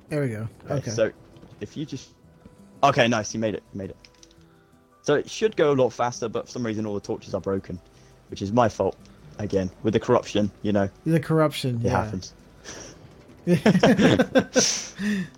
There 0.10 0.22
we 0.22 0.30
go. 0.30 0.48
Okay. 0.66 0.74
Okay. 0.76 0.92
So, 0.92 1.12
if 1.62 1.76
you 1.76 1.86
just. 1.86 2.12
Okay, 2.84 3.08
nice. 3.08 3.34
You 3.34 3.40
made 3.40 3.56
it. 3.56 3.64
You 3.74 3.78
made 3.80 3.90
it. 3.90 3.98
So 5.02 5.16
it 5.16 5.30
should 5.30 5.56
go 5.56 5.72
a 5.72 5.76
lot 5.76 5.92
faster, 5.92 6.30
but 6.30 6.46
for 6.46 6.52
some 6.52 6.66
reason 6.66 6.86
all 6.86 6.94
the 6.94 7.02
torches 7.02 7.34
are 7.34 7.42
broken, 7.42 7.80
which 8.30 8.42
is 8.42 8.52
my 8.52 8.70
fault. 8.70 8.98
Again, 9.40 9.72
with 9.82 9.94
the 9.94 10.00
corruption, 10.00 10.52
you 10.62 10.72
know, 10.72 10.88
the 11.06 11.20
corruption. 11.20 11.78
it 11.78 11.86
yeah. 11.86 12.04
happens. 12.04 12.36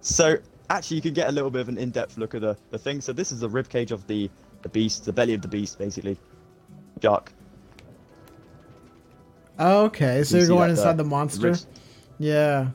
So 0.00 0.36
actually, 0.68 0.96
you 0.96 1.02
can 1.02 1.14
get 1.14 1.28
a 1.28 1.32
little 1.32 1.50
bit 1.50 1.62
of 1.62 1.68
an 1.70 1.78
in-depth 1.78 2.18
look 2.18 2.34
at 2.34 2.42
the, 2.42 2.56
the 2.70 2.78
thing. 2.78 3.00
So 3.00 3.12
this 3.14 3.32
is 3.32 3.40
the 3.40 3.48
rib 3.48 3.68
cage 3.70 3.90
of 3.90 4.06
the 4.06 4.30
the 4.62 4.68
beast, 4.68 5.04
the 5.06 5.12
belly 5.12 5.32
of 5.34 5.40
the 5.42 5.48
beast, 5.48 5.78
basically. 5.78 6.18
Shark. 7.02 7.32
okay. 9.58 10.22
So 10.24 10.36
You 10.36 10.40
you're 10.42 10.48
going 10.48 10.60
like, 10.60 10.70
inside 10.70 10.92
the, 10.98 11.02
the 11.04 11.08
monster. 11.08 11.48
ribs. 11.48 11.66
Yeah. 12.18 12.68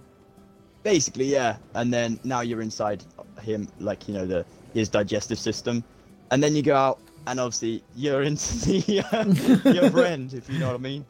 Basically, 0.83 1.25
yeah. 1.25 1.57
And 1.75 1.93
then 1.93 2.19
now 2.23 2.41
you're 2.41 2.61
inside 2.61 3.03
him, 3.41 3.67
like 3.79 4.07
you 4.07 4.13
know 4.15 4.25
the 4.25 4.45
his 4.73 4.89
digestive 4.89 5.37
system, 5.39 5.83
and 6.31 6.41
then 6.41 6.55
you 6.55 6.61
go 6.63 6.75
out, 6.75 6.99
and 7.27 7.39
obviously 7.39 7.83
you're 7.95 8.23
into 8.23 8.55
the 8.65 9.03
uh, 9.11 9.71
your 9.71 9.89
friend, 9.97 10.33
if 10.33 10.49
you 10.49 10.57
know 10.59 10.67
what 10.67 10.75
I 10.75 10.77
mean. 10.79 11.05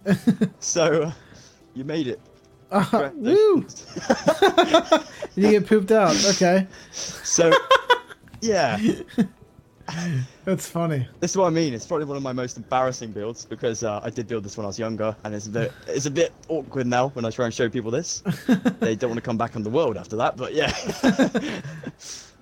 So 0.59 1.03
uh, 1.03 1.11
you 1.75 1.83
made 1.85 2.07
it. 2.07 2.19
Uh, 2.71 3.09
woo! 3.15 3.65
You 5.35 5.51
get 5.51 5.67
pooped 5.67 5.91
out. 5.91 6.15
Okay. 6.25 6.67
so 6.91 7.53
yeah. 8.41 8.77
That's 10.45 10.67
funny. 10.67 11.07
This 11.19 11.31
is 11.31 11.37
what 11.37 11.47
I 11.47 11.49
mean. 11.49 11.73
It's 11.73 11.85
probably 11.85 12.05
one 12.05 12.17
of 12.17 12.23
my 12.23 12.33
most 12.33 12.57
embarrassing 12.57 13.11
builds 13.11 13.45
because 13.45 13.83
uh, 13.83 14.01
I 14.03 14.09
did 14.09 14.27
build 14.27 14.43
this 14.43 14.57
when 14.57 14.65
I 14.65 14.67
was 14.67 14.77
younger, 14.77 15.15
and 15.23 15.33
it's 15.33 15.47
a 15.47 15.49
bit 15.49 15.71
it's 15.87 16.05
a 16.05 16.11
bit 16.11 16.33
awkward 16.47 16.87
now 16.87 17.09
when 17.09 17.25
I 17.25 17.29
try 17.29 17.45
and 17.45 17.53
show 17.53 17.69
people 17.69 17.91
this. 17.91 18.21
they 18.79 18.95
don't 18.95 19.09
want 19.11 19.17
to 19.17 19.25
come 19.25 19.37
back 19.37 19.55
on 19.55 19.63
the 19.63 19.69
world 19.69 19.97
after 19.97 20.15
that, 20.17 20.37
but 20.37 20.53
yeah. 20.53 20.67
I 20.67 20.71
think 20.71 21.63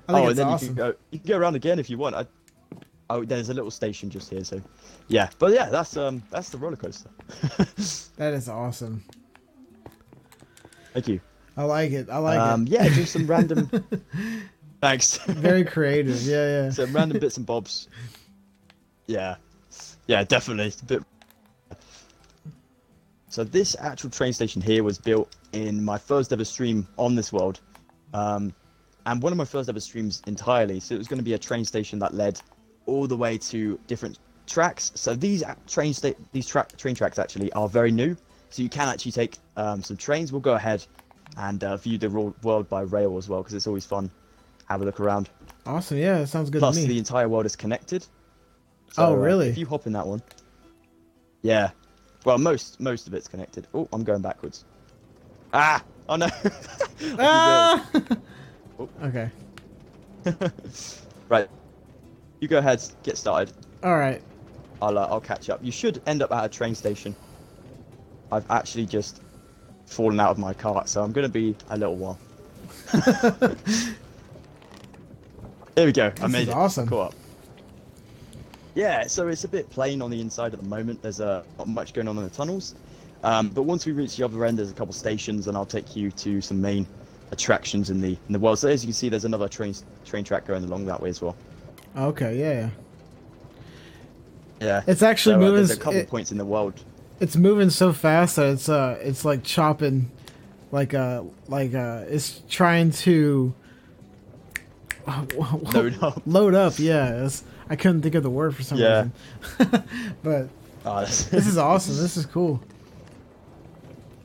oh, 0.10 0.28
and 0.28 0.38
then 0.38 0.48
awesome. 0.48 0.70
you 0.70 0.74
can 0.74 0.76
go 0.76 0.94
you 1.12 1.20
can 1.20 1.28
go 1.28 1.38
around 1.38 1.56
again 1.56 1.80
if 1.80 1.90
you 1.90 1.98
want. 1.98 2.16
I, 2.16 2.26
oh, 3.10 3.24
there's 3.24 3.50
a 3.50 3.54
little 3.54 3.72
station 3.72 4.10
just 4.10 4.30
here, 4.30 4.44
so 4.44 4.62
yeah. 5.08 5.30
But 5.40 5.54
yeah, 5.54 5.70
that's 5.70 5.96
um 5.98 6.24
that's 6.32 6.50
the 6.50 6.58
roller 6.58 6.78
coaster. 6.78 7.10
That 8.18 8.34
is 8.34 8.50
awesome. 8.50 9.04
Thank 10.98 11.10
you. 11.10 11.22
I 11.56 11.64
like 11.66 11.92
it. 11.92 12.10
I 12.10 12.18
like 12.18 12.40
um, 12.40 12.64
it. 12.64 12.70
yeah, 12.70 12.90
do 12.90 13.06
some 13.06 13.28
random. 13.28 13.70
Thanks. 14.82 15.18
Very 15.28 15.64
creative. 15.64 16.20
Yeah, 16.24 16.64
yeah. 16.64 16.70
some 16.72 16.92
random 16.92 17.20
bits 17.20 17.38
and 17.38 17.46
bobs. 17.46 17.88
Yeah, 19.06 19.36
yeah, 20.08 20.24
definitely. 20.24 20.74
A 20.82 20.86
bit. 20.86 21.04
So 23.30 23.44
this 23.44 23.76
actual 23.80 24.10
train 24.10 24.34
station 24.34 24.60
here 24.60 24.84
was 24.84 24.98
built 24.98 25.36
in 25.54 25.86
my 25.86 26.00
first 26.00 26.34
ever 26.34 26.44
stream 26.44 26.88
on 26.98 27.14
this 27.14 27.32
world, 27.32 27.60
um, 28.16 28.52
and 29.06 29.22
one 29.22 29.32
of 29.32 29.38
my 29.38 29.46
first 29.46 29.70
ever 29.70 29.80
streams 29.80 30.24
entirely. 30.26 30.80
So 30.80 30.96
it 30.96 30.98
was 30.98 31.08
going 31.08 31.20
to 31.20 31.24
be 31.24 31.34
a 31.34 31.38
train 31.38 31.64
station 31.64 32.00
that 32.00 32.16
led 32.16 32.42
all 32.88 33.06
the 33.06 33.18
way 33.18 33.38
to 33.38 33.80
different 33.86 34.18
tracks. 34.48 34.92
So 34.96 35.14
these 35.14 35.44
train 35.68 35.94
sta- 35.94 36.18
these 36.32 36.48
tra- 36.48 36.68
train 36.76 36.96
tracks 36.96 37.20
actually 37.20 37.54
are 37.54 37.70
very 37.70 37.92
new. 37.92 38.18
So 38.50 38.62
you 38.64 38.70
can 38.70 38.88
actually 38.88 39.12
take 39.12 39.38
um, 39.56 39.84
some 39.84 39.98
trains. 39.98 40.32
We'll 40.32 40.42
go 40.42 40.54
ahead 40.54 40.86
and 41.38 41.64
uh, 41.64 41.78
view 41.78 41.98
the 41.98 42.10
world 42.10 42.70
by 42.70 42.82
rail 42.82 43.18
as 43.18 43.28
well 43.30 43.42
because 43.42 43.54
it's 43.54 43.68
always 43.68 43.86
fun. 43.86 44.10
Have 44.70 44.82
a 44.82 44.86
look 44.86 45.00
around. 45.00 45.30
Awesome. 45.66 45.98
Yeah, 45.98 46.20
that 46.20 46.28
sounds 46.28 46.50
good 46.50 46.60
Plus, 46.60 46.76
to 46.76 46.82
me. 46.82 46.88
the 46.88 46.98
entire 46.98 47.28
world 47.30 47.46
is 47.46 47.56
connected. 47.56 48.06
Oh, 48.98 49.14
uh, 49.14 49.16
really? 49.16 49.50
if 49.50 49.58
you 49.58 49.66
hop 49.66 49.86
in 49.86 49.94
that 49.94 50.08
one, 50.08 50.22
yeah. 51.42 51.72
Well, 52.26 52.38
most 52.38 52.80
most 52.80 53.08
of 53.08 53.14
it's 53.14 53.28
connected. 53.28 53.68
Oh, 53.74 53.88
I'm 53.94 54.04
going 54.04 54.22
backwards. 54.22 54.66
Ah! 55.54 55.84
Oh 56.10 56.16
no! 56.16 56.28
Ah! 57.20 57.90
Oh. 58.80 58.90
okay. 59.04 59.30
right. 61.30 61.48
You 62.40 62.48
go 62.48 62.58
ahead. 62.58 62.82
Get 63.04 63.18
started. 63.18 63.54
All 63.84 63.98
right. 63.98 64.22
I'll 64.82 64.98
uh, 64.98 65.08
I'll 65.10 65.22
catch 65.22 65.50
up. 65.50 65.60
You 65.64 65.72
should 65.72 66.02
end 66.08 66.22
up 66.22 66.32
at 66.32 66.46
a 66.46 66.50
train 66.50 66.76
station. 66.76 67.16
I've 68.32 68.50
actually 68.52 68.86
just 68.86 69.22
fallen 69.86 70.20
out 70.20 70.32
of 70.32 70.38
my 70.38 70.54
cart, 70.54 70.90
so 70.90 71.04
I'm 71.04 71.12
gonna 71.12 71.30
be 71.30 71.56
a 71.70 71.78
little 71.78 71.96
while. 71.96 72.20
There 75.76 75.86
we 75.86 75.92
go. 75.92 76.12
I 76.24 76.26
made 76.28 76.48
it. 76.48 76.56
awesome. 76.56 76.88
Caught 76.90 77.10
up. 77.10 77.14
Yeah, 78.74 79.06
so 79.06 79.28
it's 79.28 79.44
a 79.44 79.48
bit 79.48 79.70
plain 79.70 80.02
on 80.02 80.10
the 80.10 80.20
inside 80.20 80.54
at 80.54 80.60
the 80.60 80.66
moment. 80.68 81.04
There's 81.04 81.22
uh, 81.22 81.44
not 81.60 81.68
much 81.68 81.94
going 81.94 82.08
on 82.08 82.18
in 82.18 82.24
the 82.24 82.32
tunnels. 82.32 82.74
Um, 83.24 83.50
but 83.50 83.62
once 83.62 83.86
we 83.86 83.92
reach 83.92 84.18
the 84.18 84.26
other 84.26 84.44
end, 84.46 84.58
there's 84.58 84.72
a 84.72 84.74
couple 84.74 84.92
stations, 84.94 85.48
and 85.48 85.56
I'll 85.56 85.68
take 85.68 85.96
you 85.96 86.10
to 86.12 86.42
some 86.42 86.60
main 86.60 86.88
attractions 87.30 87.92
in 87.92 88.02
the 88.02 88.18
in 88.28 88.34
the 88.34 88.40
world. 88.40 88.58
So 88.58 88.70
as 88.70 88.84
you 88.84 88.88
can 88.88 88.94
see, 88.94 89.08
there's 89.10 89.26
another 89.26 89.48
train 89.48 89.76
train 90.04 90.24
track 90.24 90.46
going 90.48 90.64
along 90.64 90.86
that 90.88 91.00
way 91.00 91.10
as 91.10 91.22
well. 91.22 91.36
Okay. 91.96 92.40
Yeah, 92.40 92.54
yeah. 92.54 92.70
Yeah. 94.60 94.82
It's 94.88 95.04
actually 95.04 95.34
so, 95.34 95.38
uh, 95.38 95.42
moving. 95.42 95.56
there's 95.58 95.72
a 95.72 95.78
couple 95.80 96.00
it- 96.00 96.10
points 96.10 96.32
in 96.32 96.40
the 96.40 96.46
world. 96.46 96.84
It's 97.20 97.36
moving 97.36 97.70
so 97.70 97.94
fast 97.94 98.36
that 98.36 98.48
it's 98.54 98.70
uh, 98.70 98.98
it's 99.02 99.24
like 99.26 99.44
chopping, 99.44 100.12
like 100.72 100.94
uh, 100.94 101.24
like 101.48 101.74
uh, 101.74 102.04
it's 102.08 102.42
trying 102.50 102.92
to 102.92 103.54
Load 105.38 106.04
up. 106.04 106.22
Load 106.28 106.54
up, 106.54 106.74
yeah. 106.78 107.30
I 107.70 107.76
couldn't 107.76 108.02
think 108.02 108.16
of 108.16 108.24
the 108.24 108.30
word 108.30 108.56
for 108.56 108.64
some 108.64 108.78
Yeah. 108.78 109.08
reason. 109.60 109.84
but 110.24 110.50
Oh, 110.86 111.02
this 111.02 111.34
is 111.34 111.58
awesome. 111.58 111.98
This 111.98 112.16
is 112.18 112.26
cool. 112.26 112.62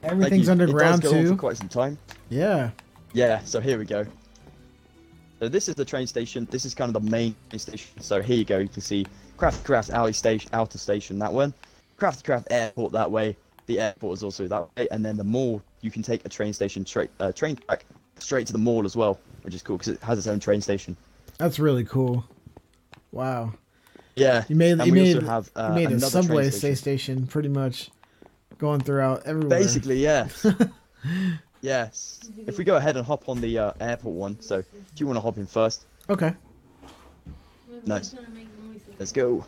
Everything's 0.02 0.48
underground 0.48 1.00
it 1.00 1.02
does 1.02 1.12
go 1.12 1.18
on 1.18 1.24
too. 1.24 1.30
for 1.30 1.36
quite 1.36 1.56
some 1.56 1.68
time. 1.68 1.98
Yeah. 2.28 2.70
Yeah, 3.12 3.40
so 3.44 3.60
here 3.60 3.78
we 3.78 3.84
go. 3.84 4.04
So 5.40 5.48
this 5.48 5.68
is 5.68 5.74
the 5.74 5.84
train 5.84 6.06
station. 6.06 6.46
This 6.50 6.64
is 6.64 6.74
kind 6.74 6.94
of 6.94 7.02
the 7.02 7.10
main 7.10 7.34
station. 7.56 8.00
So 8.00 8.20
here 8.22 8.36
you 8.36 8.44
go. 8.44 8.58
You 8.58 8.68
can 8.68 8.80
see 8.82 9.06
Craft 9.36 9.64
Craft 9.64 9.90
Alley 9.90 10.12
Station, 10.12 10.50
Outer 10.52 10.78
Station 10.78 11.18
that 11.18 11.32
one. 11.32 11.52
Craft 12.02 12.24
Craft 12.24 12.48
Airport 12.50 12.90
that 12.94 13.08
way. 13.08 13.36
The 13.66 13.78
airport 13.78 14.18
is 14.18 14.24
also 14.24 14.48
that 14.48 14.76
way. 14.76 14.88
And 14.90 15.04
then 15.04 15.16
the 15.16 15.22
mall, 15.22 15.62
you 15.82 15.90
can 15.92 16.02
take 16.02 16.24
a 16.24 16.28
train 16.28 16.52
station 16.52 16.84
straight, 16.84 17.10
uh, 17.20 17.30
train 17.30 17.54
track 17.54 17.84
straight 18.18 18.48
to 18.48 18.52
the 18.52 18.58
mall 18.58 18.84
as 18.84 18.96
well, 18.96 19.20
which 19.42 19.54
is 19.54 19.62
cool 19.62 19.76
because 19.76 19.94
it 19.94 20.02
has 20.02 20.18
its 20.18 20.26
own 20.26 20.40
train 20.40 20.60
station. 20.60 20.96
That's 21.38 21.60
really 21.60 21.84
cool. 21.84 22.24
Wow. 23.12 23.52
Yeah. 24.16 24.42
You 24.48 24.56
made 24.56 24.84
you 24.84 24.92
made 24.92 25.22
have 25.22 25.48
uh, 25.54 25.68
you 25.68 25.88
made 25.88 25.92
a 25.92 26.00
subway 26.00 26.50
station. 26.50 26.76
station 26.76 27.26
pretty 27.28 27.48
much 27.48 27.92
going 28.58 28.80
throughout 28.80 29.22
everywhere. 29.24 29.60
Basically, 29.60 30.02
yes. 30.02 30.44
yes. 31.60 32.18
If 32.48 32.58
we 32.58 32.64
go 32.64 32.74
ahead 32.74 32.96
and 32.96 33.06
hop 33.06 33.28
on 33.28 33.40
the 33.40 33.56
uh, 33.58 33.72
airport 33.80 34.16
one, 34.16 34.40
so 34.40 34.60
do 34.60 34.66
you 34.96 35.06
want 35.06 35.18
to 35.18 35.20
hop 35.20 35.36
in 35.36 35.46
first? 35.46 35.86
Okay. 36.10 36.34
Nice. 37.86 38.16
Let's 38.98 39.12
go. 39.12 39.44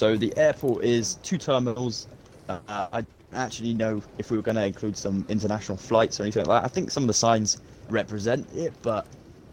So 0.00 0.16
the 0.16 0.34
airport 0.38 0.82
is 0.82 1.16
two 1.22 1.36
terminals. 1.36 2.08
Uh, 2.48 2.58
I 2.90 3.04
actually 3.34 3.74
know 3.74 4.02
if 4.16 4.30
we 4.30 4.38
were 4.38 4.42
going 4.42 4.56
to 4.56 4.64
include 4.64 4.96
some 4.96 5.26
international 5.28 5.76
flights 5.76 6.18
or 6.18 6.22
anything 6.22 6.46
like 6.46 6.62
that. 6.62 6.64
I 6.64 6.72
think 6.72 6.90
some 6.90 7.02
of 7.02 7.06
the 7.06 7.12
signs 7.12 7.58
represent 7.90 8.48
it, 8.54 8.72
but 8.80 9.06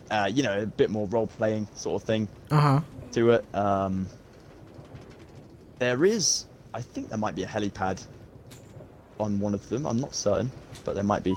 uh, 0.10 0.30
you 0.34 0.44
know, 0.44 0.62
a 0.62 0.66
bit 0.66 0.90
more 0.90 1.06
role 1.08 1.28
playing 1.28 1.68
sort 1.76 2.02
of 2.02 2.08
thing 2.08 2.30
Uh 2.50 2.62
huh. 2.62 2.82
to 3.12 3.32
it. 3.32 3.46
Um, 3.54 4.08
there 5.80 6.06
is, 6.06 6.46
I 6.74 6.82
think 6.82 7.10
there 7.10 7.18
might 7.18 7.36
be 7.36 7.44
a 7.44 7.48
helipad 7.48 8.02
on 9.20 9.42
one 9.42 9.54
of 9.54 9.68
them. 9.68 9.86
I'm 9.86 10.00
not 10.00 10.16
certain, 10.16 10.50
but 10.86 10.96
there 10.96 11.04
might 11.04 11.26
be. 11.26 11.36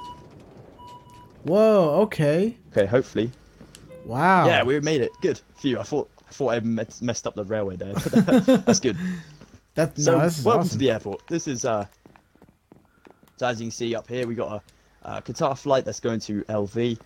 Whoa. 1.42 2.02
Okay. 2.02 2.56
Okay, 2.70 2.86
hopefully. 2.86 3.32
Wow. 4.04 4.46
Yeah, 4.46 4.62
we 4.62 4.78
made 4.78 5.00
it. 5.00 5.11
Good. 5.20 5.40
Phew, 5.56 5.80
I 5.80 5.82
thought 5.82 6.08
thought 6.32 6.50
I 6.54 6.60
mess- 6.60 7.02
messed 7.02 7.26
up 7.26 7.34
the 7.34 7.44
railway 7.44 7.76
there. 7.76 7.92
That's 7.94 8.80
good. 8.80 8.96
That's 9.74 10.04
So, 10.04 10.18
no. 10.18 10.24
This 10.24 10.44
welcome 10.44 10.60
awesome. 10.62 10.70
to 10.72 10.78
the 10.78 10.90
airport. 10.90 11.26
This 11.28 11.46
is 11.48 11.64
uh. 11.64 11.86
So 13.36 13.46
as 13.46 13.60
you 13.60 13.66
can 13.66 13.70
see 13.70 13.94
up 13.94 14.06
here, 14.08 14.26
we 14.26 14.34
got 14.34 14.62
a, 15.04 15.16
a 15.16 15.22
Qatar 15.22 15.56
flight 15.58 15.84
that's 15.84 16.00
going 16.00 16.20
to 16.20 16.42
LV. 16.44 16.98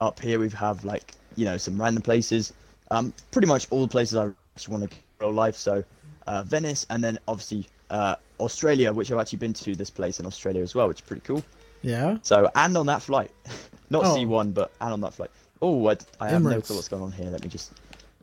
Up 0.00 0.18
here 0.20 0.38
we 0.38 0.48
have 0.50 0.84
like 0.84 1.14
you 1.36 1.44
know 1.44 1.56
some 1.56 1.80
random 1.80 2.02
places. 2.02 2.52
Um, 2.90 3.12
pretty 3.30 3.46
much 3.48 3.66
all 3.70 3.82
the 3.82 3.88
places 3.88 4.16
I 4.16 4.28
actually 4.56 4.72
want 4.76 4.90
to 4.90 4.96
go 5.18 5.26
real 5.28 5.32
life. 5.32 5.56
So, 5.56 5.82
uh, 6.26 6.42
Venice, 6.42 6.86
and 6.90 7.02
then 7.02 7.18
obviously 7.26 7.66
uh, 7.88 8.16
Australia, 8.40 8.92
which 8.92 9.10
I've 9.10 9.18
actually 9.18 9.38
been 9.38 9.54
to 9.54 9.74
this 9.74 9.88
place 9.90 10.20
in 10.20 10.26
Australia 10.26 10.62
as 10.62 10.74
well, 10.74 10.88
which 10.88 10.98
is 10.98 11.06
pretty 11.06 11.22
cool. 11.22 11.42
yeah. 11.82 12.18
So, 12.22 12.50
and 12.54 12.76
on 12.76 12.86
that 12.86 13.00
flight, 13.00 13.30
not 13.90 14.04
Oh. 14.04 14.14
C1, 14.16 14.52
but 14.52 14.72
and 14.80 14.92
on 14.92 15.00
that 15.02 15.14
flight. 15.14 15.30
Oh, 15.62 15.88
I, 15.88 15.96
I 16.20 16.28
have 16.28 16.42
no 16.42 16.60
clue 16.60 16.74
what's 16.76 16.88
going 16.88 17.02
on 17.04 17.12
here. 17.12 17.30
Let 17.30 17.42
me 17.42 17.48
just 17.48 17.72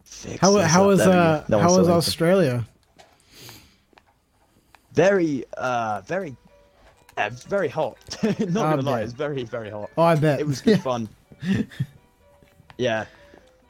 fix 0.10 0.40
How 0.40 0.52
this 0.54 0.68
how 0.72 0.82
up. 0.84 0.88
was 0.88 1.00
There 1.00 1.08
we 1.08 1.14
go. 1.14 1.20
uh 1.20 1.44
No 1.50 1.58
one 1.58 1.66
how 1.68 1.78
was. 1.78 1.88
Australia? 1.90 2.68
Very, 4.94 5.46
uh, 5.56 6.02
very, 6.06 6.36
uh, 7.16 7.30
very 7.48 7.68
hot. 7.70 7.98
Not 8.24 8.66
I 8.66 8.70
gonna 8.72 8.82
lie, 8.82 9.02
it's 9.02 9.14
very, 9.14 9.44
very 9.44 9.70
hot. 9.70 9.90
Oh, 9.98 10.04
I 10.04 10.16
bet 10.16 10.40
It 10.40 10.48
was 10.48 10.62
good 10.62 10.82
fun. 10.90 11.08
yeah, 12.78 13.06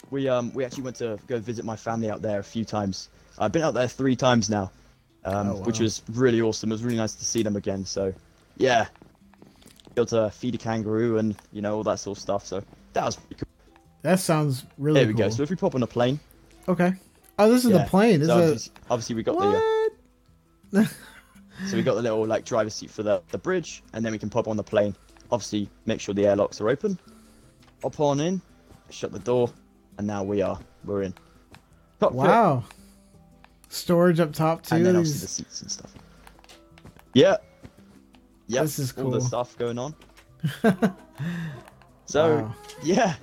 we 0.09 0.27
um 0.29 0.51
we 0.53 0.65
actually 0.65 0.83
went 0.83 0.95
to 0.97 1.19
go 1.27 1.37
visit 1.39 1.65
my 1.65 1.75
family 1.75 2.09
out 2.09 2.21
there 2.21 2.39
a 2.39 2.43
few 2.43 2.65
times. 2.65 3.09
I've 3.37 3.51
been 3.51 3.61
out 3.61 3.73
there 3.73 3.87
three 3.87 4.15
times 4.15 4.49
now, 4.49 4.71
um, 5.25 5.49
Oh, 5.49 5.55
which 5.61 5.79
was 5.79 6.01
really 6.13 6.41
awesome. 6.41 6.71
It 6.71 6.75
was 6.75 6.83
really 6.83 6.97
nice 6.97 7.13
to 7.15 7.25
see 7.25 7.43
them 7.43 7.55
again. 7.55 7.85
So, 7.85 8.13
yeah, 8.57 8.87
able 9.95 10.05
to 10.07 10.29
feed 10.31 10.55
a 10.55 10.57
kangaroo 10.57 11.17
and 11.19 11.35
you 11.51 11.61
know 11.61 11.75
all 11.75 11.83
that 11.83 11.99
sort 11.99 12.17
of 12.17 12.21
stuff. 12.21 12.45
So 12.45 12.63
that 12.93 13.05
was 13.05 13.17
pretty 13.17 13.35
cool. 13.35 13.71
that 14.01 14.19
sounds 14.19 14.65
really 14.77 15.01
There 15.01 15.07
we 15.07 15.13
cool. 15.13 15.23
go. 15.25 15.29
So 15.29 15.43
if 15.43 15.49
we 15.49 15.55
pop 15.57 15.75
on 15.75 15.83
a 15.83 15.87
plane, 15.87 16.19
okay. 16.69 16.93
Oh, 17.37 17.49
this 17.51 17.65
is 17.65 17.71
yeah. 17.71 17.79
the 17.79 17.89
plane. 17.89 18.19
This 18.19 18.29
so 18.29 18.37
is 18.39 18.43
obviously, 18.43 18.73
obviously 18.89 19.15
we 19.15 19.23
got 19.23 19.39
the. 19.39 19.47
Uh, 19.47 20.81
what? 20.81 20.95
So 21.67 21.75
we 21.75 21.83
got 21.83 21.95
the 21.95 22.01
little 22.01 22.25
like 22.25 22.45
driver's 22.45 22.73
seat 22.73 22.89
for 22.89 23.03
the, 23.03 23.21
the 23.31 23.37
bridge, 23.37 23.83
and 23.91 24.05
then 24.05 24.13
we 24.13 24.17
can 24.17 24.29
pop 24.29 24.47
on 24.47 24.55
the 24.55 24.63
plane. 24.63 24.95
Obviously, 25.29 25.69
make 25.85 25.99
sure 25.99 26.15
the 26.15 26.25
airlocks 26.25 26.61
are 26.61 26.69
open. 26.69 26.97
Hop 27.83 27.99
on 27.99 28.21
in, 28.21 28.41
shut 28.89 29.11
the 29.11 29.19
door, 29.19 29.51
and 29.97 30.07
now 30.07 30.23
we 30.23 30.41
are 30.41 30.57
we're 30.85 31.03
in. 31.03 31.13
Wow. 31.99 32.63
Storage 33.67 34.19
up 34.19 34.33
top 34.33 34.63
too. 34.63 34.75
And 34.75 34.85
then 34.85 34.95
obviously 34.95 35.19
the 35.19 35.27
seats 35.27 35.61
and 35.61 35.71
stuff. 35.71 35.93
Yeah. 37.13 37.37
Yep. 38.47 38.63
This 38.63 38.79
is 38.79 38.91
cool. 38.91 39.05
All 39.05 39.11
the 39.11 39.21
stuff 39.21 39.57
going 39.57 39.77
on. 39.77 39.95
so 42.05 42.37
Wow. 42.37 42.55
yeah, 42.81 43.15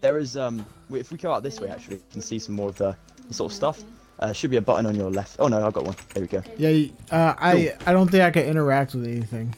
there 0.00 0.18
is 0.18 0.36
um. 0.36 0.64
If 0.90 1.10
we 1.10 1.18
go 1.18 1.32
out 1.32 1.42
this 1.42 1.60
way, 1.60 1.68
actually, 1.68 1.96
you 1.96 2.02
can 2.12 2.22
see 2.22 2.38
some 2.38 2.54
more 2.54 2.68
of 2.68 2.76
the, 2.76 2.96
the 3.28 3.34
sort 3.34 3.50
of 3.52 3.56
stuff. 3.56 3.82
Uh, 4.18 4.32
should 4.32 4.50
be 4.50 4.56
a 4.56 4.62
button 4.62 4.86
on 4.86 4.94
your 4.94 5.10
left. 5.10 5.36
Oh 5.38 5.48
no, 5.48 5.66
I've 5.66 5.72
got 5.72 5.84
one. 5.84 5.96
There 6.14 6.22
we 6.22 6.26
go. 6.28 6.42
Yeah. 6.56 6.88
Uh, 7.10 7.34
I 7.38 7.74
I 7.86 7.92
don't 7.92 8.10
think 8.10 8.22
I 8.22 8.30
can 8.30 8.44
interact 8.44 8.94
with 8.94 9.06
anything. 9.06 9.54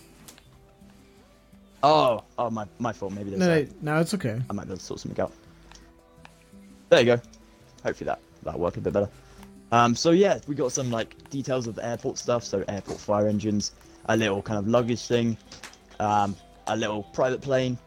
Oh, 1.82 2.24
oh 2.38 2.50
my 2.50 2.66
my 2.78 2.92
fault. 2.92 3.12
Maybe 3.12 3.30
there's. 3.30 3.40
No, 3.40 3.52
a- 3.52 3.84
no, 3.84 3.94
no, 3.94 4.00
it's 4.00 4.14
okay. 4.14 4.40
I 4.50 4.52
might 4.52 4.64
be 4.64 4.70
able 4.70 4.78
to 4.78 4.82
sort 4.82 5.00
something 5.00 5.22
out. 5.22 5.32
There 6.88 7.00
you 7.00 7.06
go. 7.06 7.22
Hopefully 7.84 8.06
that 8.06 8.20
that'll 8.42 8.60
work 8.60 8.76
a 8.76 8.80
bit 8.80 8.92
better. 8.92 9.08
Um, 9.70 9.94
so 9.94 10.10
yeah, 10.10 10.38
we 10.48 10.54
got 10.54 10.72
some 10.72 10.90
like 10.90 11.14
details 11.30 11.66
of 11.66 11.74
the 11.76 11.86
airport 11.86 12.18
stuff. 12.18 12.42
So 12.42 12.64
airport 12.66 12.98
fire 12.98 13.28
engines, 13.28 13.72
a 14.06 14.16
little 14.16 14.42
kind 14.42 14.58
of 14.58 14.66
luggage 14.66 15.06
thing, 15.06 15.36
um, 16.00 16.34
a 16.66 16.76
little 16.76 17.04
private 17.12 17.42
plane, 17.42 17.78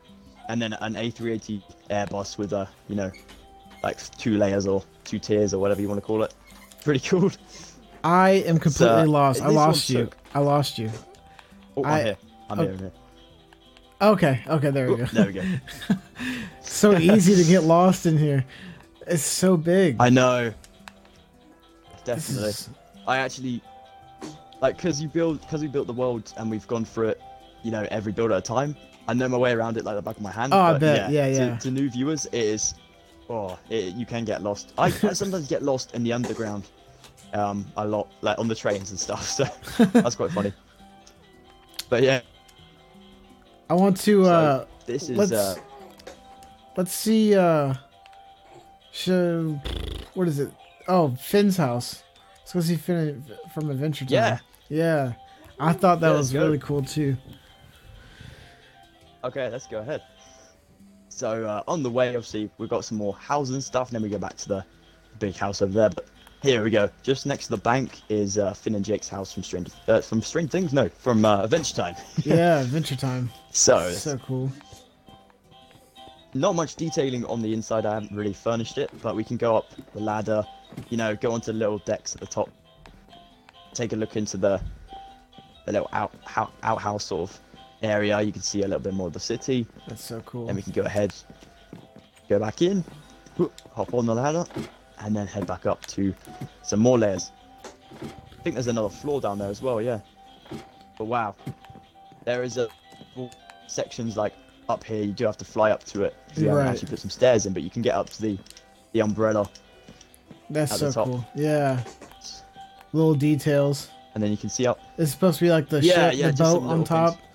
and 0.49 0.61
then 0.61 0.73
an 0.73 0.93
A380 0.95 1.61
Airbus 1.89 2.37
with 2.37 2.53
a 2.53 2.67
you 2.87 2.95
know, 2.95 3.11
like 3.83 3.97
two 4.17 4.37
layers 4.37 4.67
or 4.67 4.83
two 5.03 5.19
tiers 5.19 5.53
or 5.53 5.59
whatever 5.59 5.81
you 5.81 5.87
want 5.87 5.99
to 5.99 6.05
call 6.05 6.23
it. 6.23 6.33
Pretty 6.83 7.07
cool. 7.07 7.31
I 8.03 8.31
am 8.47 8.57
completely 8.57 9.03
So, 9.05 9.11
lost. 9.11 9.41
I 9.41 9.47
lost 9.49 9.89
you. 9.89 10.09
I 10.33 10.39
lost 10.39 10.77
you. 10.79 10.89
Oh, 11.77 11.83
I- 11.83 11.99
I'm 11.99 12.05
here. 12.05 12.17
I'm 12.49 12.59
oh. 12.59 12.63
here. 12.63 12.71
I'm 12.71 12.79
here. 12.79 12.91
Okay. 14.01 14.43
Okay. 14.47 14.71
There 14.71 14.87
we 14.87 14.93
Oh, 14.93 14.97
go. 14.97 15.05
there 15.05 15.25
we 15.27 15.33
go. 15.33 15.43
so 16.61 16.97
easy 16.97 17.35
to 17.35 17.47
get 17.47 17.63
lost 17.63 18.05
in 18.07 18.17
here. 18.17 18.43
It's 19.07 19.21
so 19.23 19.55
big. 19.57 19.97
I 19.99 20.09
know. 20.09 20.53
Definitely. 22.03 22.49
is- 22.49 22.69
I 23.07 23.17
actually 23.17 23.61
like 24.61 24.77
because 24.77 25.01
you 25.01 25.07
build 25.09 25.41
because 25.41 25.61
we 25.61 25.67
built 25.67 25.87
the 25.87 25.93
world 25.93 26.33
and 26.37 26.49
we've 26.49 26.67
gone 26.67 26.85
through 26.85 27.09
it, 27.09 27.21
you 27.63 27.71
know, 27.71 27.87
every 27.91 28.11
build 28.11 28.31
at 28.31 28.37
a 28.37 28.41
time. 28.41 28.75
I 29.11 29.13
know 29.13 29.27
my 29.27 29.37
way 29.37 29.51
around 29.51 29.75
it 29.75 29.83
like 29.83 29.97
the 29.97 30.01
back 30.01 30.15
of 30.15 30.21
my 30.21 30.31
hand. 30.31 30.53
Oh, 30.53 30.59
I 30.59 30.77
bet. 30.77 31.11
Yeah, 31.11 31.25
to, 31.25 31.33
yeah. 31.33 31.57
To 31.57 31.69
new 31.69 31.89
viewers, 31.89 32.27
it 32.27 32.33
is. 32.33 32.75
Oh, 33.29 33.59
it, 33.69 33.93
you 33.95 34.05
can 34.05 34.23
get 34.23 34.41
lost. 34.41 34.71
I, 34.77 34.85
I 34.85 34.89
sometimes 35.13 35.49
get 35.49 35.63
lost 35.63 35.93
in 35.93 36.01
the 36.03 36.13
underground, 36.13 36.63
um, 37.33 37.65
a 37.75 37.85
lot, 37.85 38.07
like 38.21 38.39
on 38.39 38.47
the 38.47 38.55
trains 38.55 38.89
and 38.91 38.97
stuff. 38.99 39.27
So 39.37 39.43
that's 39.85 40.15
quite 40.15 40.31
funny. 40.31 40.53
But 41.89 42.03
yeah, 42.03 42.21
I 43.69 43.73
want 43.73 43.97
to. 43.97 44.23
So, 44.23 44.31
uh 44.31 44.65
this 44.85 45.09
is. 45.09 45.17
let's 45.17 45.31
Uh, 45.33 45.55
let's 46.77 46.93
see. 46.93 47.35
uh 47.35 47.73
Show. 48.93 49.59
What 50.13 50.29
is 50.29 50.39
it? 50.39 50.51
Oh, 50.87 51.15
Finn's 51.15 51.57
house. 51.57 52.03
Let's 52.39 52.53
go 52.53 52.61
see 52.61 52.75
Finn 52.77 53.25
from 53.53 53.69
Adventure 53.69 54.05
Time. 54.05 54.13
Yeah. 54.13 54.39
Yeah. 54.69 55.13
I 55.59 55.73
thought 55.73 55.99
that 55.99 56.11
Yeah, 56.11 56.17
was 56.17 56.33
really 56.33 56.59
cool 56.59 56.81
too. 56.81 57.17
Okay, 59.23 59.49
let's 59.49 59.67
go 59.67 59.79
ahead. 59.79 60.01
So 61.09 61.45
uh, 61.45 61.63
on 61.67 61.83
the 61.83 61.89
way, 61.89 62.09
obviously, 62.09 62.49
we've 62.57 62.69
got 62.69 62.85
some 62.85 62.97
more 62.97 63.13
houses 63.15 63.55
and 63.55 63.63
stuff, 63.63 63.89
and 63.89 63.95
then 63.95 64.01
we 64.01 64.09
go 64.09 64.17
back 64.17 64.37
to 64.37 64.47
the 64.47 64.65
big 65.19 65.35
house 65.35 65.61
over 65.61 65.71
there. 65.73 65.89
But 65.89 66.07
here 66.41 66.63
we 66.63 66.71
go. 66.71 66.89
Just 67.03 67.25
next 67.25 67.45
to 67.45 67.51
the 67.51 67.57
bank 67.57 68.01
is 68.09 68.37
uh, 68.37 68.53
Finn 68.53 68.75
and 68.75 68.83
Jake's 68.83 69.07
house 69.09 69.31
from 69.33 69.43
Strange 69.43 69.69
uh, 69.87 70.01
from 70.01 70.21
Strange 70.21 70.49
Things. 70.51 70.73
No, 70.73 70.89
from 70.89 71.23
uh, 71.25 71.43
Adventure 71.43 71.75
Time. 71.75 71.95
Yeah, 72.23 72.61
Adventure 72.61 72.95
Time. 72.95 73.29
so 73.51 73.91
So 73.91 74.17
cool. 74.17 74.51
not 76.33 76.55
much 76.55 76.75
detailing 76.75 77.25
on 77.25 77.41
the 77.41 77.53
inside. 77.53 77.85
I 77.85 77.93
haven't 77.95 78.15
really 78.15 78.33
furnished 78.33 78.77
it, 78.77 78.89
but 79.03 79.15
we 79.15 79.23
can 79.23 79.37
go 79.37 79.55
up 79.55 79.67
the 79.93 79.99
ladder. 79.99 80.43
You 80.89 80.97
know, 80.97 81.15
go 81.15 81.31
onto 81.33 81.51
the 81.51 81.57
little 81.57 81.79
decks 81.79 82.15
at 82.15 82.21
the 82.21 82.27
top. 82.27 82.49
Take 83.73 83.93
a 83.93 83.95
look 83.95 84.15
into 84.15 84.37
the 84.37 84.59
the 85.65 85.73
little 85.73 85.89
out, 85.93 86.13
out 86.35 86.53
outhouse 86.63 87.03
sort 87.03 87.29
of 87.29 87.39
area. 87.81 88.21
You 88.21 88.31
can 88.31 88.41
see 88.41 88.59
a 88.61 88.67
little 88.67 88.79
bit 88.79 88.93
more 88.93 89.07
of 89.07 89.13
the 89.13 89.19
city. 89.19 89.65
That's 89.87 90.03
so 90.03 90.21
cool. 90.25 90.47
Then 90.47 90.55
we 90.55 90.61
can 90.61 90.73
go 90.73 90.83
ahead, 90.83 91.13
go 92.29 92.39
back 92.39 92.61
in, 92.61 92.83
hop 93.73 93.93
on 93.93 94.05
the 94.05 94.15
ladder, 94.15 94.45
and 94.99 95.15
then 95.15 95.27
head 95.27 95.47
back 95.47 95.65
up 95.65 95.85
to 95.87 96.13
some 96.63 96.79
more 96.79 96.97
layers. 96.97 97.31
I 98.01 98.43
think 98.43 98.55
there's 98.55 98.67
another 98.67 98.89
floor 98.89 99.21
down 99.21 99.37
there 99.39 99.49
as 99.49 99.61
well, 99.61 99.81
yeah. 99.81 99.99
But 100.97 101.05
wow, 101.05 101.35
there 102.25 102.43
is 102.43 102.57
a 102.57 102.67
sections 103.67 104.17
like 104.17 104.33
up 104.69 104.83
here. 104.83 105.03
You 105.03 105.11
do 105.11 105.25
have 105.25 105.37
to 105.37 105.45
fly 105.45 105.71
up 105.71 105.83
to 105.85 106.03
it. 106.03 106.15
You 106.35 106.51
Right. 106.51 106.67
actually 106.67 106.89
put 106.89 106.99
some 106.99 107.09
stairs 107.09 107.45
in, 107.45 107.53
but 107.53 107.63
you 107.63 107.69
can 107.69 107.81
get 107.81 107.95
up 107.95 108.09
to 108.11 108.21
the 108.21 108.37
the 108.93 108.99
umbrella, 109.01 109.49
That's 110.49 110.73
At 110.83 110.91
so 110.91 111.05
cool. 111.05 111.25
Yeah. 111.33 111.81
Little 112.91 113.13
details. 113.15 113.89
and 114.13 114.21
then 114.21 114.29
you 114.31 114.35
can 114.35 114.49
see 114.49 114.67
up. 114.67 114.77
It's 114.97 115.11
supposed 115.11 115.39
to 115.39 115.45
be 115.45 115.49
like 115.49 115.69
the 115.69 115.79
Yeah, 115.81 116.09
ship, 116.09 116.19
yeah, 116.19 116.31
the 116.31 116.43
boat 116.43 116.63
on 116.63 116.83
top. 116.83 117.13
things. 117.15 117.27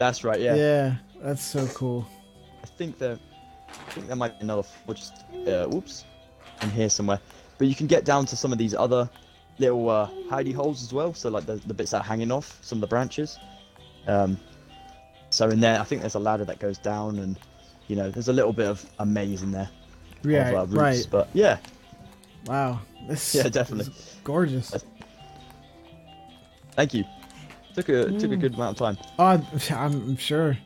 That's 0.00 0.24
right. 0.24 0.40
Yeah. 0.40 0.54
Yeah. 0.56 0.94
That's 1.22 1.42
so 1.44 1.66
cool. 1.68 2.08
I 2.64 2.66
think 2.66 2.98
there, 2.98 3.18
I 3.68 3.90
think 3.92 4.06
there 4.08 4.16
might 4.16 4.38
be 4.38 4.44
another. 4.44 4.66
Or 4.88 4.94
just 4.94 5.12
uh, 5.46 5.66
whoops, 5.66 6.04
in 6.62 6.70
here 6.70 6.88
somewhere. 6.88 7.20
But 7.58 7.68
you 7.68 7.74
can 7.74 7.86
get 7.86 8.04
down 8.06 8.24
to 8.26 8.36
some 8.36 8.50
of 8.50 8.58
these 8.58 8.74
other 8.74 9.08
little 9.58 9.88
uh, 9.90 10.08
hidey 10.30 10.54
holes 10.54 10.82
as 10.82 10.92
well. 10.92 11.12
So 11.12 11.28
like 11.28 11.44
the, 11.46 11.56
the 11.66 11.74
bits 11.74 11.90
that 11.90 11.98
are 12.00 12.04
hanging 12.04 12.32
off 12.32 12.58
some 12.62 12.78
of 12.78 12.80
the 12.80 12.86
branches. 12.86 13.38
Um, 14.06 14.38
so 15.28 15.50
in 15.50 15.60
there, 15.60 15.78
I 15.78 15.84
think 15.84 16.00
there's 16.00 16.14
a 16.16 16.18
ladder 16.18 16.46
that 16.46 16.58
goes 16.58 16.78
down, 16.78 17.18
and 17.18 17.38
you 17.86 17.94
know, 17.94 18.10
there's 18.10 18.28
a 18.28 18.32
little 18.32 18.54
bit 18.54 18.66
of 18.68 18.84
a 18.98 19.06
maze 19.06 19.42
in 19.42 19.52
there. 19.52 19.68
Yeah. 20.24 20.48
of, 20.48 20.54
uh, 20.54 20.60
roots. 20.60 20.72
right. 20.74 21.06
But 21.10 21.28
yeah, 21.34 21.58
Wow. 22.46 22.80
This 23.06 23.34
Yeah, 23.34 23.48
definitely. 23.50 23.92
is 23.92 24.16
gorgeous. 24.24 24.74
thank 26.72 26.94
you. 26.94 27.04
Took 27.82 27.88
a 27.88 28.04
took 28.18 28.30
a 28.32 28.36
Mm. 28.36 28.40
good 28.40 28.54
amount 28.54 28.80
of 28.80 28.96
time. 28.96 29.04
Oh, 29.18 29.24
I'm, 29.24 29.46
I'm 29.76 30.16
sure. 30.16 30.56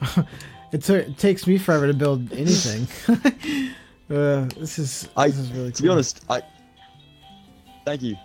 it, 0.72 0.82
took 0.82 1.06
it 1.08 1.18
takes 1.18 1.46
me 1.46 1.58
forever 1.58 1.86
to 1.86 1.94
build 1.94 2.32
anything. 2.32 2.86
uh, 4.10 4.46
this 4.58 4.78
is 4.78 5.08
I- 5.16 5.28
this 5.28 5.38
is 5.38 5.50
really 5.52 5.64
cool. 5.70 5.72
To 5.72 5.82
be 5.82 5.88
honest, 5.88 6.24
I 6.28 6.42
thank 7.84 8.02
you. 8.02 8.16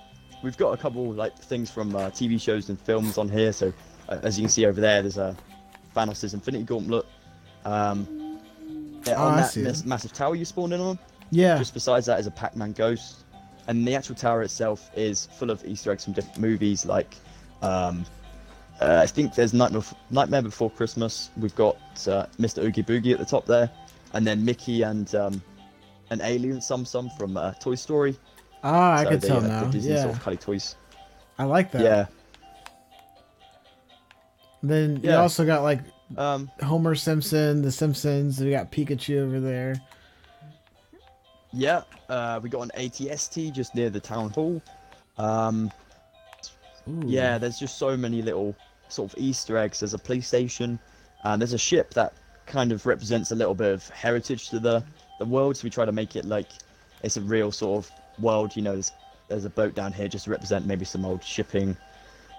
We've 0.43 0.57
got 0.57 0.71
a 0.71 0.77
couple 0.77 1.11
like 1.13 1.37
things 1.37 1.71
from 1.71 1.95
uh, 1.95 2.09
TV 2.09 2.39
shows 2.39 2.69
and 2.69 2.79
films 2.79 3.17
on 3.17 3.29
here. 3.29 3.53
So 3.53 3.71
uh, 4.09 4.19
as 4.23 4.37
you 4.37 4.43
can 4.43 4.49
see 4.49 4.65
over 4.65 4.81
there, 4.81 5.01
there's 5.01 5.17
a 5.17 5.35
Thanos' 5.95 6.33
Infinity 6.33 6.65
Gauntlet. 6.65 7.05
Um, 7.65 8.39
yeah, 9.05 9.13
Oh, 9.17 9.27
on 9.27 9.33
I 9.33 9.41
that 9.41 9.51
see 9.51 9.61
it. 9.61 9.85
massive 9.85 10.11
tower 10.13 10.35
you 10.35 10.43
spawned 10.45 10.73
in 10.73 10.81
on. 10.81 10.99
yeah, 11.31 11.57
Just 11.57 11.73
besides 11.73 12.05
that 12.07 12.19
is 12.19 12.27
a 12.27 12.31
Pac-Man 12.31 12.73
ghost, 12.73 13.23
and 13.67 13.87
the 13.87 13.95
actual 13.95 14.15
tower 14.15 14.41
itself 14.43 14.89
is 14.95 15.27
full 15.37 15.49
of 15.49 15.63
Easter 15.65 15.91
eggs 15.91 16.03
from 16.03 16.11
different 16.13 16.39
movies. 16.39 16.85
Like, 16.85 17.15
um, 17.61 18.05
uh, 18.81 18.99
I 19.03 19.07
think 19.07 19.35
there's 19.35 19.53
Nightmare, 19.53 19.83
Nightmare 20.09 20.41
Before 20.41 20.69
Christmas. 20.69 21.29
We've 21.37 21.55
got 21.55 21.75
uh, 22.07 22.25
Mr. 22.39 22.63
Oogie 22.63 22.83
Boogie 22.83 23.13
at 23.13 23.19
the 23.19 23.25
top 23.25 23.45
there, 23.45 23.69
and 24.13 24.25
then 24.25 24.43
Mickey 24.43 24.81
and 24.83 25.13
um, 25.15 25.41
an 26.09 26.21
alien 26.21 26.59
Sum 26.61 26.85
Sum 26.85 27.09
from 27.17 27.37
uh, 27.37 27.53
Toy 27.53 27.75
Story. 27.75 28.17
ah, 28.63 28.93
I 28.97 29.03
So 29.03 29.09
can 29.09 29.19
the, 29.19 29.27
tell 29.27 29.37
uh, 29.37 29.41
the 29.41 29.47
now. 29.47 29.63
Disney 29.65 29.93
Yeah, 29.93 30.01
sort 30.03 30.15
of 30.15 30.21
color 30.21 30.35
toys. 30.37 30.75
I 31.39 31.43
like 31.45 31.71
that. 31.71 31.81
Yeah. 31.81 32.05
Then 34.61 35.01
you 35.03 35.11
also 35.11 35.45
got 35.45 35.63
like 35.63 35.81
Um, 36.17 36.49
Homer 36.61 36.95
Simpson, 36.95 37.61
The 37.61 37.71
Simpsons. 37.71 38.39
We 38.39 38.51
got 38.51 38.71
Pikachu 38.71 39.19
over 39.19 39.39
there. 39.39 39.75
yeah. 41.51 41.81
Uh, 42.09 42.39
we 42.43 42.49
got 42.49 42.61
an 42.61 42.71
ATST 42.77 43.51
just 43.53 43.73
near 43.75 43.89
the 43.89 43.99
town 43.99 44.29
hall. 44.31 44.61
Um, 45.17 45.71
Ooh. 46.89 47.03
Yeah, 47.07 47.37
there's 47.37 47.59
just 47.59 47.77
so 47.77 47.95
many 47.95 48.21
little 48.21 48.55
sort 48.89 49.11
of 49.13 49.19
Easter 49.19 49.57
eggs. 49.57 49.79
There's 49.79 49.93
a 49.93 49.99
police 49.99 50.27
station, 50.27 50.79
and 51.23 51.41
there's 51.41 51.53
a 51.53 51.57
ship 51.57 51.93
that 51.93 52.13
kind 52.45 52.71
of 52.71 52.85
represents 52.85 53.31
a 53.31 53.35
little 53.35 53.55
bit 53.55 53.71
of 53.73 53.87
heritage 53.89 54.49
to 54.49 54.59
the 54.59 54.83
the 55.19 55.25
world. 55.25 55.57
So 55.57 55.63
we 55.63 55.69
try 55.69 55.85
to 55.85 55.91
make 55.91 56.15
it 56.15 56.25
like 56.25 56.49
it's 57.03 57.17
a 57.17 57.21
real 57.21 57.51
sort 57.51 57.85
of 57.85 57.91
world. 58.19 58.55
You 58.55 58.61
know, 58.63 58.73
there's 58.73 58.91
there's 59.29 59.45
a 59.45 59.49
boat 59.49 59.75
down 59.75 59.93
here 59.93 60.07
just 60.07 60.25
to 60.25 60.31
represent 60.31 60.65
maybe 60.65 60.85
some 60.85 61.05
old 61.05 61.23
shipping 61.23 61.75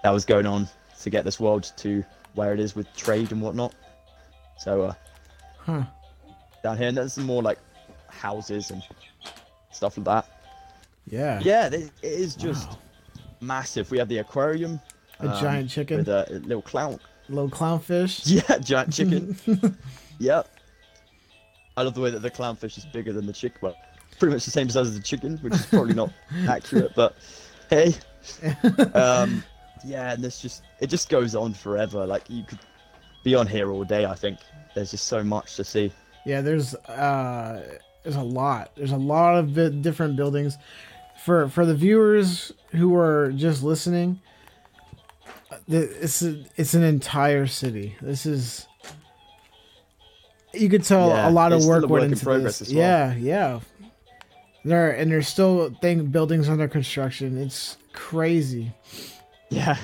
that 0.02 0.10
was 0.10 0.24
going 0.24 0.46
on 0.46 0.68
to 1.00 1.10
get 1.10 1.24
this 1.24 1.40
world 1.40 1.72
to 1.78 2.04
where 2.34 2.52
it 2.52 2.60
is 2.60 2.74
with 2.74 2.92
trade 2.94 3.32
and 3.32 3.40
whatnot. 3.40 3.74
So 4.58 4.82
uh, 4.82 4.94
Huh. 5.58 5.84
down 6.62 6.76
here, 6.76 6.88
and 6.88 6.96
there's 6.96 7.14
some 7.14 7.24
more 7.24 7.42
like 7.42 7.58
houses 8.08 8.70
and 8.70 8.82
stuff 9.72 9.96
like 9.96 10.04
that. 10.04 10.26
Yeah. 11.06 11.40
Yeah, 11.42 11.66
it 11.66 11.74
it 11.74 11.92
is 12.02 12.34
just 12.36 12.68
Wow. 12.68 12.78
Massive. 13.40 13.90
We 13.90 13.98
have 13.98 14.08
the 14.08 14.18
aquarium. 14.18 14.80
A 15.20 15.28
um, 15.28 15.40
giant 15.40 15.70
chicken, 15.70 15.98
with 15.98 16.08
a, 16.08 16.26
a 16.30 16.38
little 16.40 16.62
clown. 16.62 16.98
little 17.28 17.50
clownfish. 17.50 18.22
Yeah, 18.48 18.58
giant 18.58 18.92
chicken. 18.92 19.36
yep. 20.18 20.48
I 21.76 21.82
love 21.82 21.94
the 21.94 22.00
way 22.00 22.10
that 22.10 22.20
the 22.20 22.30
clownfish 22.30 22.78
is 22.78 22.84
bigger 22.86 23.12
than 23.12 23.26
the 23.26 23.32
chicken. 23.32 23.58
Well, 23.60 23.76
pretty 24.18 24.34
much 24.34 24.44
the 24.44 24.50
same 24.50 24.68
size 24.68 24.88
as 24.88 24.96
the 24.96 25.02
chicken, 25.02 25.38
which 25.38 25.54
is 25.54 25.66
probably 25.66 25.94
not 25.94 26.10
accurate, 26.48 26.92
but 26.94 27.16
hey. 27.70 27.94
Um, 28.94 29.42
yeah, 29.84 30.12
and 30.12 30.24
this 30.24 30.40
just 30.40 30.62
it 30.80 30.88
just 30.88 31.08
goes 31.08 31.34
on 31.34 31.52
forever. 31.52 32.06
Like 32.06 32.28
you 32.28 32.44
could 32.44 32.60
be 33.22 33.34
on 33.34 33.46
here 33.46 33.70
all 33.70 33.84
day. 33.84 34.06
I 34.06 34.14
think 34.14 34.38
there's 34.74 34.90
just 34.90 35.06
so 35.06 35.22
much 35.22 35.56
to 35.56 35.64
see. 35.64 35.92
Yeah, 36.24 36.40
there's 36.40 36.74
uh 36.74 37.78
there's 38.02 38.16
a 38.16 38.22
lot. 38.22 38.70
There's 38.76 38.92
a 38.92 38.96
lot 38.96 39.36
of 39.36 39.82
different 39.82 40.16
buildings. 40.16 40.58
For 41.24 41.48
for 41.48 41.64
the 41.64 41.74
viewers 41.74 42.52
who 42.72 42.94
are 42.96 43.32
just 43.32 43.62
listening, 43.62 44.20
uh, 45.50 45.56
it's 45.68 46.20
a, 46.22 46.44
it's 46.56 46.74
an 46.74 46.82
entire 46.82 47.46
city. 47.46 47.96
This 48.02 48.26
is 48.26 48.66
you 50.52 50.68
could 50.68 50.84
tell 50.84 51.08
Yeah, 51.08 51.28
a 51.28 51.30
lot 51.30 51.52
of 51.52 51.64
work 51.64 51.88
went 51.88 52.04
in 52.04 52.12
into 52.12 52.24
progress 52.24 52.58
this. 52.58 52.68
as 52.68 52.74
well. 52.74 52.82
Yeah, 52.82 53.14
yeah. 53.14 53.60
There 54.64 54.90
and 54.90 55.10
there's 55.10 55.28
still 55.28 55.70
thing 55.80 56.06
buildings 56.06 56.48
under 56.48 56.68
construction. 56.68 57.38
It's 57.38 57.76
crazy. 57.92 58.72
Yeah, 59.50 59.76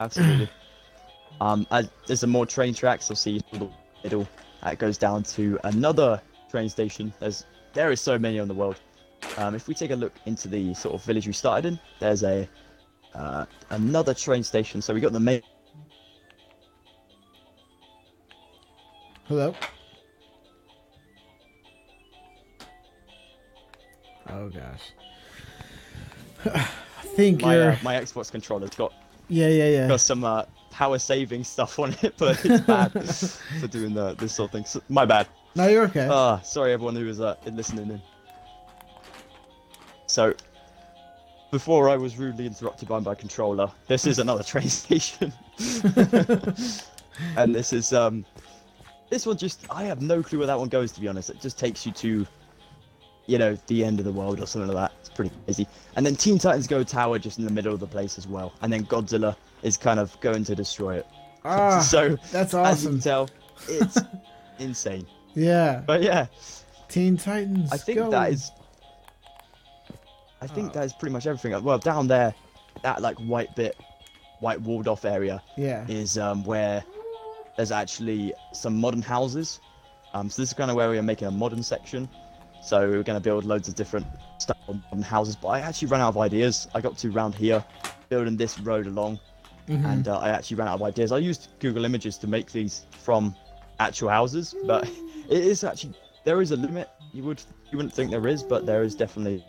absolutely. 0.00 0.50
um, 1.40 1.66
I, 1.70 1.88
there's 2.06 2.20
some 2.20 2.30
more 2.30 2.46
train 2.46 2.74
tracks. 2.74 3.10
I'll 3.10 3.16
see 3.16 3.42
in 3.52 3.58
the 3.58 3.70
middle. 4.04 4.28
That 4.62 4.78
goes 4.78 4.98
down 4.98 5.22
to 5.24 5.58
another 5.64 6.20
train 6.50 6.68
station. 6.68 7.12
There's 7.20 7.44
there 7.72 7.90
is 7.90 8.00
so 8.00 8.18
many 8.18 8.38
on 8.38 8.48
the 8.48 8.54
world. 8.54 8.80
Um, 9.38 9.54
if 9.54 9.68
we 9.68 9.74
take 9.74 9.90
a 9.90 9.96
look 9.96 10.14
into 10.26 10.48
the 10.48 10.72
sort 10.74 10.94
of 10.94 11.04
village 11.04 11.26
we 11.26 11.32
started 11.32 11.68
in, 11.68 11.80
there's 12.00 12.22
a 12.22 12.48
uh, 13.14 13.46
another 13.70 14.14
train 14.14 14.42
station. 14.42 14.80
So 14.82 14.94
we 14.94 15.00
got 15.00 15.12
the 15.12 15.20
main. 15.20 15.42
Hello. 19.24 19.54
Oh 24.28 24.48
gosh. 24.48 24.92
I 26.54 27.08
think 27.16 27.42
My, 27.42 27.54
you're. 27.56 27.70
uh, 27.72 27.78
my 27.82 27.94
Xbox 27.94 28.30
controller's 28.30 28.70
got 28.70 28.92
yeah, 29.28 29.48
yeah, 29.48 29.68
yeah. 29.68 29.88
got 29.88 30.00
some 30.00 30.24
uh, 30.24 30.44
power 30.70 30.98
saving 30.98 31.42
stuff 31.44 31.78
on 31.78 31.94
it, 32.02 32.14
but 32.18 32.44
it's 32.44 32.64
bad 32.64 32.92
for 33.60 33.66
doing 33.66 33.94
the, 33.94 34.14
this 34.14 34.34
sort 34.34 34.48
of 34.48 34.52
thing. 34.52 34.64
So, 34.64 34.80
my 34.88 35.04
bad. 35.04 35.26
No, 35.54 35.66
you're 35.68 35.84
okay. 35.84 36.06
Ah, 36.10 36.40
sorry 36.40 36.72
everyone 36.72 36.94
who 36.94 37.06
was 37.06 37.20
uh, 37.20 37.34
listening 37.46 37.90
in. 37.90 38.02
So, 40.16 40.32
before 41.50 41.90
I 41.90 41.96
was 41.98 42.16
rudely 42.16 42.46
interrupted 42.46 42.88
by 42.88 43.00
my 43.00 43.14
controller, 43.14 43.70
this 43.86 44.06
is 44.06 44.18
another 44.18 44.42
train 44.52 44.70
station, 44.70 45.30
and 47.36 47.54
this 47.54 47.74
is 47.74 47.92
um, 47.92 48.24
this 49.10 49.26
one 49.26 49.36
just 49.36 49.66
I 49.68 49.84
have 49.84 50.00
no 50.00 50.22
clue 50.22 50.38
where 50.38 50.46
that 50.46 50.58
one 50.58 50.70
goes 50.70 50.90
to 50.92 51.02
be 51.02 51.08
honest. 51.08 51.28
It 51.28 51.42
just 51.42 51.58
takes 51.58 51.84
you 51.84 51.92
to, 51.92 52.26
you 53.26 53.36
know, 53.36 53.58
the 53.66 53.84
end 53.84 53.98
of 53.98 54.06
the 54.06 54.10
world 54.10 54.40
or 54.40 54.46
something 54.46 54.72
like 54.72 54.88
that. 54.90 54.96
It's 55.00 55.10
pretty 55.10 55.32
crazy. 55.44 55.68
And 55.96 56.06
then 56.06 56.16
Teen 56.16 56.38
Titans 56.38 56.66
Go 56.66 56.82
Tower 56.82 57.18
just 57.18 57.38
in 57.38 57.44
the 57.44 57.52
middle 57.52 57.74
of 57.74 57.80
the 57.80 57.86
place 57.86 58.16
as 58.16 58.26
well, 58.26 58.54
and 58.62 58.72
then 58.72 58.86
Godzilla 58.86 59.36
is 59.62 59.76
kind 59.76 60.00
of 60.00 60.18
going 60.22 60.44
to 60.44 60.54
destroy 60.54 60.96
it. 60.96 61.06
ah, 61.44 61.78
so 61.92 62.16
that's 62.32 62.54
as 62.54 62.54
you 62.54 62.58
awesome. 62.58 62.92
can 62.92 63.00
tell, 63.02 63.28
it's 63.68 63.98
insane. 64.58 65.06
Yeah, 65.34 65.82
But 65.86 66.00
yeah. 66.00 66.28
Teen 66.88 67.18
Titans. 67.18 67.70
I 67.70 67.76
think 67.76 67.98
go. 67.98 68.10
that 68.10 68.32
is. 68.32 68.50
I 70.40 70.46
think 70.46 70.70
Oh. 70.70 70.72
that 70.74 70.84
is 70.84 70.92
pretty 70.92 71.12
much 71.12 71.26
everything. 71.26 71.62
Well, 71.62 71.78
down 71.78 72.08
there, 72.08 72.34
that 72.82 73.00
like 73.02 73.16
white 73.18 73.54
bit, 73.56 73.76
white 74.40 74.60
walled 74.60 74.86
off 74.88 75.04
area 75.04 75.42
Yeah. 75.56 75.84
is 75.88 76.18
um, 76.18 76.44
where 76.44 76.84
there's 77.56 77.72
actually 77.72 78.34
some 78.52 78.78
modern 78.78 79.02
houses. 79.02 79.60
Um, 80.12 80.28
so 80.30 80.42
this 80.42 80.50
is 80.50 80.54
kind 80.54 80.70
of 80.70 80.76
where 80.76 80.90
we 80.90 80.98
are 80.98 81.02
making 81.02 81.28
a 81.28 81.30
modern 81.30 81.62
section. 81.62 82.08
So 82.62 82.80
we're 82.80 83.02
going 83.02 83.16
to 83.16 83.20
build 83.20 83.44
loads 83.44 83.68
of 83.68 83.74
different 83.76 84.06
style 84.38 84.56
modern 84.68 85.02
houses. 85.02 85.36
But 85.36 85.48
I 85.48 85.60
actually 85.60 85.88
ran 85.88 86.00
out 86.00 86.08
of 86.08 86.18
ideas. 86.18 86.68
I 86.74 86.80
got 86.80 86.98
to 86.98 87.10
round 87.10 87.34
here, 87.34 87.64
building 88.08 88.36
this 88.36 88.58
road 88.60 88.86
along, 88.86 89.18
Mhm. 89.68 89.84
and 89.84 90.08
uh, 90.08 90.18
I 90.18 90.28
actually 90.30 90.56
ran 90.58 90.68
out 90.68 90.74
of 90.74 90.82
ideas. 90.82 91.12
I 91.12 91.18
used 91.18 91.48
Google 91.60 91.84
Images 91.84 92.18
to 92.18 92.26
make 92.26 92.52
these 92.52 92.84
from 92.90 93.34
actual 93.80 94.08
houses, 94.10 94.54
but 94.66 94.84
it 95.28 95.44
is 95.44 95.64
actually 95.64 95.94
there 96.24 96.40
is 96.42 96.50
a 96.50 96.56
limit. 96.56 96.88
You 97.12 97.22
would 97.24 97.42
you 97.70 97.78
wouldn't 97.78 97.94
think 97.94 98.10
there 98.10 98.26
is, 98.28 98.42
but 98.42 98.66
there 98.66 98.82
is 98.82 98.94
definitely 98.94 99.44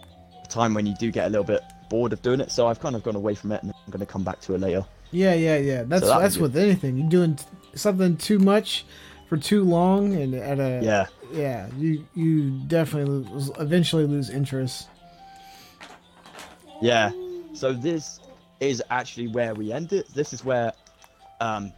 time 0.50 0.74
when 0.74 0.86
you 0.86 0.96
do 1.00 1.12
get 1.12 1.28
a 1.28 1.30
little 1.30 1.44
bit 1.46 1.62
bored 1.90 2.14
of 2.14 2.22
doing 2.22 2.40
it. 2.42 2.52
So 2.52 2.68
I've 2.68 2.80
kind 2.80 2.96
of 2.96 3.04
gone 3.04 3.16
away 3.16 3.36
from 3.36 3.52
it, 3.52 3.62
and 3.64 3.72
I'm 3.72 3.92
going 3.92 4.00
to 4.00 4.06
come 4.12 4.24
back 4.24 4.42
to 4.42 4.56
it 4.56 4.62
later. 4.62 4.86
Yeah, 5.12 5.34
yeah, 5.34 5.58
yeah. 5.58 5.84
That's 5.84 6.06
that'd 6.06 6.24
that's 6.24 6.38
with 6.38 6.58
anything. 6.58 6.98
You're 6.98 7.10
doing 7.10 7.40
something 7.76 8.18
too 8.18 8.40
much 8.40 8.86
for 9.30 9.38
too 9.38 9.64
long, 9.64 10.14
and 10.16 10.34
at 10.36 10.60
a 10.60 10.82
Yeah, 10.84 11.06
yeah, 11.32 11.68
you 11.78 12.06
you 12.14 12.52
definitely 12.68 13.20
lose, 13.30 13.52
eventually 13.60 14.06
lose 14.06 14.30
interest. 14.30 14.90
yeah. 16.82 17.12
So 17.54 17.74
this 17.74 18.20
is 18.60 18.84
actually 18.90 19.28
where 19.30 19.54
we 19.56 19.72
end 19.72 19.94
it. 19.94 20.08
This 20.14 20.34
is 20.34 20.44
where 20.44 20.74
Um, 21.40 21.72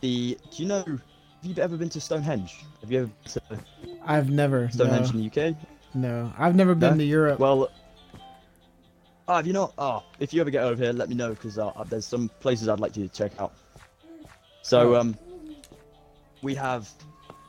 the 0.00 0.38
do 0.50 0.62
you 0.62 0.68
know? 0.68 0.82
Have 0.84 1.00
you 1.42 1.62
ever 1.62 1.76
been 1.76 1.88
to 1.90 2.00
Stonehenge? 2.00 2.56
Have 2.80 2.90
you 2.90 2.98
ever 2.98 3.06
been 3.06 3.32
to 3.32 3.64
I've 4.04 4.30
never. 4.30 4.68
Stonehenge 4.70 5.12
No, 5.12 5.20
in 5.20 5.28
the 5.30 5.48
UK? 5.50 5.56
no, 5.94 6.32
I've 6.38 6.56
never 6.56 6.74
been 6.74 6.92
No? 6.94 6.98
to 6.98 7.04
Europe. 7.04 7.38
Well, 7.38 7.70
oh, 9.28 9.36
have 9.36 9.46
you 9.46 9.52
not? 9.52 9.72
Oh, 9.78 10.02
if 10.18 10.32
you 10.32 10.40
ever 10.40 10.50
get 10.50 10.64
over 10.64 10.82
here, 10.82 10.92
let 10.92 11.08
me 11.08 11.14
know 11.14 11.30
because 11.30 11.58
uh, 11.58 11.72
there's 11.88 12.06
some 12.06 12.30
places 12.40 12.68
I'd 12.68 12.80
like 12.80 12.96
you 12.96 13.06
to 13.06 13.14
check 13.14 13.32
out. 13.38 13.52
So, 14.62 14.96
um, 14.96 15.16
we 16.42 16.54
have. 16.54 16.88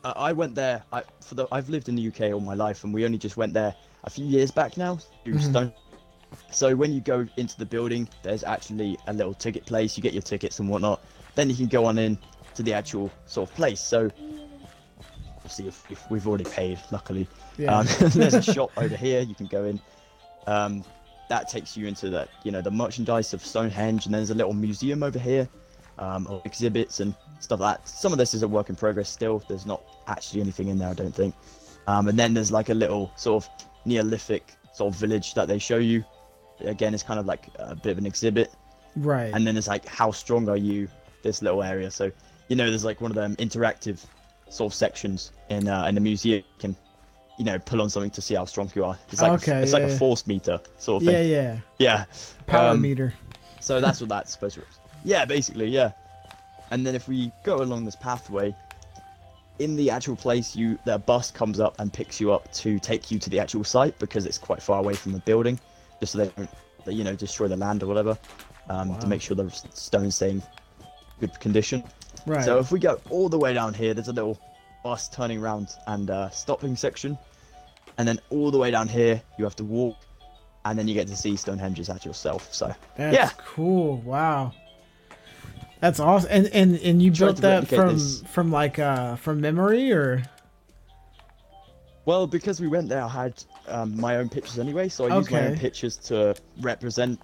Uh, 0.03 0.13
I 0.15 0.31
went 0.31 0.55
there. 0.55 0.83
I 0.93 1.03
for 1.21 1.35
the. 1.35 1.47
I've 1.51 1.69
lived 1.69 1.89
in 1.89 1.95
the 1.95 2.07
UK 2.07 2.33
all 2.33 2.39
my 2.39 2.53
life, 2.53 2.83
and 2.83 2.93
we 2.93 3.05
only 3.05 3.17
just 3.17 3.37
went 3.37 3.53
there 3.53 3.73
a 4.03 4.09
few 4.09 4.25
years 4.25 4.51
back 4.51 4.77
now. 4.77 4.99
Mhm. 5.25 5.41
Stone. 5.41 5.73
So 6.51 6.75
when 6.75 6.93
you 6.93 7.01
go 7.01 7.25
into 7.37 7.57
the 7.57 7.65
building, 7.65 8.07
there's 8.21 8.43
actually 8.43 8.97
a 9.07 9.13
little 9.13 9.33
ticket 9.33 9.65
place. 9.65 9.97
You 9.97 10.03
get 10.03 10.13
your 10.13 10.21
tickets 10.21 10.59
and 10.59 10.69
whatnot. 10.69 11.01
Then 11.35 11.49
you 11.49 11.55
can 11.55 11.67
go 11.67 11.85
on 11.85 11.97
in 11.97 12.17
to 12.53 12.61
the 12.63 12.73
actual 12.73 13.11
sort 13.25 13.49
of 13.49 13.55
place. 13.55 13.79
So. 13.79 14.09
See 15.47 15.67
if, 15.67 15.83
if 15.89 16.11
we've 16.11 16.27
already 16.27 16.43
paid, 16.43 16.77
luckily. 16.91 17.27
yeah. 17.57 17.79
Um, 17.79 17.87
there's 17.99 18.35
a 18.35 18.41
shop 18.43 18.69
over 18.77 18.95
here 18.95 19.21
you 19.21 19.33
can 19.33 19.47
go 19.47 19.63
in. 19.63 19.81
Um, 20.45 20.83
that 21.29 21.47
takes 21.47 21.77
you 21.77 21.87
into 21.87 22.09
the 22.09 22.27
you 22.43 22.51
know 22.51 22.61
the 22.61 22.71
merchandise 22.71 23.33
of 23.33 23.45
Stonehenge, 23.45 24.05
and 24.05 24.13
there's 24.13 24.31
a 24.31 24.35
little 24.35 24.53
museum 24.53 25.03
over 25.03 25.19
here, 25.19 25.47
um, 25.97 26.27
of 26.27 26.45
exhibits 26.45 26.99
and 26.99 27.15
stuff 27.39 27.59
like 27.59 27.77
that. 27.77 27.87
Some 27.87 28.11
of 28.11 28.17
this 28.17 28.33
is 28.33 28.43
a 28.43 28.47
work 28.47 28.69
in 28.69 28.75
progress 28.75 29.09
still. 29.09 29.43
There's 29.47 29.65
not 29.65 29.81
actually 30.07 30.41
anything 30.41 30.67
in 30.67 30.77
there, 30.77 30.89
I 30.89 30.93
don't 30.93 31.15
think. 31.15 31.35
Um, 31.87 32.07
and 32.07 32.19
then 32.19 32.33
there's 32.33 32.51
like 32.51 32.69
a 32.69 32.73
little 32.73 33.11
sort 33.15 33.43
of 33.43 33.49
Neolithic 33.85 34.53
sort 34.73 34.93
of 34.93 34.99
village 34.99 35.33
that 35.35 35.47
they 35.47 35.59
show 35.59 35.77
you. 35.77 36.03
Again, 36.61 36.93
it's 36.93 37.03
kind 37.03 37.19
of 37.19 37.25
like 37.25 37.47
a 37.57 37.75
bit 37.75 37.91
of 37.91 37.97
an 37.97 38.05
exhibit. 38.05 38.51
right. 38.95 39.31
And 39.33 39.47
then 39.47 39.55
it's 39.55 39.67
like 39.67 39.87
how 39.87 40.11
strong 40.11 40.49
are 40.49 40.57
you? 40.57 40.89
This 41.21 41.41
little 41.41 41.63
area. 41.63 41.91
So 41.91 42.11
you 42.47 42.55
know, 42.55 42.69
there's 42.69 42.85
like 42.85 43.01
one 43.01 43.11
of 43.11 43.15
them 43.15 43.35
interactive 43.35 44.05
sort 44.49 44.71
of 44.71 44.75
sections 44.75 45.31
in 45.49 45.67
uh, 45.67 45.85
in 45.85 45.95
the 45.95 46.01
museum. 46.01 46.39
You 46.39 46.59
can 46.59 46.75
you 47.39 47.45
know 47.45 47.57
pull 47.57 47.81
on 47.81 47.89
something 47.89 48.11
to 48.11 48.21
see 48.21 48.35
how 48.35 48.45
strong 48.45 48.69
you 48.75 48.85
are. 48.85 48.97
It's 49.11 49.21
like 49.21 49.31
Okay, 49.41 49.53
a, 49.53 49.61
it's 49.63 49.71
yeah, 49.71 49.79
like 49.79 49.87
yeah. 49.87 49.95
a 49.95 49.97
force 49.97 50.27
meter 50.27 50.59
sort 50.77 51.01
of 51.01 51.07
thing. 51.07 51.29
yeah. 51.29 51.41
Yeah. 51.41 51.59
Yeah. 51.79 52.05
Power 52.45 52.69
Um, 52.71 52.81
meter. 52.81 53.13
So 53.61 53.81
that's 53.81 53.99
what 54.01 54.09
that's 54.09 54.31
supposed 54.33 54.55
to. 54.55 54.61
Be. 54.61 54.67
Yeah, 55.05 55.25
basically, 55.25 55.67
yeah. 55.69 55.91
And 56.71 56.85
then 56.85 56.93
if 56.95 57.07
we 57.07 57.31
go 57.43 57.61
along 57.63 57.85
this 57.85 57.95
pathway, 57.95 58.53
in 59.59 59.75
the 59.75 59.89
actual 59.89 60.15
place, 60.15 60.55
you 60.55 60.77
the 60.85 60.99
bus 60.99 61.31
comes 61.31 61.59
up 61.59 61.75
and 61.79 61.91
picks 61.91 62.19
you 62.21 62.31
up 62.31 62.51
to 62.53 62.77
take 62.79 63.09
you 63.11 63.17
to 63.19 63.29
the 63.29 63.39
actual 63.39 63.63
site 63.63 63.97
because 63.99 64.25
it's 64.25 64.37
quite 64.37 64.61
far 64.61 64.79
away 64.79 64.93
from 64.93 65.11
the 65.13 65.19
building, 65.19 65.59
just 65.99 66.11
so 66.13 66.19
they 66.19 66.27
don't, 66.37 66.49
they, 66.85 66.93
you 66.93 67.03
know, 67.03 67.15
destroy 67.15 67.47
the 67.47 67.57
land 67.57 67.83
or 67.83 67.87
whatever, 67.87 68.17
um, 68.69 68.89
Wow. 68.89 68.97
to 68.99 69.07
make 69.07 69.21
sure 69.21 69.35
the 69.35 69.49
stone's 69.73 70.15
staying 70.15 70.41
good 71.19 71.37
condition. 71.39 71.83
Right. 72.25 72.43
So 72.45 72.59
if 72.59 72.71
we 72.71 72.79
go 72.79 72.99
all 73.09 73.27
the 73.29 73.37
way 73.39 73.53
down 73.53 73.73
here, 73.73 73.93
there's 73.93 74.07
a 74.09 74.13
little 74.13 74.37
bus 74.83 75.09
turning 75.09 75.41
around 75.41 75.69
and 75.87 76.09
uh, 76.09 76.29
stopping 76.29 76.75
section, 76.77 77.17
and 77.99 78.07
then 78.07 78.19
all 78.31 78.49
the 78.49 78.57
way 78.57 78.71
down 78.71 78.87
here, 78.87 79.21
you 79.37 79.43
have 79.43 79.55
to 79.57 79.63
walk, 79.65 79.97
and 80.65 80.79
then 80.79 80.87
you 80.87 80.95
get 80.95 81.07
to 81.09 81.15
see 81.15 81.35
Stonehenge's 81.35 81.89
at 81.89 82.05
yourself. 82.05 82.51
So 82.53 82.73
That's 82.97 83.13
yeah. 83.13 83.29
cool. 83.37 83.97
Wow. 84.01 84.53
That's 85.81 85.99
awesome. 85.99 86.29
And 86.31 86.47
and 86.47 86.79
and 86.79 87.01
you 87.03 87.11
Tried 87.11 87.39
built 87.39 87.41
that 87.41 87.67
from 87.67 87.93
this. 87.93 88.23
from 88.23 88.51
like 88.51 88.79
uh 88.79 89.15
from 89.17 89.41
memory 89.41 89.91
or 89.91 90.23
Well, 92.05 92.25
because 92.25 92.59
we 92.59 92.67
went 92.67 92.89
there, 92.89 93.03
I 93.03 93.09
had 93.09 93.43
um, 93.67 93.99
my 93.99 94.17
own 94.17 94.29
pictures 94.29 94.57
anyway, 94.59 94.89
so 94.89 95.05
I 95.05 95.17
used 95.17 95.31
my 95.31 95.45
own 95.47 95.57
pictures 95.57 95.95
to 96.09 96.35
represent 96.61 97.19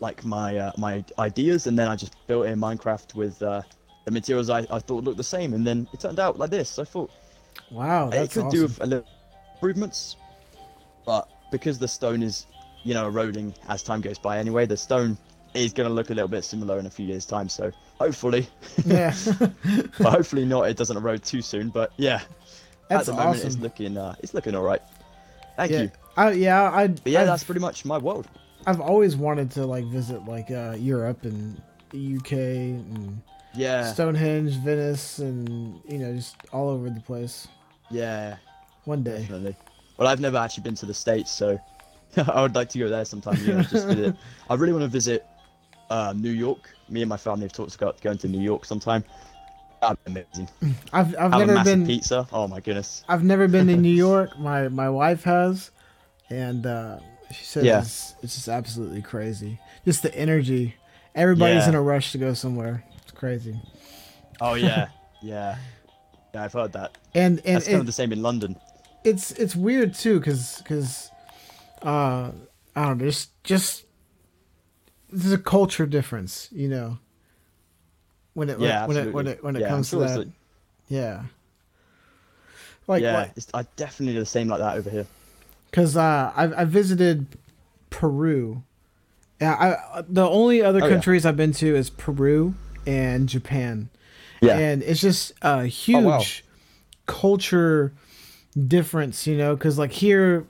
like 0.00 0.24
my 0.24 0.58
uh, 0.58 0.72
my 0.78 1.04
ideas, 1.18 1.66
and 1.66 1.78
then 1.78 1.88
I 1.88 1.96
just 1.96 2.14
built 2.26 2.46
in 2.46 2.58
Minecraft 2.60 3.14
with 3.14 3.42
uh, 3.42 3.62
the 4.04 4.10
materials 4.10 4.48
I, 4.50 4.60
I 4.70 4.78
thought 4.78 5.04
looked 5.04 5.16
the 5.16 5.24
same, 5.24 5.54
and 5.54 5.66
then 5.66 5.88
it 5.92 6.00
turned 6.00 6.20
out 6.20 6.38
like 6.38 6.50
this. 6.50 6.78
I 6.78 6.84
thought 6.84 7.10
wow, 7.70 8.08
it 8.08 8.12
that's 8.12 8.34
could 8.34 8.44
awesome. 8.44 8.66
do 8.68 8.74
a 8.80 8.86
little 8.86 9.06
improvements, 9.62 10.16
but 11.06 11.28
because 11.52 11.78
the 11.78 11.86
stone 11.86 12.20
is 12.22 12.46
you 12.82 12.94
know 12.94 13.06
eroding 13.06 13.54
as 13.68 13.82
time 13.82 14.00
goes 14.00 14.18
by 14.18 14.38
anyway, 14.38 14.66
the 14.66 14.76
stone 14.76 15.16
is 15.54 15.72
going 15.72 15.88
to 15.88 15.94
look 15.94 16.10
a 16.10 16.14
little 16.14 16.28
bit 16.28 16.42
similar 16.44 16.78
in 16.80 16.86
a 16.86 16.90
few 16.90 17.06
years' 17.06 17.24
time. 17.24 17.48
So 17.48 17.70
hopefully, 17.98 18.48
yeah. 18.84 19.14
but 19.38 20.12
hopefully 20.12 20.44
not, 20.44 20.62
it 20.68 20.76
doesn't 20.76 20.96
erode 20.96 21.22
too 21.22 21.42
soon. 21.42 21.68
But 21.68 21.92
yeah, 21.96 22.22
that's 22.88 23.08
at 23.08 23.14
the 23.14 23.22
moment 23.22 23.44
it's 23.44 23.58
looking 23.58 23.96
uh, 23.96 24.16
it's 24.20 24.34
looking 24.34 24.56
all 24.56 24.64
right. 24.64 24.82
Thank 25.56 25.70
yeah. 25.70 25.82
you. 25.82 25.90
I, 26.16 26.32
yeah, 26.32 26.70
I 26.70 26.88
But 26.88 27.12
yeah, 27.12 27.20
I've, 27.20 27.26
that's 27.28 27.44
pretty 27.44 27.60
much 27.60 27.84
my 27.84 27.98
world. 27.98 28.26
I've 28.66 28.80
always 28.80 29.16
wanted 29.16 29.50
to 29.52 29.64
like 29.64 29.84
visit 29.86 30.24
like 30.24 30.50
uh 30.50 30.74
Europe 30.76 31.22
and 31.24 31.56
UK 31.94 32.32
and 32.32 33.22
Yeah, 33.54 33.84
Stonehenge, 33.92 34.54
Venice 34.56 35.20
and 35.20 35.80
you 35.88 35.98
know 35.98 36.14
just 36.16 36.34
all 36.52 36.68
over 36.68 36.90
the 36.90 37.00
place. 37.00 37.46
yeah, 37.92 38.36
One 38.84 39.02
day. 39.02 39.20
definitely. 39.20 39.56
Well, 39.96 40.08
I've 40.08 40.20
never 40.20 40.36
actually 40.38 40.64
been 40.64 40.74
to 40.76 40.86
the 40.86 40.94
states, 40.94 41.30
so 41.30 41.58
I 42.16 42.42
would 42.42 42.54
like 42.54 42.68
to 42.70 42.78
go 42.78 42.88
there 42.88 43.04
sometime. 43.04 43.36
You 43.44 43.54
know, 43.54 43.62
just 43.62 43.86
visit. 43.86 44.16
I 44.50 44.54
really 44.54 44.72
want 44.72 44.82
to 44.82 44.88
visit 44.88 45.24
uh, 45.90 46.12
New 46.16 46.30
York. 46.30 46.70
Me 46.88 47.02
and 47.02 47.08
my 47.08 47.16
family 47.16 47.42
have 47.42 47.52
talked 47.52 47.74
about 47.74 48.00
going 48.00 48.18
to 48.18 48.28
New 48.28 48.40
York 48.40 48.64
sometime. 48.64 49.04
That'd 49.80 49.98
be 50.04 50.12
amazing. 50.12 50.48
I've 50.92 51.14
I've 51.16 51.32
Have 51.32 51.34
a 51.34 51.38
never 51.38 51.54
massive 51.54 51.78
been 51.78 51.86
pizza. 51.86 52.26
Oh 52.32 52.48
my 52.48 52.60
goodness. 52.60 53.04
I've 53.08 53.24
never 53.24 53.48
been 53.48 53.66
to 53.68 53.76
New 53.76 53.88
York. 54.08 54.38
My 54.38 54.68
my 54.68 54.88
wife 54.90 55.24
has, 55.24 55.70
and 56.30 56.66
uh, 56.66 56.98
she 57.32 57.44
says 57.44 57.64
Yeah. 57.64 57.80
it's, 57.80 58.14
it's 58.22 58.34
just 58.34 58.48
absolutely 58.48 59.02
crazy. 59.02 59.58
Just 59.84 60.02
the 60.02 60.14
energy. 60.16 60.74
Everybody's 61.14 61.64
Yeah. 61.64 61.70
in 61.70 61.74
a 61.74 61.82
rush 61.82 62.12
to 62.12 62.18
go 62.18 62.32
somewhere. 62.34 62.84
It's 63.02 63.12
crazy. 63.12 63.60
Oh 64.40 64.54
yeah, 64.54 64.88
yeah, 65.22 65.56
yeah. 66.34 66.44
I've 66.44 66.52
heard 66.52 66.72
that. 66.72 66.96
And 67.14 67.38
and, 67.44 67.56
That's 67.56 67.66
kind 67.66 67.78
of 67.80 67.86
the 67.86 67.92
same 67.92 68.12
in 68.12 68.22
London. 68.22 68.56
It's 69.04 69.32
it's 69.32 69.56
weird 69.56 69.94
too, 69.94 70.20
cause 70.20 70.62
cause, 70.66 71.10
uh, 71.82 72.30
I 72.76 72.84
don't 72.86 72.98
know. 72.98 73.04
Just 73.06 73.30
just 73.44 73.84
there's 75.10 75.32
a 75.32 75.38
culture 75.38 75.86
difference, 75.86 76.48
you 76.52 76.68
know. 76.68 76.98
When 78.34 78.48
it 78.48 78.58
Yeah, 78.58 78.86
when 78.86 78.96
it 78.96 79.12
when 79.12 79.26
it 79.26 79.44
when 79.44 79.56
it 79.56 79.60
yeah, 79.60 79.68
comes 79.68 79.90
to 79.90 79.96
that, 79.98 80.26
yeah. 80.88 81.24
Like 82.86 83.02
yeah, 83.02 83.14
like 83.14 83.32
it's 83.36 83.48
I 83.54 83.62
definitely 83.76 84.14
do 84.14 84.20
the 84.20 84.26
same 84.26 84.48
like 84.48 84.58
that 84.60 84.76
over 84.76 84.90
here. 84.90 85.06
because 85.70 85.96
uh, 85.96 86.32
I 86.34 86.62
I 86.62 86.64
visited 86.64 87.26
Peru. 87.90 88.62
Yeah, 89.40 89.54
I 89.94 90.02
the 90.08 90.28
only 90.28 90.62
other 90.62 90.80
Oh, 90.80 90.86
yeah. 90.86 90.90
countries 90.90 91.26
I've 91.26 91.36
been 91.36 91.52
to 91.54 91.74
is 91.76 91.90
Peru 91.90 92.54
and 92.86 93.28
Japan. 93.28 93.90
Yeah. 94.40 94.56
and 94.58 94.82
it's 94.82 95.00
just 95.00 95.32
a 95.42 95.66
huge 95.66 95.96
Oh, 95.98 96.08
wow. 96.08 96.24
culture 97.06 97.92
difference, 98.56 99.26
you 99.26 99.36
know, 99.36 99.54
because 99.56 99.78
like 99.78 99.92
here. 99.92 100.46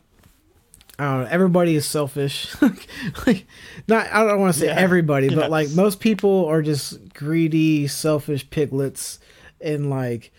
I 0.99 1.05
don't 1.15 1.23
know. 1.25 1.29
Everybody 1.31 1.75
is 1.75 1.87
selfish. 1.87 2.55
like, 3.27 3.47
not. 3.89 4.07
I 4.13 4.25
don't 4.25 4.39
want 4.41 4.53
to 4.55 4.61
say 4.61 4.67
Yeah. 4.67 4.77
everybody, 4.77 5.35
but 5.35 5.51
like 5.51 5.71
most 5.71 6.01
people 6.01 6.45
are 6.47 6.61
just 6.63 7.15
greedy, 7.15 7.89
selfish 7.89 8.49
piglets, 8.51 9.19
and 9.61 9.89
like, 9.91 10.33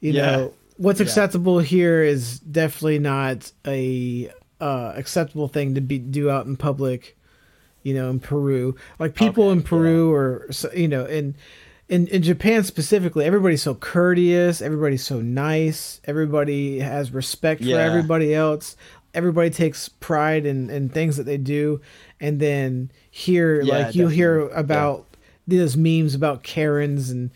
you 0.00 0.12
Yeah. 0.12 0.22
know, 0.36 0.54
what's 0.78 0.98
Yeah. 0.98 1.04
acceptable 1.04 1.58
here 1.60 2.02
is 2.02 2.40
definitely 2.40 3.00
not 3.00 3.52
a 3.66 4.30
uh, 4.60 4.92
acceptable 4.96 5.46
thing 5.48 5.74
to 5.74 5.80
be 5.80 5.98
do 5.98 6.30
out 6.30 6.46
in 6.46 6.56
public. 6.56 7.16
You 7.82 7.94
know, 7.94 8.08
in 8.10 8.18
Peru, 8.18 8.74
like 8.98 9.14
people 9.14 9.44
Okay, 9.48 9.52
in 9.52 9.62
Peru 9.62 10.12
or 10.12 10.48
you 10.74 10.88
know, 10.88 11.04
in 11.04 11.34
in 11.92 12.06
in 12.08 12.22
Japan 12.22 12.64
specifically, 12.64 13.24
everybody's 13.24 13.62
so 13.62 13.74
courteous, 13.74 14.62
everybody's 14.62 15.04
so 15.04 15.20
nice, 15.20 16.00
everybody 16.04 16.78
has 16.78 17.10
respect 17.12 17.60
for 17.60 17.68
Yeah. 17.68 17.76
everybody 17.76 18.34
else. 18.34 18.76
Everybody 19.14 19.50
takes 19.50 19.90
pride 19.90 20.46
in, 20.46 20.70
in 20.70 20.88
things 20.88 21.18
that 21.18 21.24
they 21.24 21.36
do, 21.36 21.82
and 22.18 22.40
then 22.40 22.90
here, 23.10 23.60
Yeah, 23.60 23.74
like 23.86 23.94
you 23.94 24.08
hear 24.08 24.36
definitely. 24.48 24.54
Yeah. 24.54 24.60
about 24.60 25.06
these 25.46 25.76
memes 25.76 26.14
about 26.14 26.42
Karens 26.42 27.10
and 27.10 27.30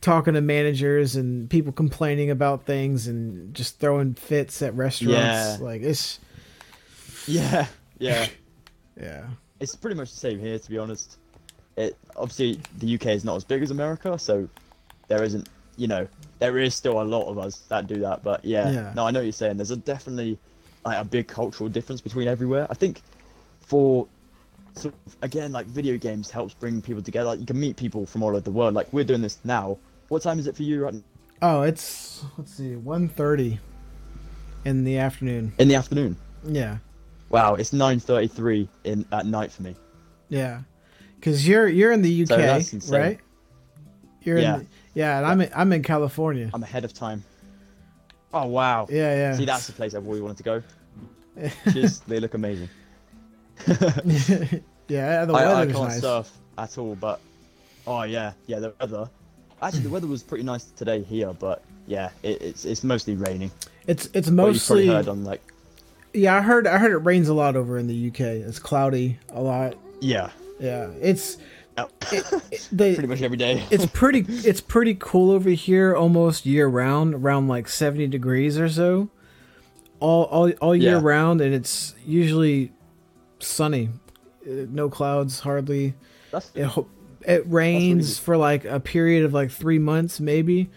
talking 0.00 0.32
to 0.32 0.40
managers 0.40 1.14
and 1.16 1.50
people 1.50 1.72
complaining 1.72 2.30
about 2.30 2.64
things 2.64 3.06
and 3.06 3.52
just 3.52 3.78
throwing 3.80 4.14
fits 4.14 4.62
at 4.62 4.74
restaurants. 4.76 5.58
Yeah. 5.58 5.58
Like 5.60 5.82
it's 5.82 6.20
Yeah, 7.26 7.66
yeah. 7.98 8.26
yeah, 8.98 9.24
it's 9.60 9.74
pretty 9.76 9.96
much 9.96 10.10
the 10.10 10.16
same 10.20 10.38
here, 10.38 10.58
to 10.58 10.70
be 10.70 10.78
honest. 10.78 11.18
It 11.78 11.96
obviously 12.16 12.60
the 12.78 12.94
UK 12.96 13.06
is 13.18 13.24
not 13.24 13.36
as 13.36 13.44
big 13.44 13.62
as 13.62 13.70
America, 13.70 14.18
so 14.18 14.48
there 15.06 15.22
isn't, 15.22 15.48
you 15.76 15.86
know, 15.86 16.06
there 16.40 16.58
is 16.58 16.74
still 16.74 17.00
a 17.00 17.04
lot 17.04 17.28
of 17.30 17.38
us 17.38 17.58
that 17.68 17.86
do 17.86 17.96
that. 18.00 18.22
But 18.22 18.44
yeah, 18.44 18.70
Yeah. 18.70 18.92
no, 18.96 19.06
I 19.06 19.10
know 19.12 19.20
what 19.20 19.24
you're 19.26 19.32
saying. 19.32 19.56
There's 19.58 19.70
a 19.70 19.76
definitely 19.76 20.38
like 20.84 20.98
a 20.98 21.04
big 21.04 21.28
cultural 21.28 21.68
difference 21.68 22.00
between 22.00 22.26
everywhere. 22.28 22.66
I 22.70 22.74
think 22.74 23.02
for 23.60 24.06
sort 24.74 24.94
of 25.06 25.16
again 25.22 25.50
like 25.52 25.66
video 25.66 25.96
games 25.98 26.30
helps 26.30 26.52
bring 26.54 26.82
people 26.82 27.02
together. 27.02 27.28
Like 27.30 27.40
you 27.40 27.46
can 27.46 27.58
meet 27.60 27.76
people 27.76 28.06
from 28.06 28.22
all 28.22 28.30
over 28.30 28.40
the 28.40 28.50
world. 28.50 28.74
Like 28.74 28.92
we're 28.92 29.04
doing 29.04 29.22
this 29.22 29.38
now. 29.44 29.78
What 30.08 30.22
time 30.22 30.38
is 30.38 30.46
it 30.46 30.56
for 30.56 30.62
you 30.64 30.82
right 30.84 30.94
now? 30.94 31.02
Oh, 31.42 31.62
it's 31.62 32.24
let's 32.36 32.54
see, 32.54 32.74
1.30 32.74 33.58
in 34.64 34.82
the 34.84 34.98
afternoon. 34.98 35.52
in 35.58 35.68
the 35.68 35.76
afternoon? 35.76 36.16
Yeah, 36.44 36.78
Wow, 37.30 37.54
it's 37.54 37.70
9:33 37.72 38.66
in 38.84 39.04
at 39.12 39.26
night 39.26 39.52
for 39.52 39.62
me. 39.62 39.76
yeah, 40.28 40.62
because 41.18 41.46
you're 41.46 41.68
you're 41.68 41.92
in 41.92 42.02
the 42.02 42.22
UK, 42.22 42.28
So 42.28 42.36
that's 42.36 42.88
right? 42.90 43.18
You're 44.22 44.38
Yeah. 44.38 44.56
in, 44.58 44.68
yeah, 44.94 45.18
and 45.18 45.26
I'm 45.26 45.40
in, 45.40 45.50
I'm 45.54 45.72
in 45.72 45.82
California. 45.82 46.50
I'm 46.52 46.62
ahead 46.62 46.84
of 46.84 46.92
time. 46.92 47.24
Oh 48.34 48.46
wow. 48.46 48.86
Yeah, 48.90 49.14
yeah. 49.14 49.36
See, 49.36 49.44
that's 49.44 49.66
the 49.66 49.72
place 49.72 49.94
I've 49.94 50.04
always 50.06 50.20
wanted 50.20 50.36
to 50.38 50.42
go. 50.42 50.62
Just 51.72 52.06
they 52.08 52.20
look 52.20 52.34
amazing. 52.34 52.68
yeah, 54.88 55.24
the 55.24 55.32
weather 55.32 55.34
I, 55.34 55.42
I 55.52 55.58
weather's 55.60 55.76
can't 55.76 55.88
nice. 55.88 56.00
surf 56.00 56.30
at 56.56 56.78
all, 56.78 56.94
but 56.96 57.20
oh 57.86 58.02
yeah, 58.02 58.32
yeah, 58.46 58.58
the 58.58 58.74
weather. 58.80 59.08
Actually, 59.60 59.80
the 59.82 59.90
weather 59.90 60.06
was 60.06 60.22
pretty 60.22 60.44
nice 60.44 60.64
today 60.64 61.02
here, 61.02 61.32
but 61.32 61.62
yeah, 61.86 62.10
it, 62.22 62.40
it's 62.42 62.64
it's 62.64 62.84
mostly 62.84 63.14
raining. 63.14 63.50
It's 63.86 64.08
it's 64.14 64.28
What 64.30 64.54
you've 64.54 64.66
probably 64.66 64.86
mostly 64.86 64.86
heard 64.88 65.08
on 65.08 65.24
like 65.24 65.42
yeah. 66.12 66.36
I 66.36 66.40
heard 66.40 66.66
I 66.66 66.78
heard 66.78 66.92
it 66.92 66.98
rains 66.98 67.28
a 67.28 67.34
lot 67.34 67.56
over 67.56 67.78
in 67.78 67.86
the 67.86 68.08
UK. 68.08 68.20
It's 68.20 68.58
cloudy 68.58 69.18
a 69.30 69.40
lot. 69.40 69.76
yeah, 70.00 70.30
Yeah, 70.60 70.90
it's 71.00 71.38
Yep. 71.76 71.92
it, 72.12 72.68
the 72.72 72.94
pretty 72.94 73.06
much 73.06 73.22
every 73.22 73.36
day. 73.36 73.62
it's 73.70 73.86
pretty 73.86 74.24
it's 74.28 74.60
pretty 74.60 74.96
cool 74.98 75.30
over 75.30 75.50
here 75.50 75.94
almost 75.94 76.44
year 76.44 76.66
round 76.66 77.14
around 77.14 77.46
like 77.46 77.68
70 77.68 78.08
degrees 78.08 78.58
or 78.58 78.68
so 78.68 79.10
all 80.00 80.24
all, 80.24 80.50
all 80.60 80.74
year 80.74 80.94
Yeah. 80.96 81.00
round 81.02 81.40
and 81.40 81.54
it's 81.54 81.94
usually 82.04 82.72
sunny 83.38 83.90
Uh, 84.44 84.66
no 84.70 84.88
clouds 84.88 85.38
hardly 85.40 85.94
That's 86.32 86.50
it, 86.56 86.68
it 87.26 87.44
rains 87.46 88.18
for 88.18 88.36
like 88.36 88.64
a 88.64 88.80
period 88.80 89.24
of 89.24 89.32
like 89.32 89.52
three 89.52 89.78
months 89.78 90.18
maybe 90.18 90.70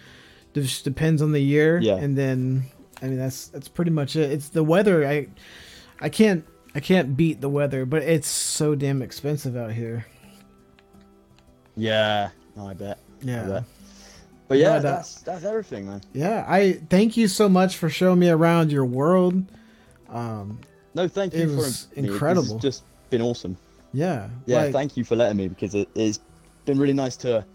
just 0.53 0.83
depends 0.83 1.23
on 1.23 1.31
the 1.31 1.41
year 1.41 1.79
Yeah. 1.79 1.95
and 1.95 2.15
then 2.15 2.65
i 3.01 3.07
mean 3.07 3.17
that's 3.17 3.47
that's 3.47 3.67
pretty 3.67 3.89
much 3.91 4.15
it 4.15 4.31
it's 4.31 4.49
the 4.49 4.63
weather 4.63 5.07
i 5.07 5.27
i 5.99 6.09
can't 6.09 6.45
i 6.75 6.79
can't 6.79 7.15
beat 7.17 7.41
the 7.41 7.49
weather 7.49 7.85
but 7.85 8.01
it's 8.03 8.27
so 8.27 8.75
damn 8.75 9.01
expensive 9.01 9.55
out 9.57 9.71
here 9.71 10.05
yeah. 11.75 12.29
No, 12.55 12.67
I 12.67 12.73
bet. 12.73 12.97
I 13.23 13.25
yeah 13.25 13.43
bet. 13.47 13.63
But 14.49 14.57
yeah, 14.57 14.79
that- 14.79 14.81
that's 14.81 15.21
that's 15.21 15.45
everything, 15.45 15.87
man. 15.87 16.01
Yeah, 16.13 16.45
I 16.47 16.73
thank 16.89 17.15
you 17.15 17.29
so 17.29 17.47
much 17.47 17.77
for 17.77 17.89
showing 17.89 18.19
me 18.19 18.29
around 18.29 18.71
your 18.71 18.85
world. 18.85 19.45
Um, 20.09 20.59
No, 20.93 21.07
thank 21.07 21.33
It 21.33 21.47
you 21.49 21.55
was 21.55 21.85
for. 21.85 21.95
This 21.95 22.05
incredible. 22.11 22.53
has 22.55 22.61
just 22.61 22.83
been 23.09 23.21
awesome. 23.21 23.55
yeah, 23.93 24.27
Yeah, 24.45 24.63
like- 24.63 24.73
thank 24.73 24.97
you 24.97 25.05
for 25.05 25.15
letting 25.15 25.37
me 25.37 25.47
because 25.47 25.73
it, 25.75 25.87
it's 25.95 26.19
been 26.65 26.77
really 26.77 26.93
nice 26.93 27.15
to 27.17 27.45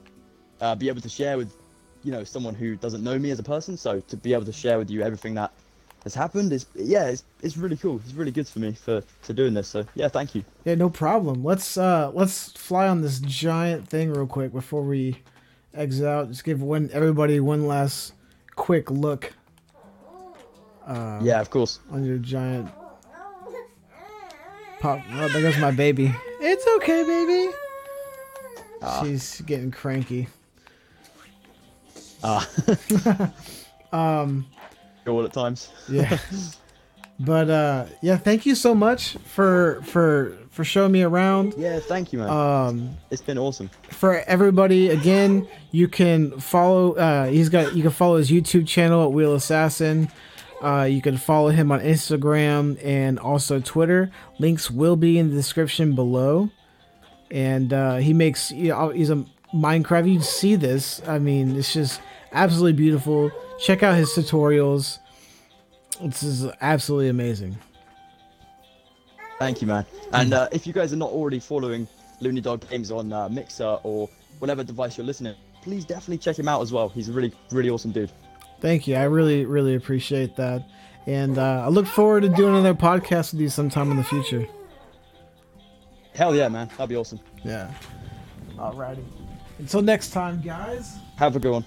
uh, 0.63 0.75
be 0.75 0.89
able 0.89 1.03
to 1.03 1.09
share 1.11 1.37
with 1.37 1.55
you 2.03 2.11
know 2.13 2.25
someone 2.25 2.55
who 2.55 2.77
doesn't 2.77 3.05
know 3.05 3.19
me 3.19 3.31
as 3.31 3.39
a 3.39 3.43
person. 3.43 3.77
So 3.77 4.01
to 4.01 4.17
be 4.17 4.33
able 4.33 4.47
to 4.47 4.53
share 4.53 4.79
with 4.79 4.91
you 4.91 5.03
everything 5.03 5.35
that 5.35 5.53
has 6.07 6.15
happened 6.15 6.53
is 6.53 6.67
yeah, 6.77 7.07
it's, 7.07 7.25
it's 7.43 7.57
really 7.57 7.77
cool. 7.77 8.01
It's 8.05 8.15
really 8.15 8.31
good 8.31 8.47
for 8.47 8.61
me 8.61 8.71
for 8.71 9.03
for 9.23 9.33
doing 9.33 9.55
this. 9.55 9.67
So 9.67 9.85
yeah, 9.97 10.07
thank 10.07 10.37
you. 10.37 10.45
yeah, 10.65 10.77
no 10.77 10.89
problem. 10.89 11.43
Let's 11.43 11.77
uh 11.77 12.13
let's 12.15 12.53
fly 12.53 12.87
on 12.87 13.01
this 13.03 13.19
giant 13.19 13.89
thing 13.89 14.13
real 14.13 14.29
quick 14.29 14.53
before 14.53 14.83
we 14.83 15.21
exit 15.75 16.07
out. 16.07 16.29
Just 16.29 16.45
give 16.45 16.63
one 16.63 16.91
everybody 16.93 17.41
one 17.41 17.67
last 17.67 18.13
quick 18.55 18.89
look. 18.89 19.33
Uh, 20.87 21.19
yeah, 21.21 21.41
of 21.41 21.51
course. 21.51 21.81
on 21.91 22.05
your 22.05 22.19
giant 22.19 22.71
pop. 24.79 25.01
Oh, 25.13 25.27
there 25.29 25.43
goes 25.43 25.59
my 25.59 25.73
baby. 25.73 26.15
It's 26.41 26.65
okay, 26.77 27.03
baby. 27.03 27.53
Ah. 28.81 29.03
She's 29.03 29.41
getting 29.41 29.73
cranky. 29.73 30.29
Ah, 32.23 32.49
Um. 33.93 34.47
At 35.07 35.33
times. 35.33 35.71
yeah. 35.89 36.19
But 37.19 37.49
uh 37.49 37.87
yeah 38.03 38.19
thank 38.19 38.45
you 38.45 38.55
so 38.55 38.75
much 38.75 39.17
for 39.25 39.81
for 39.87 40.37
for 40.51 40.65
showing 40.65 40.93
me 40.93 41.03
around. 41.03 41.55
Yeah, 41.57 41.79
thank 41.81 42.13
you, 42.13 42.19
man. 42.19 42.29
um 42.29 42.91
it's 43.11 43.23
been 43.23 43.39
awesome. 43.39 43.71
for 43.89 44.19
everybody 44.27 44.91
again 44.91 45.49
you 45.71 45.89
can 45.89 46.39
follow 46.39 46.93
uh 46.97 47.25
he's 47.27 47.49
got 47.49 47.75
you 47.75 47.81
can 47.81 47.91
follow 47.91 48.19
his 48.19 48.31
youtube 48.31 48.69
channel 48.69 49.03
at 49.03 49.13
wheel 49.13 49.35
assassin. 49.35 50.11
Uh 50.61 50.83
you 50.83 51.01
can 51.01 51.17
follow 51.17 51.49
him 51.49 51.73
on 51.73 51.81
instagram 51.81 52.79
and 52.85 53.19
also 53.19 53.61
twitter. 53.61 54.11
Links 54.39 54.71
will 54.71 54.97
be 54.97 55.17
in 55.17 55.31
the 55.31 55.37
description 55.37 55.95
below. 55.95 56.51
And 57.31 57.73
uh 57.73 57.97
he 57.97 58.13
makes 58.13 58.51
you 58.53 58.69
know 58.69 58.91
he's 58.91 59.09
a 59.09 59.25
minecraft 59.55 60.13
you 60.13 60.21
see 60.21 60.55
this. 60.55 61.01
I 61.09 61.19
mean 61.19 61.57
it's 61.57 61.73
just 61.73 62.03
absolutely 62.33 62.75
beautiful 62.75 63.31
check 63.59 63.83
out 63.83 63.97
his 63.97 64.11
tutorials 64.11 64.99
this 66.03 66.23
is 66.23 66.47
absolutely 66.61 67.09
amazing 67.09 67.57
Thank 69.39 69.61
you, 69.61 69.67
man. 69.67 69.85
And 70.13 70.33
uh, 70.33 70.49
if 70.51 70.67
you 70.67 70.73
guys 70.73 70.93
are 70.93 70.97
not 70.97 71.11
already 71.11 71.39
following 71.39 71.87
Looney 72.21 72.41
Dog 72.41 72.69
Games 72.69 72.91
on 72.91 73.13
uh, 73.13 73.29
Mixer 73.29 73.79
or 73.83 74.09
whatever 74.39 74.65
device 74.65 74.97
you're 74.97 75.07
listening, 75.07 75.35
please 75.63 75.85
definitely 75.85 76.19
check 76.19 76.39
him 76.39 76.49
out 76.49 76.63
as 76.63 76.73
well. 76.73 76.89
He's 76.89 77.09
a 77.09 77.13
really, 77.13 77.33
really 77.51 77.71
awesome 77.71 77.93
dude. 77.93 78.11
Thank 78.61 78.87
you. 78.87 78.97
I 78.97 79.05
really, 79.05 79.45
really 79.45 79.75
appreciate 79.75 80.37
that. 80.37 80.67
And 81.07 81.39
uh, 81.39 81.65
I 81.67 81.69
look 81.69 81.87
forward 81.87 82.23
to 82.23 82.29
doing 82.31 82.57
another 82.57 82.75
podcast 82.75 83.33
with 83.33 83.41
you 83.41 83.49
sometime 83.49 83.91
in 83.91 83.97
the 83.97 84.05
future. 84.05 84.47
Hell 86.15 86.35
yeah, 86.35 86.49
man. 86.49 86.69
That'd 86.69 86.89
be 86.89 86.97
awesome. 86.97 87.21
Yeah. 87.45 87.71
Alrighty. 88.57 89.05
Until 89.59 89.83
next 89.83 90.11
time, 90.11 90.41
guys. 90.41 90.97
Have 91.17 91.37
a 91.37 91.39
good 91.39 91.53
one. 91.53 91.65